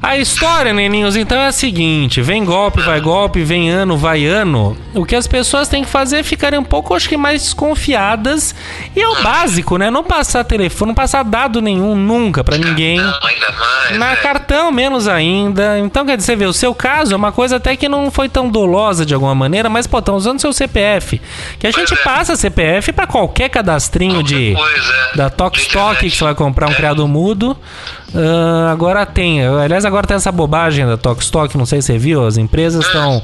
A 0.07 0.17
história, 0.17 0.73
neninhos, 0.73 1.17
então 1.17 1.37
é 1.37 1.47
a 1.47 1.51
seguinte: 1.51 2.21
vem 2.21 2.45
golpe, 2.45 2.81
vai 2.81 3.01
golpe, 3.01 3.43
vem 3.43 3.69
ano, 3.69 3.97
vai 3.97 4.25
ano. 4.25 4.77
O 4.93 5.05
que 5.05 5.13
as 5.13 5.27
pessoas 5.27 5.67
têm 5.67 5.83
que 5.83 5.89
fazer 5.89 6.19
é 6.19 6.23
ficarem 6.23 6.57
um 6.57 6.63
pouco, 6.63 6.95
acho 6.95 7.09
que, 7.09 7.17
mais 7.17 7.43
desconfiadas. 7.43 8.55
E 8.95 9.01
é 9.01 9.07
o 9.09 9.21
básico, 9.21 9.75
né? 9.77 9.91
Não 9.91 10.05
passar 10.05 10.45
telefone, 10.45 10.91
não 10.91 10.95
passar 10.95 11.23
dado 11.23 11.61
nenhum 11.61 11.93
nunca 11.93 12.41
pra 12.41 12.57
ninguém. 12.57 13.01
Ainda 13.01 13.51
mais. 13.51 13.99
Na 13.99 14.11
né? 14.11 14.15
cartão, 14.15 14.71
menos 14.71 15.09
ainda. 15.09 15.77
Então, 15.77 16.05
quer 16.05 16.15
dizer, 16.15 16.37
vê, 16.37 16.45
o 16.45 16.53
seu 16.53 16.73
caso 16.73 17.11
é 17.13 17.15
uma 17.17 17.33
coisa 17.33 17.57
até 17.57 17.75
que 17.75 17.89
não 17.89 18.09
foi 18.09 18.29
tão 18.29 18.49
dolosa 18.49 19.05
de 19.05 19.13
alguma 19.13 19.35
maneira, 19.35 19.69
mas, 19.69 19.87
pô, 19.87 19.99
estão 19.99 20.15
usando 20.15 20.39
seu 20.39 20.53
CPF. 20.53 21.19
Que 21.59 21.67
a 21.67 21.71
gente 21.71 21.93
é. 21.93 21.97
passa 21.97 22.37
CPF 22.37 22.93
pra 22.93 23.05
qualquer 23.07 23.49
cadastrinho 23.49 24.23
de. 24.23 24.53
Qualquer 24.55 24.73
coisa, 24.73 24.93
é. 24.93 25.17
Da 25.17 25.27
De 25.27 25.35
Tokstok, 25.35 25.77
internet. 25.77 26.09
que 26.11 26.17
você 26.17 26.23
vai 26.23 26.35
comprar 26.35 26.67
um 26.67 26.71
É. 26.71 26.75
criado 26.75 27.05
mudo. 27.09 27.57
Ah, 28.15 28.71
agora 28.71 29.05
tem. 29.05 29.45
Aliás, 29.45 29.85
agora 29.85 30.07
tem 30.07 30.15
essa 30.15 30.31
bobagem 30.31 30.85
da 30.85 30.97
Tokstok, 30.97 31.57
não 31.57 31.65
sei 31.65 31.81
se 31.81 31.87
você 31.87 31.97
viu. 31.97 32.25
As 32.25 32.37
empresas 32.37 32.85
estão. 32.85 33.21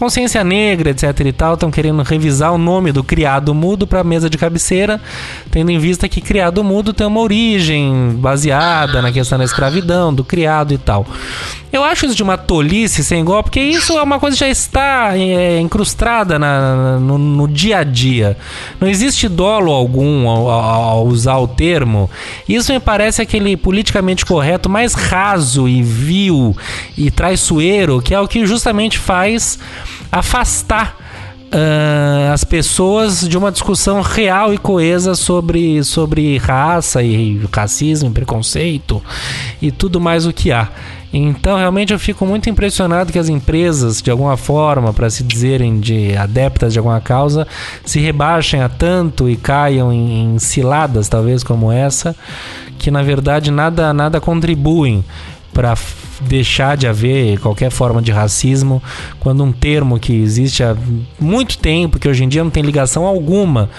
Consciência 0.00 0.42
negra, 0.42 0.88
etc 0.92 1.20
e 1.26 1.30
tal, 1.30 1.52
estão 1.52 1.70
querendo 1.70 2.02
revisar 2.02 2.54
o 2.54 2.56
nome 2.56 2.90
do 2.90 3.04
criado 3.04 3.54
mudo 3.54 3.86
pra 3.86 4.02
mesa 4.02 4.30
de 4.30 4.38
cabeceira, 4.38 4.98
tendo 5.50 5.70
em 5.70 5.78
vista 5.78 6.08
que 6.08 6.22
criado 6.22 6.64
mudo 6.64 6.94
tem 6.94 7.06
uma 7.06 7.20
origem 7.20 8.12
baseada 8.16 9.02
na 9.02 9.12
questão 9.12 9.36
da 9.36 9.44
escravidão, 9.44 10.14
do 10.14 10.24
criado 10.24 10.72
e 10.72 10.78
tal. 10.78 11.06
Eu 11.70 11.84
acho 11.84 12.06
isso 12.06 12.14
de 12.16 12.22
uma 12.22 12.36
tolice 12.38 13.04
sem 13.04 13.20
igual, 13.20 13.42
porque 13.44 13.60
isso 13.60 13.92
é 13.96 14.02
uma 14.02 14.18
coisa 14.18 14.36
que 14.36 14.40
já 14.40 14.48
está 14.48 15.16
é, 15.16 15.60
incrustada 15.60 16.36
na- 16.38 16.98
no, 16.98 17.16
no 17.18 17.46
dia 17.46 17.78
a 17.78 17.84
dia. 17.84 18.36
Não 18.80 18.88
existe 18.88 19.28
dolo 19.28 19.70
algum 19.70 20.26
ao- 20.28 20.48
ao 20.50 21.06
usar 21.06 21.36
o 21.36 21.46
termo. 21.46 22.10
Isso 22.48 22.72
me 22.72 22.80
parece 22.80 23.20
aquele 23.22 23.54
politicamente 23.56 24.24
correto 24.26 24.68
mais 24.68 24.94
raso 24.94 25.68
e 25.68 25.80
vil 25.82 26.56
e 26.96 27.08
traiçoeiro, 27.10 28.00
que 28.02 28.14
é 28.14 28.20
o 28.20 28.26
que 28.26 28.44
justamente 28.46 28.98
faz 28.98 29.58
afastar 30.10 30.96
ah, 31.52 32.32
as 32.32 32.44
pessoas 32.44 33.28
de 33.28 33.36
uma 33.36 33.50
discussão 33.50 34.00
real 34.00 34.54
e 34.54 34.58
coesa 34.58 35.16
sobre, 35.16 35.82
sobre 35.82 36.38
raça 36.38 37.02
e 37.02 37.40
racismo, 37.52 38.10
preconceito 38.12 39.02
e 39.60 39.72
tudo 39.72 40.00
mais 40.00 40.26
o 40.26 40.32
que 40.32 40.52
há. 40.52 40.68
Então, 41.12 41.58
realmente, 41.58 41.92
eu 41.92 41.98
fico 41.98 42.24
muito 42.24 42.48
impressionado 42.48 43.12
que 43.12 43.18
as 43.18 43.28
empresas, 43.28 44.00
de 44.00 44.12
alguma 44.12 44.36
forma, 44.36 44.92
para 44.92 45.10
se 45.10 45.24
dizerem 45.24 45.80
de 45.80 46.16
adeptas 46.16 46.72
de 46.72 46.78
alguma 46.78 47.00
causa, 47.00 47.48
se 47.84 47.98
rebaixem 47.98 48.62
a 48.62 48.68
tanto 48.68 49.28
e 49.28 49.36
caiam 49.36 49.92
em, 49.92 50.34
em 50.34 50.38
ciladas, 50.38 51.08
talvez 51.08 51.42
como 51.42 51.72
essa, 51.72 52.14
que 52.78 52.92
na 52.92 53.02
verdade 53.02 53.50
nada, 53.50 53.92
nada 53.92 54.20
contribuem 54.20 55.04
para 55.52 55.74
deixar 56.20 56.76
de 56.76 56.86
haver 56.86 57.38
qualquer 57.40 57.70
forma 57.70 58.00
de 58.02 58.12
racismo 58.12 58.82
quando 59.18 59.42
um 59.42 59.52
termo 59.52 59.98
que 59.98 60.12
existe 60.12 60.62
há 60.62 60.76
muito 61.18 61.58
tempo, 61.58 61.98
que 61.98 62.08
hoje 62.08 62.24
em 62.24 62.28
dia 62.28 62.44
não 62.44 62.50
tem 62.50 62.62
ligação 62.62 63.04
alguma 63.04 63.70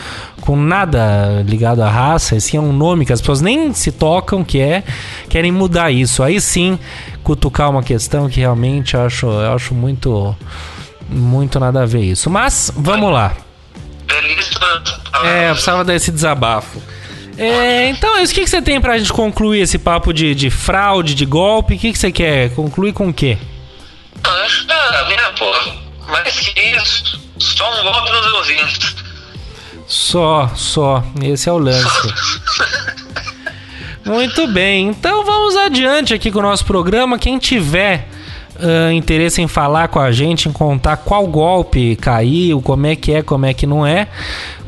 com 0.41 0.55
nada 0.55 1.43
ligado 1.47 1.81
à 1.81 1.89
raça, 1.89 2.35
esse 2.35 2.57
é 2.57 2.59
um 2.59 2.73
nome 2.73 3.05
que 3.05 3.13
as 3.13 3.21
pessoas 3.21 3.41
nem 3.41 3.73
se 3.73 3.91
tocam, 3.91 4.43
que 4.43 4.59
é, 4.59 4.83
querem 5.29 5.51
mudar 5.51 5.91
isso. 5.91 6.23
Aí 6.23 6.41
sim, 6.41 6.77
cutucar 7.23 7.69
uma 7.69 7.83
questão 7.83 8.27
que 8.27 8.39
realmente 8.39 8.95
eu 8.95 9.05
acho, 9.05 9.27
eu 9.27 9.53
acho 9.53 9.73
muito, 9.73 10.35
muito 11.07 11.59
nada 11.59 11.83
a 11.83 11.85
ver 11.85 12.01
isso. 12.01 12.29
Mas, 12.29 12.71
vamos 12.75 13.13
lá. 13.13 13.33
Feliz 14.07 14.49
É, 15.23 15.49
eu 15.49 15.53
precisava 15.53 15.85
dar 15.85 15.95
esse 15.95 16.11
desabafo. 16.11 16.81
É, 17.43 17.89
então, 17.89 18.23
o 18.23 18.27
que, 18.27 18.41
que 18.41 18.47
você 18.47 18.61
tem 18.61 18.79
pra 18.79 18.99
gente 18.99 19.11
concluir 19.11 19.61
esse 19.61 19.79
papo 19.79 20.13
de, 20.13 20.35
de 20.35 20.51
fraude, 20.51 21.15
de 21.15 21.25
golpe? 21.25 21.73
O 21.73 21.79
que, 21.79 21.91
que 21.91 21.97
você 21.97 22.11
quer 22.11 22.53
concluir 22.53 22.93
com 22.93 23.09
o 23.09 23.13
quê? 23.13 23.35
Ah, 24.23 25.05
minha, 25.07 25.31
pô, 25.31 25.51
mais 26.07 26.39
que 26.39 26.59
isso, 26.59 27.19
Só 27.39 27.67
um 27.79 27.83
golpe 27.83 28.11
nos 28.11 28.33
ouvintes. 28.33 28.95
Só, 29.87 30.51
só. 30.55 31.03
Esse 31.19 31.49
é 31.49 31.51
o 31.51 31.57
lance. 31.57 32.13
Muito 34.05 34.45
bem, 34.47 34.89
então 34.89 35.25
vamos 35.25 35.55
adiante 35.55 36.13
aqui 36.13 36.29
com 36.31 36.39
o 36.39 36.43
nosso 36.43 36.63
programa. 36.63 37.17
Quem 37.17 37.39
tiver 37.39 38.07
ah, 38.61 38.93
interesse 38.93 39.41
em 39.41 39.47
falar 39.47 39.87
com 39.87 39.99
a 39.99 40.11
gente, 40.11 40.47
em 40.47 40.51
contar 40.51 40.97
qual 40.97 41.25
golpe 41.25 41.95
caiu, 41.95 42.61
como 42.61 42.85
é 42.85 42.95
que 42.95 43.11
é, 43.11 43.23
como 43.23 43.47
é 43.47 43.53
que 43.55 43.65
não 43.65 43.85
é, 43.85 44.07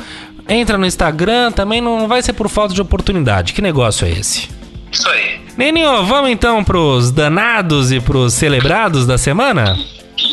Entra 0.48 0.76
no 0.76 0.84
Instagram, 0.84 1.50
também 1.52 1.80
não 1.80 2.06
vai 2.08 2.20
ser 2.22 2.32
por 2.32 2.48
falta 2.48 2.74
de 2.74 2.80
oportunidade. 2.82 3.52
Que 3.52 3.62
negócio 3.62 4.06
é 4.06 4.10
esse? 4.10 4.48
Isso 4.90 5.08
aí. 5.08 5.40
Neninho, 5.56 6.04
vamos 6.04 6.30
então 6.30 6.64
pros 6.64 7.10
danados 7.10 7.92
e 7.92 8.00
pros 8.00 8.34
celebrados 8.34 9.06
da 9.06 9.16
semana? 9.18 9.78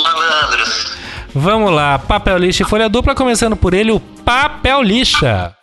Malandros. 0.04 0.98
Vamos 1.34 1.72
lá, 1.72 2.00
papel 2.00 2.38
lixa 2.38 2.64
e 2.64 2.66
folha 2.66 2.90
dupla, 2.90 3.14
começando 3.14 3.56
por 3.56 3.74
ele, 3.74 3.92
o 3.92 4.00
papel 4.00 4.82
lixa. 4.82 5.57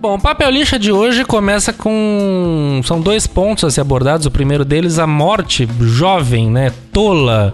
Bom, 0.00 0.14
o 0.14 0.18
papel 0.18 0.48
lixa 0.48 0.78
de 0.78 0.90
hoje 0.90 1.26
começa 1.26 1.74
com. 1.74 2.80
São 2.84 2.98
dois 3.02 3.26
pontos 3.26 3.64
a 3.64 3.70
ser 3.70 3.82
abordados. 3.82 4.24
O 4.24 4.30
primeiro 4.30 4.64
deles, 4.64 4.98
a 4.98 5.06
morte 5.06 5.68
jovem, 5.78 6.48
né? 6.50 6.72
Tola, 6.90 7.52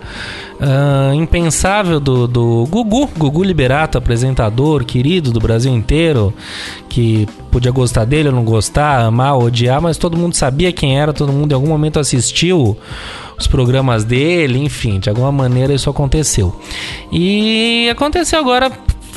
ah, 0.61 1.13
impensável 1.13 1.99
do, 1.99 2.29
do 2.29 2.65
Gugu, 2.71 3.11
Gugu 3.19 3.43
Liberato, 3.43 3.99
apresentador 3.99 4.85
querido 4.85 5.33
do 5.33 5.41
Brasil 5.41 5.75
inteiro, 5.75 6.33
que 6.89 7.27
podia 7.51 7.73
gostar 7.73 8.05
dele 8.05 8.29
ou 8.29 8.35
não 8.37 8.45
gostar, 8.45 9.01
amar 9.01 9.35
ou 9.35 9.47
odiar, 9.47 9.83
mas 9.83 9.99
todo 9.99 10.17
mundo 10.17 10.37
sabia 10.37 10.73
quem 10.73 11.01
era, 11.01 11.13
todo 11.13 11.33
mundo 11.33 11.51
em 11.51 11.55
algum 11.57 11.69
momento 11.69 11.99
assistiu 11.99 12.79
os 13.37 13.49
programas 13.49 14.05
dele, 14.05 14.61
enfim, 14.61 15.01
de 15.01 15.09
alguma 15.09 15.33
maneira 15.33 15.75
isso 15.75 15.91
aconteceu. 15.91 16.55
E 17.11 17.89
aconteceu 17.91 18.39
agora 18.39 18.71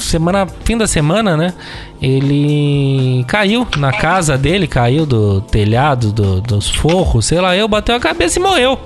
semana, 0.03 0.47
fim 0.63 0.77
da 0.77 0.87
semana, 0.87 1.35
né? 1.37 1.53
Ele 2.01 3.23
caiu 3.27 3.67
na 3.77 3.91
casa 3.91 4.37
dele, 4.37 4.67
caiu 4.67 5.05
do 5.05 5.41
telhado, 5.41 6.11
do- 6.11 6.41
dos 6.41 6.69
forros, 6.69 7.25
sei 7.25 7.39
lá, 7.41 7.55
eu 7.55 7.67
bateu 7.67 7.95
a 7.95 7.99
cabeça 7.99 8.39
e 8.39 8.41
morreu. 8.41 8.79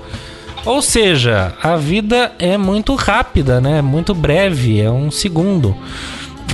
Ou 0.64 0.80
seja, 0.80 1.54
a 1.62 1.76
vida 1.76 2.32
é 2.38 2.56
muito 2.56 2.94
rápida, 2.94 3.60
né? 3.60 3.82
Muito 3.82 4.14
breve, 4.14 4.80
é 4.80 4.90
um 4.90 5.10
segundo. 5.10 5.76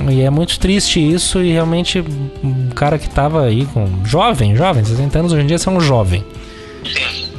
E 0.09 0.21
é 0.21 0.29
muito 0.29 0.59
triste 0.59 0.99
isso 0.99 1.41
e 1.41 1.51
realmente 1.51 2.03
um 2.43 2.69
cara 2.75 2.97
que 2.97 3.09
tava 3.09 3.43
aí 3.45 3.65
com 3.73 3.87
jovem, 4.05 4.55
jovem, 4.55 4.83
60 4.83 5.19
anos 5.19 5.31
hoje 5.31 5.43
em 5.43 5.47
dia 5.47 5.57
você 5.57 5.69
é 5.69 5.71
um 5.71 5.79
jovem. 5.79 6.23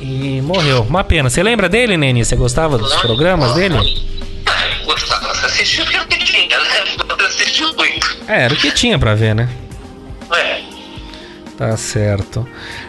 E 0.01 0.41
morreu. 0.43 0.83
Uma 0.89 1.03
pena. 1.03 1.29
Você 1.31 1.43
lembra 1.43 1.69
dele, 1.69 1.97
Neni? 1.97 2.25
Você 2.25 2.37
gostava 2.37 2.79
dos 2.79 2.95
programas 2.97 3.55
dele? 3.55 3.75
Gostava. 4.85 5.35
Você 5.35 5.47
assistiu 5.47 5.85
porque? 5.85 5.99
É, 8.29 8.45
era 8.45 8.55
o 8.55 8.57
que 8.57 8.71
tinha 8.73 8.99
pra 8.99 9.15
ver, 9.15 9.35
né? 9.35 9.49
É. 10.35 10.63
Tá 11.57 11.77
certo. 11.77 12.47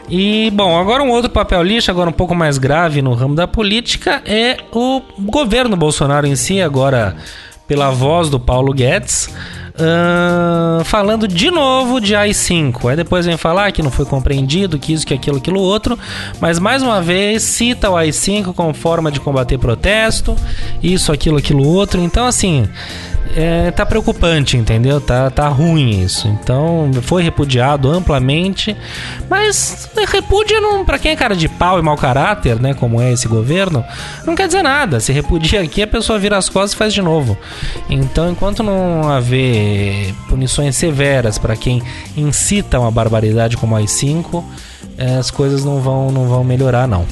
E, 0.10 0.50
bom, 0.52 0.80
agora 0.80 1.04
um 1.04 1.10
outro 1.10 1.30
papel 1.30 1.62
lixo, 1.62 1.91
agora 1.91 2.10
um 2.10 2.14
pouco 2.14 2.34
mais 2.34 2.58
grave 2.58 3.02
no 3.02 3.14
ramo 3.14 3.36
da 3.36 3.48
política, 3.48 4.22
é 4.26 4.58
o 4.72 5.02
governo 5.20 5.76
Bolsonaro 5.76 6.26
em 6.26 6.36
si, 6.36 6.62
agora 6.62 7.16
pela 7.68 7.89
voz 7.89 8.30
do 8.30 8.39
Paulo 8.39 8.74
Guedes, 8.74 9.30
ahn, 9.80 10.84
falando 10.84 11.28
de 11.28 11.49
novo 11.49 11.99
de 11.99 12.15
AI-5. 12.15 12.89
Aí 12.89 12.95
depois 12.95 13.26
vem 13.26 13.38
falar 13.38 13.71
que 13.71 13.82
não 13.82 13.91
foi 13.91 14.05
compreendido, 14.05 14.78
que 14.78 14.93
isso, 14.93 15.05
que 15.05 15.13
aquilo, 15.13 15.38
aquilo 15.38 15.59
outro, 15.59 15.97
mas 16.39 16.59
mais 16.59 16.82
uma 16.82 17.01
vez 17.01 17.43
cita 17.43 17.89
o 17.89 17.95
AI-5 17.95 18.53
como 18.53 18.74
forma 18.74 19.11
de 19.11 19.19
combater 19.19 19.57
protesto, 19.57 20.36
isso, 20.82 21.11
aquilo, 21.11 21.38
aquilo 21.38 21.65
outro. 21.65 22.01
Então, 22.01 22.26
assim, 22.26 22.67
é, 23.36 23.71
tá 23.71 23.86
preocupante, 23.86 24.57
entendeu? 24.57 25.01
Tá, 25.01 25.30
tá 25.30 25.47
ruim 25.47 26.01
isso. 26.01 26.28
Então, 26.28 26.91
foi 27.01 27.24
repudiado 27.24 27.89
amplamente, 27.89 28.76
mas 29.30 29.89
repúdia 30.07 30.59
não, 30.59 30.86
para 30.86 30.99
quem 30.99 31.11
é 31.11 31.15
cara 31.15 31.36
de 31.36 31.47
pau 31.47 31.80
e 31.80 31.82
mau 31.82 31.97
caráter, 31.97 32.59
né, 32.59 32.74
como 32.74 33.01
é 33.01 33.11
esse 33.11 33.28
governo, 33.28 33.84
não 34.26 34.36
quer 34.36 34.47
dizer 34.47 34.61
nada. 34.61 34.99
Se 34.99 35.11
repudia 35.11 35.61
aqui, 35.61 35.82
a 35.82 35.88
pessoa 35.88 36.19
vira 36.19 36.38
as 36.38 36.49
costas 36.49 36.74
e 36.74 36.76
faz 36.76 36.93
de 36.93 37.01
novo. 37.01 37.38
Então, 37.89 38.30
enquanto 38.30 38.61
não 38.61 39.09
haver 39.09 39.62
punições 40.28 40.76
severas 40.76 41.38
para 41.38 41.55
quem 41.55 41.82
incita 42.16 42.80
uma 42.80 42.91
barbaridade 42.91 43.57
como 43.57 43.76
a 43.76 43.80
AI-5, 43.80 44.43
eh, 44.97 45.18
as 45.18 45.32
coisas 45.32 45.64
não 45.64 45.82
vão, 45.82 46.11
não 46.11 46.28
vão 46.28 46.43
melhorar, 46.43 46.88
não. 46.88 47.05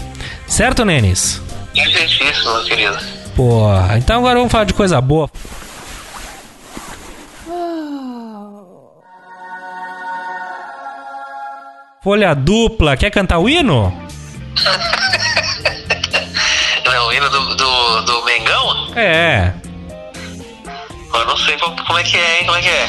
Certo, 0.47 0.85
Nenis? 0.85 1.41
É 1.75 1.83
difícil, 1.83 2.53
meu 2.53 2.63
querido. 2.63 2.97
Porra, 3.35 3.97
então 3.97 4.19
agora 4.19 4.35
vamos 4.35 4.51
falar 4.51 4.65
de 4.65 4.73
coisa 4.73 4.99
boa. 4.99 5.29
Folha 12.03 12.33
dupla, 12.33 12.97
quer 12.97 13.11
cantar 13.11 13.37
o 13.37 13.47
hino? 13.47 13.93
Não 16.83 16.91
é 16.91 16.99
o 16.99 17.13
hino 17.13 17.29
do, 17.29 17.55
do, 17.55 18.01
do 18.01 18.25
Mengão? 18.25 18.91
É. 18.95 19.53
Eu 21.13 21.25
não 21.25 21.37
sei 21.37 21.57
como 21.57 21.99
é 21.99 22.03
que 22.03 22.17
é, 22.17 22.39
hein? 22.39 22.45
Como 22.45 22.57
é 22.57 22.61
que 22.61 22.69
é? 22.69 22.87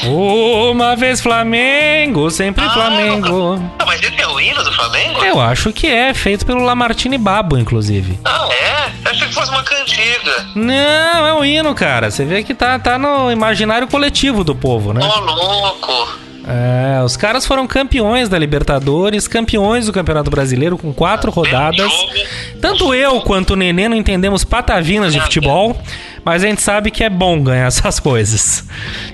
Uma 0.71 0.95
vez 0.95 1.21
Flamengo, 1.21 2.29
sempre 2.29 2.67
Flamengo. 2.69 3.61
Ah, 3.79 3.85
mas 3.85 4.01
esse 4.01 4.19
é 4.21 4.27
o 4.27 4.39
hino 4.39 4.63
do 4.63 4.71
Flamengo? 4.71 5.23
Eu 5.23 5.39
acho 5.39 5.71
que 5.73 5.87
é, 5.87 6.13
feito 6.13 6.45
pelo 6.45 6.63
Lamartine 6.63 7.17
Babo, 7.17 7.57
inclusive. 7.57 8.19
Ah, 8.25 8.47
é? 8.51 8.91
Eu 9.05 9.11
achei 9.11 9.27
que 9.27 9.33
fosse 9.33 9.51
uma 9.51 9.63
cantiga. 9.63 10.47
Não, 10.55 11.27
é 11.27 11.33
o 11.33 11.43
hino, 11.45 11.75
cara. 11.75 12.09
Você 12.09 12.23
vê 12.25 12.43
que 12.43 12.53
tá, 12.53 12.79
tá 12.79 12.97
no 12.97 13.31
imaginário 13.31 13.87
coletivo 13.87 14.43
do 14.43 14.55
povo, 14.55 14.93
né? 14.93 15.01
Ô, 15.03 15.19
louco. 15.19 16.23
É, 16.45 17.01
os 17.01 17.15
caras 17.15 17.45
foram 17.45 17.65
campeões 17.65 18.27
da 18.27 18.37
Libertadores, 18.37 19.27
campeões 19.27 19.85
do 19.85 19.93
Campeonato 19.93 20.29
Brasileiro 20.29 20.77
com 20.77 20.93
quatro 20.93 21.31
rodadas. 21.31 21.91
Tanto 22.61 22.93
eu 22.93 23.21
quanto 23.21 23.51
o 23.51 23.55
Nenê 23.55 23.87
não 23.87 23.95
entendemos 23.95 24.43
patavinas 24.43 25.13
de 25.13 25.21
futebol, 25.21 25.79
mas 26.25 26.43
a 26.43 26.47
gente 26.47 26.61
sabe 26.61 26.91
que 26.91 27.03
é 27.03 27.09
bom 27.09 27.41
ganhar 27.41 27.67
essas 27.67 27.99
coisas. 27.99 28.65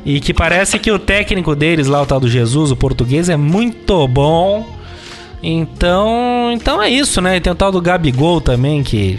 E 0.05 0.19
que 0.19 0.33
parece 0.33 0.77
que 0.79 0.91
o 0.91 0.99
técnico 0.99 1.55
deles, 1.55 1.87
lá 1.87 2.01
o 2.01 2.05
tal 2.05 2.19
do 2.19 2.29
Jesus, 2.29 2.71
o 2.71 2.75
português, 2.75 3.29
é 3.29 3.37
muito 3.37 4.07
bom. 4.07 4.77
Então, 5.41 6.51
então 6.53 6.81
é 6.81 6.89
isso, 6.89 7.21
né? 7.21 7.37
E 7.37 7.41
tem 7.41 7.51
o 7.51 7.55
tal 7.55 7.71
do 7.71 7.81
Gabigol 7.81 8.41
também, 8.41 8.83
que 8.83 9.17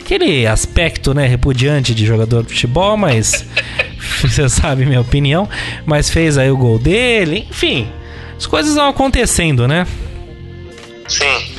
aquele 0.00 0.46
aspecto, 0.46 1.14
né, 1.14 1.26
repudiante 1.26 1.94
de 1.94 2.04
jogador 2.04 2.42
de 2.42 2.50
futebol, 2.50 2.96
mas 2.96 3.46
você 4.20 4.48
sabe 4.48 4.84
minha 4.84 5.00
opinião, 5.00 5.48
mas 5.86 6.10
fez 6.10 6.36
aí 6.36 6.50
o 6.50 6.56
gol 6.56 6.78
dele, 6.78 7.46
enfim. 7.50 7.88
As 8.36 8.46
coisas 8.46 8.74
vão 8.74 8.88
acontecendo, 8.88 9.66
né? 9.66 9.86
Sim. 11.08 11.52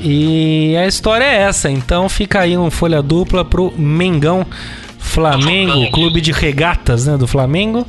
E 0.00 0.76
a 0.76 0.86
história 0.86 1.24
é 1.24 1.42
essa, 1.42 1.70
então 1.70 2.08
fica 2.08 2.40
aí 2.40 2.58
um 2.58 2.70
folha 2.70 3.00
dupla 3.00 3.44
pro 3.44 3.72
Mengão 3.78 4.44
Flamengo, 5.12 5.90
clube 5.90 6.20
de 6.20 6.32
regatas, 6.32 7.06
né, 7.06 7.16
do 7.18 7.26
Flamengo. 7.26 7.86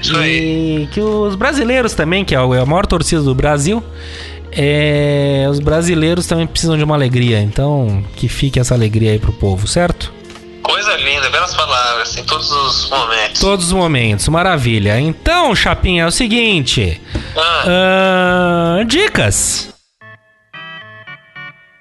Isso 0.00 0.14
e 0.24 0.88
que 0.92 1.00
os 1.00 1.36
brasileiros 1.36 1.94
também, 1.94 2.24
que 2.24 2.34
é 2.34 2.38
a 2.38 2.66
maior 2.66 2.84
torcida 2.84 3.22
do 3.22 3.34
Brasil, 3.34 3.82
é, 4.50 5.46
os 5.48 5.60
brasileiros 5.60 6.26
também 6.26 6.46
precisam 6.46 6.76
de 6.76 6.82
uma 6.82 6.94
alegria, 6.94 7.40
então 7.40 8.04
que 8.16 8.28
fique 8.28 8.58
essa 8.58 8.74
alegria 8.74 9.12
aí 9.12 9.18
pro 9.18 9.32
povo, 9.32 9.66
certo? 9.66 10.12
Coisa 10.62 10.96
linda, 10.96 11.28
belas 11.30 11.54
palavras, 11.54 12.16
em 12.16 12.24
todos 12.24 12.50
os 12.50 12.88
momentos. 12.88 13.40
Todos 13.40 13.66
os 13.66 13.72
momentos, 13.72 14.28
maravilha. 14.28 14.98
Então, 14.98 15.54
Chapinha, 15.54 16.04
é 16.04 16.06
o 16.06 16.10
seguinte: 16.10 17.00
Ah, 17.36 18.78
ahn, 18.80 18.86
dicas. 18.86 19.68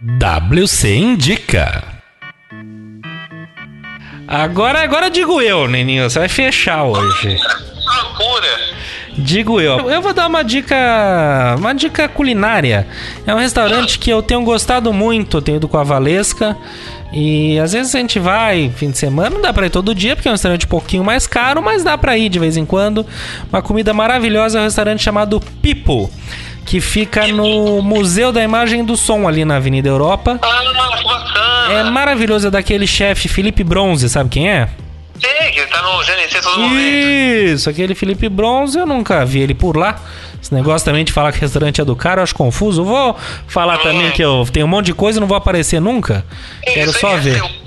WC 0.02 0.96
indica. 0.98 1.93
Agora, 4.34 4.82
agora 4.82 5.12
digo 5.12 5.40
eu, 5.40 5.68
Neninho. 5.68 6.10
Você 6.10 6.18
vai 6.18 6.28
fechar 6.28 6.84
hoje. 6.86 7.38
Loucura. 7.86 8.48
Digo 9.16 9.62
eu. 9.62 9.92
Eu 9.92 10.02
vou 10.02 10.12
dar 10.12 10.26
uma 10.26 10.44
dica. 10.44 11.56
Uma 11.60 11.72
dica 11.74 12.08
culinária. 12.08 12.88
É 13.28 13.36
um 13.36 13.38
restaurante 13.38 14.00
que 14.00 14.10
eu 14.10 14.24
tenho 14.24 14.42
gostado 14.42 14.92
muito. 14.92 15.38
Eu 15.38 15.42
tenho 15.44 15.58
ido 15.58 15.68
com 15.68 15.78
a 15.78 15.84
Valesca. 15.84 16.58
E 17.14 17.60
às 17.60 17.74
vezes 17.74 17.94
a 17.94 18.00
gente 18.00 18.18
vai 18.18 18.72
fim 18.76 18.90
de 18.90 18.98
semana, 18.98 19.30
não 19.30 19.42
dá 19.42 19.54
pra 19.54 19.68
ir 19.68 19.70
todo 19.70 19.94
dia, 19.94 20.16
porque 20.16 20.28
é 20.28 20.32
um 20.32 20.34
restaurante 20.34 20.66
um 20.66 20.70
pouquinho 20.70 21.04
mais 21.04 21.28
caro, 21.28 21.62
mas 21.62 21.84
dá 21.84 21.96
pra 21.96 22.18
ir 22.18 22.28
de 22.28 22.40
vez 22.40 22.58
em 22.58 22.66
quando. 22.66 23.06
Uma 23.52 23.62
comida 23.62 23.94
maravilhosa 23.94 24.58
é 24.58 24.62
um 24.62 24.64
restaurante 24.64 25.04
chamado 25.04 25.40
Pipo, 25.62 26.10
que 26.66 26.80
fica 26.80 27.28
no 27.28 27.82
Museu 27.82 28.32
da 28.32 28.44
Imagem 28.44 28.82
e 28.82 28.84
do 28.84 28.96
Som, 28.98 29.28
ali 29.28 29.44
na 29.46 29.58
Avenida 29.58 29.90
Europa. 29.90 30.40
Ah, 30.42 30.98
que 30.98 31.04
bacana. 31.04 31.74
É 31.74 31.84
maravilhoso, 31.84 32.48
é 32.48 32.52
daquele 32.52 32.88
chefe 32.88 33.28
Felipe 33.28 33.64
Bronze, 33.64 34.10
sabe 34.10 34.30
quem 34.30 34.50
é? 34.50 34.70
Sei 35.20 35.52
que 35.52 35.60
ele 35.60 35.68
tá 35.68 35.82
no 35.82 36.00
GNT 36.00 36.42
todo 36.42 36.60
momento. 36.60 36.80
Isso, 37.54 37.70
aquele 37.70 37.96
Felipe 37.96 38.28
Bronze, 38.28 38.78
eu 38.78 38.86
nunca 38.86 39.26
vi 39.26 39.40
ele 39.40 39.54
por 39.54 39.78
lá. 39.78 40.00
Esse 40.42 40.54
negócio 40.54 40.84
também 40.84 41.06
de 41.06 41.14
falar 41.14 41.32
que 41.32 41.38
o 41.38 41.42
restaurante 41.42 41.80
é 41.80 41.86
do 41.86 41.96
cara, 41.96 42.20
eu 42.20 42.24
acho 42.24 42.36
confuso. 42.36 42.84
Vou 42.84 43.16
falar 43.48 43.78
também 43.78 44.12
que 44.12 44.22
eu 44.22 44.46
tenho 44.52 44.66
um 44.66 44.70
monte 44.70 44.88
de 44.88 44.94
coisa 44.94 45.18
e 45.18 45.22
não 45.22 45.28
vou 45.28 45.38
aparecer 45.38 45.80
nunca. 45.80 46.26
Quero 46.62 46.90
Isso 46.92 46.98
aí 46.98 47.02
só 47.02 47.18
é 47.18 47.18
ver. 47.20 47.36
seu. 47.38 47.63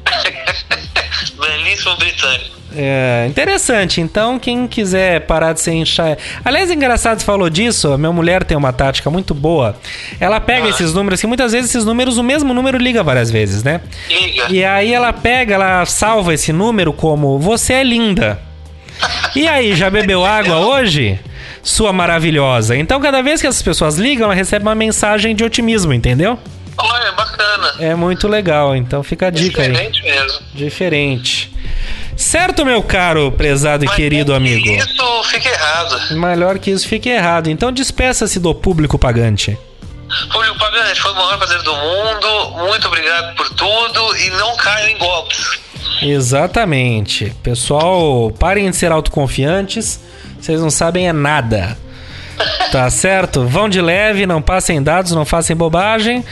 Belíssimo 1.40 1.96
britânico. 1.98 2.59
É, 2.76 3.26
interessante. 3.28 4.00
Então, 4.02 4.38
quem 4.38 4.68
quiser 4.68 5.22
parar 5.22 5.54
de 5.54 5.62
ser 5.62 5.74
enxai... 5.74 6.18
Aliás, 6.46 6.70
é 6.70 6.74
engraçado 6.74 7.20
você 7.20 7.26
falou 7.26 7.50
disso. 7.50 7.92
A 7.92 7.98
minha 7.98 8.12
mulher 8.12 8.44
tem 8.44 8.56
uma 8.58 8.72
tática 8.72 9.10
muito 9.10 9.34
boa. 9.34 9.76
Ela 10.20 10.40
pega 10.40 10.68
Ah. 10.68 10.70
esses 10.70 10.94
números, 10.94 11.20
que 11.20 11.28
muitas 11.28 11.52
vezes 11.52 11.70
esses 11.70 11.86
números, 11.86 12.18
o 12.18 12.24
mesmo 12.24 12.54
número 12.54 12.78
liga 12.78 13.02
várias 13.04 13.32
vezes, 13.32 13.64
né? 13.64 13.82
Liga. 14.08 14.46
E 14.50 14.64
aí 14.64 14.94
ela 14.94 15.12
pega, 15.12 15.56
ela 15.56 15.86
salva 15.86 16.34
esse 16.34 16.54
número 16.54 16.94
como 16.94 17.40
Você 17.40 17.74
é 17.74 17.84
linda. 17.84 18.40
E 19.36 19.48
aí, 19.48 19.76
já 19.76 19.90
bebeu 19.90 20.26
água 20.26 20.58
hoje? 20.58 21.20
Sua 21.64 21.94
maravilhosa. 21.94 22.76
Então, 22.76 23.00
cada 23.00 23.22
vez 23.22 23.40
que 23.42 23.48
essas 23.48 23.62
pessoas 23.62 23.98
ligam, 23.98 24.26
ela 24.26 24.34
recebe 24.34 24.64
uma 24.66 24.76
mensagem 24.76 25.36
de 25.36 25.44
otimismo, 25.44 25.94
entendeu? 25.94 26.38
Olha, 26.78 27.12
bacana. 27.14 27.74
É 27.80 27.96
muito 27.96 28.28
legal. 28.28 28.76
Então, 28.76 29.02
fica 29.04 29.28
a 29.28 29.30
dica 29.30 29.62
aí. 29.62 29.70
Diferente 29.72 30.04
mesmo. 30.04 30.40
Diferente. 30.54 31.49
Certo, 32.20 32.66
meu 32.66 32.84
caro, 32.84 33.32
prezado 33.32 33.86
e 33.86 33.88
querido 33.88 34.36
amigo? 34.36 34.68
Isso 34.68 35.24
fica 35.24 35.48
errado. 35.48 36.16
Melhor 36.16 36.60
que 36.60 36.70
isso 36.70 36.86
fique 36.86 37.08
errado. 37.08 37.50
Então 37.50 37.72
despeça-se 37.72 38.42
do 38.42 38.54
público 38.54 39.00
pagante. 39.00 39.58
Público 40.30 40.58
Pagante, 40.60 41.00
foi 41.00 41.12
o 41.12 41.16
maior 41.16 41.38
prazer 41.38 41.62
do 41.62 41.74
mundo. 41.74 42.68
Muito 42.68 42.88
obrigado 42.88 43.36
por 43.36 43.50
tudo 43.52 44.18
e 44.18 44.30
não 44.32 44.58
caiam 44.58 44.90
em 44.90 44.98
golpes. 44.98 45.60
Exatamente. 46.02 47.34
Pessoal, 47.42 48.30
parem 48.38 48.70
de 48.70 48.76
ser 48.76 48.92
autoconfiantes. 48.92 50.02
Vocês 50.42 50.60
não 50.60 50.70
sabem 50.70 51.08
é 51.08 51.14
nada. 51.14 51.78
Tá 52.72 52.90
certo? 52.90 53.46
Vão 53.48 53.68
de 53.68 53.82
leve, 53.82 54.26
não 54.26 54.42
passem 54.42 54.82
dados, 54.82 55.12
não 55.12 55.26
façam 55.26 55.56
bobagem. 55.56 56.24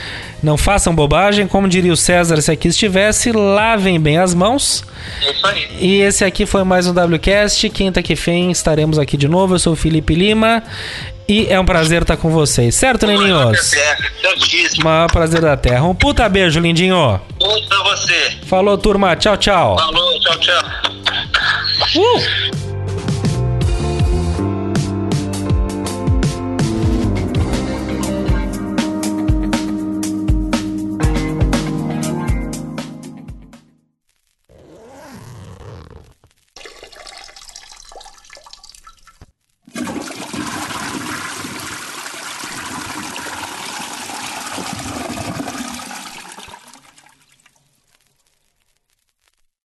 Não 0.42 0.56
façam 0.56 0.94
bobagem. 0.94 1.48
Como 1.48 1.68
diria 1.68 1.92
o 1.92 1.96
César 1.96 2.40
se 2.40 2.50
aqui 2.50 2.68
estivesse, 2.68 3.32
lavem 3.32 4.00
bem 4.00 4.18
as 4.18 4.34
mãos. 4.34 4.84
Isso 5.20 5.46
aí. 5.46 5.68
E 5.80 6.00
esse 6.00 6.24
aqui 6.24 6.46
foi 6.46 6.62
mais 6.62 6.86
um 6.86 6.92
WCast. 6.92 7.68
Quinta 7.70 8.02
que 8.02 8.14
vem 8.14 8.50
estaremos 8.50 8.98
aqui 8.98 9.16
de 9.16 9.26
novo. 9.26 9.54
Eu 9.54 9.58
sou 9.58 9.72
o 9.72 9.76
Felipe 9.76 10.14
Lima. 10.14 10.62
E 11.28 11.46
é 11.50 11.60
um 11.60 11.64
prazer 11.64 12.02
estar 12.02 12.16
com 12.16 12.30
vocês. 12.30 12.74
Certo, 12.74 13.06
Neninhos? 13.06 13.74
Certíssimo. 14.22 14.84
Maior 14.84 15.10
prazer 15.10 15.42
da 15.42 15.56
Terra. 15.56 15.84
Um 15.84 15.94
puta 15.94 16.26
beijo, 16.28 16.58
lindinho. 16.58 17.20
Um 17.40 17.68
pra 17.68 17.82
você. 17.82 18.38
Falou, 18.46 18.78
turma. 18.78 19.14
Tchau, 19.14 19.36
tchau. 19.36 19.76
Falou, 19.76 20.20
tchau, 20.20 20.38
tchau. 20.38 20.62
Uh! 21.96 22.57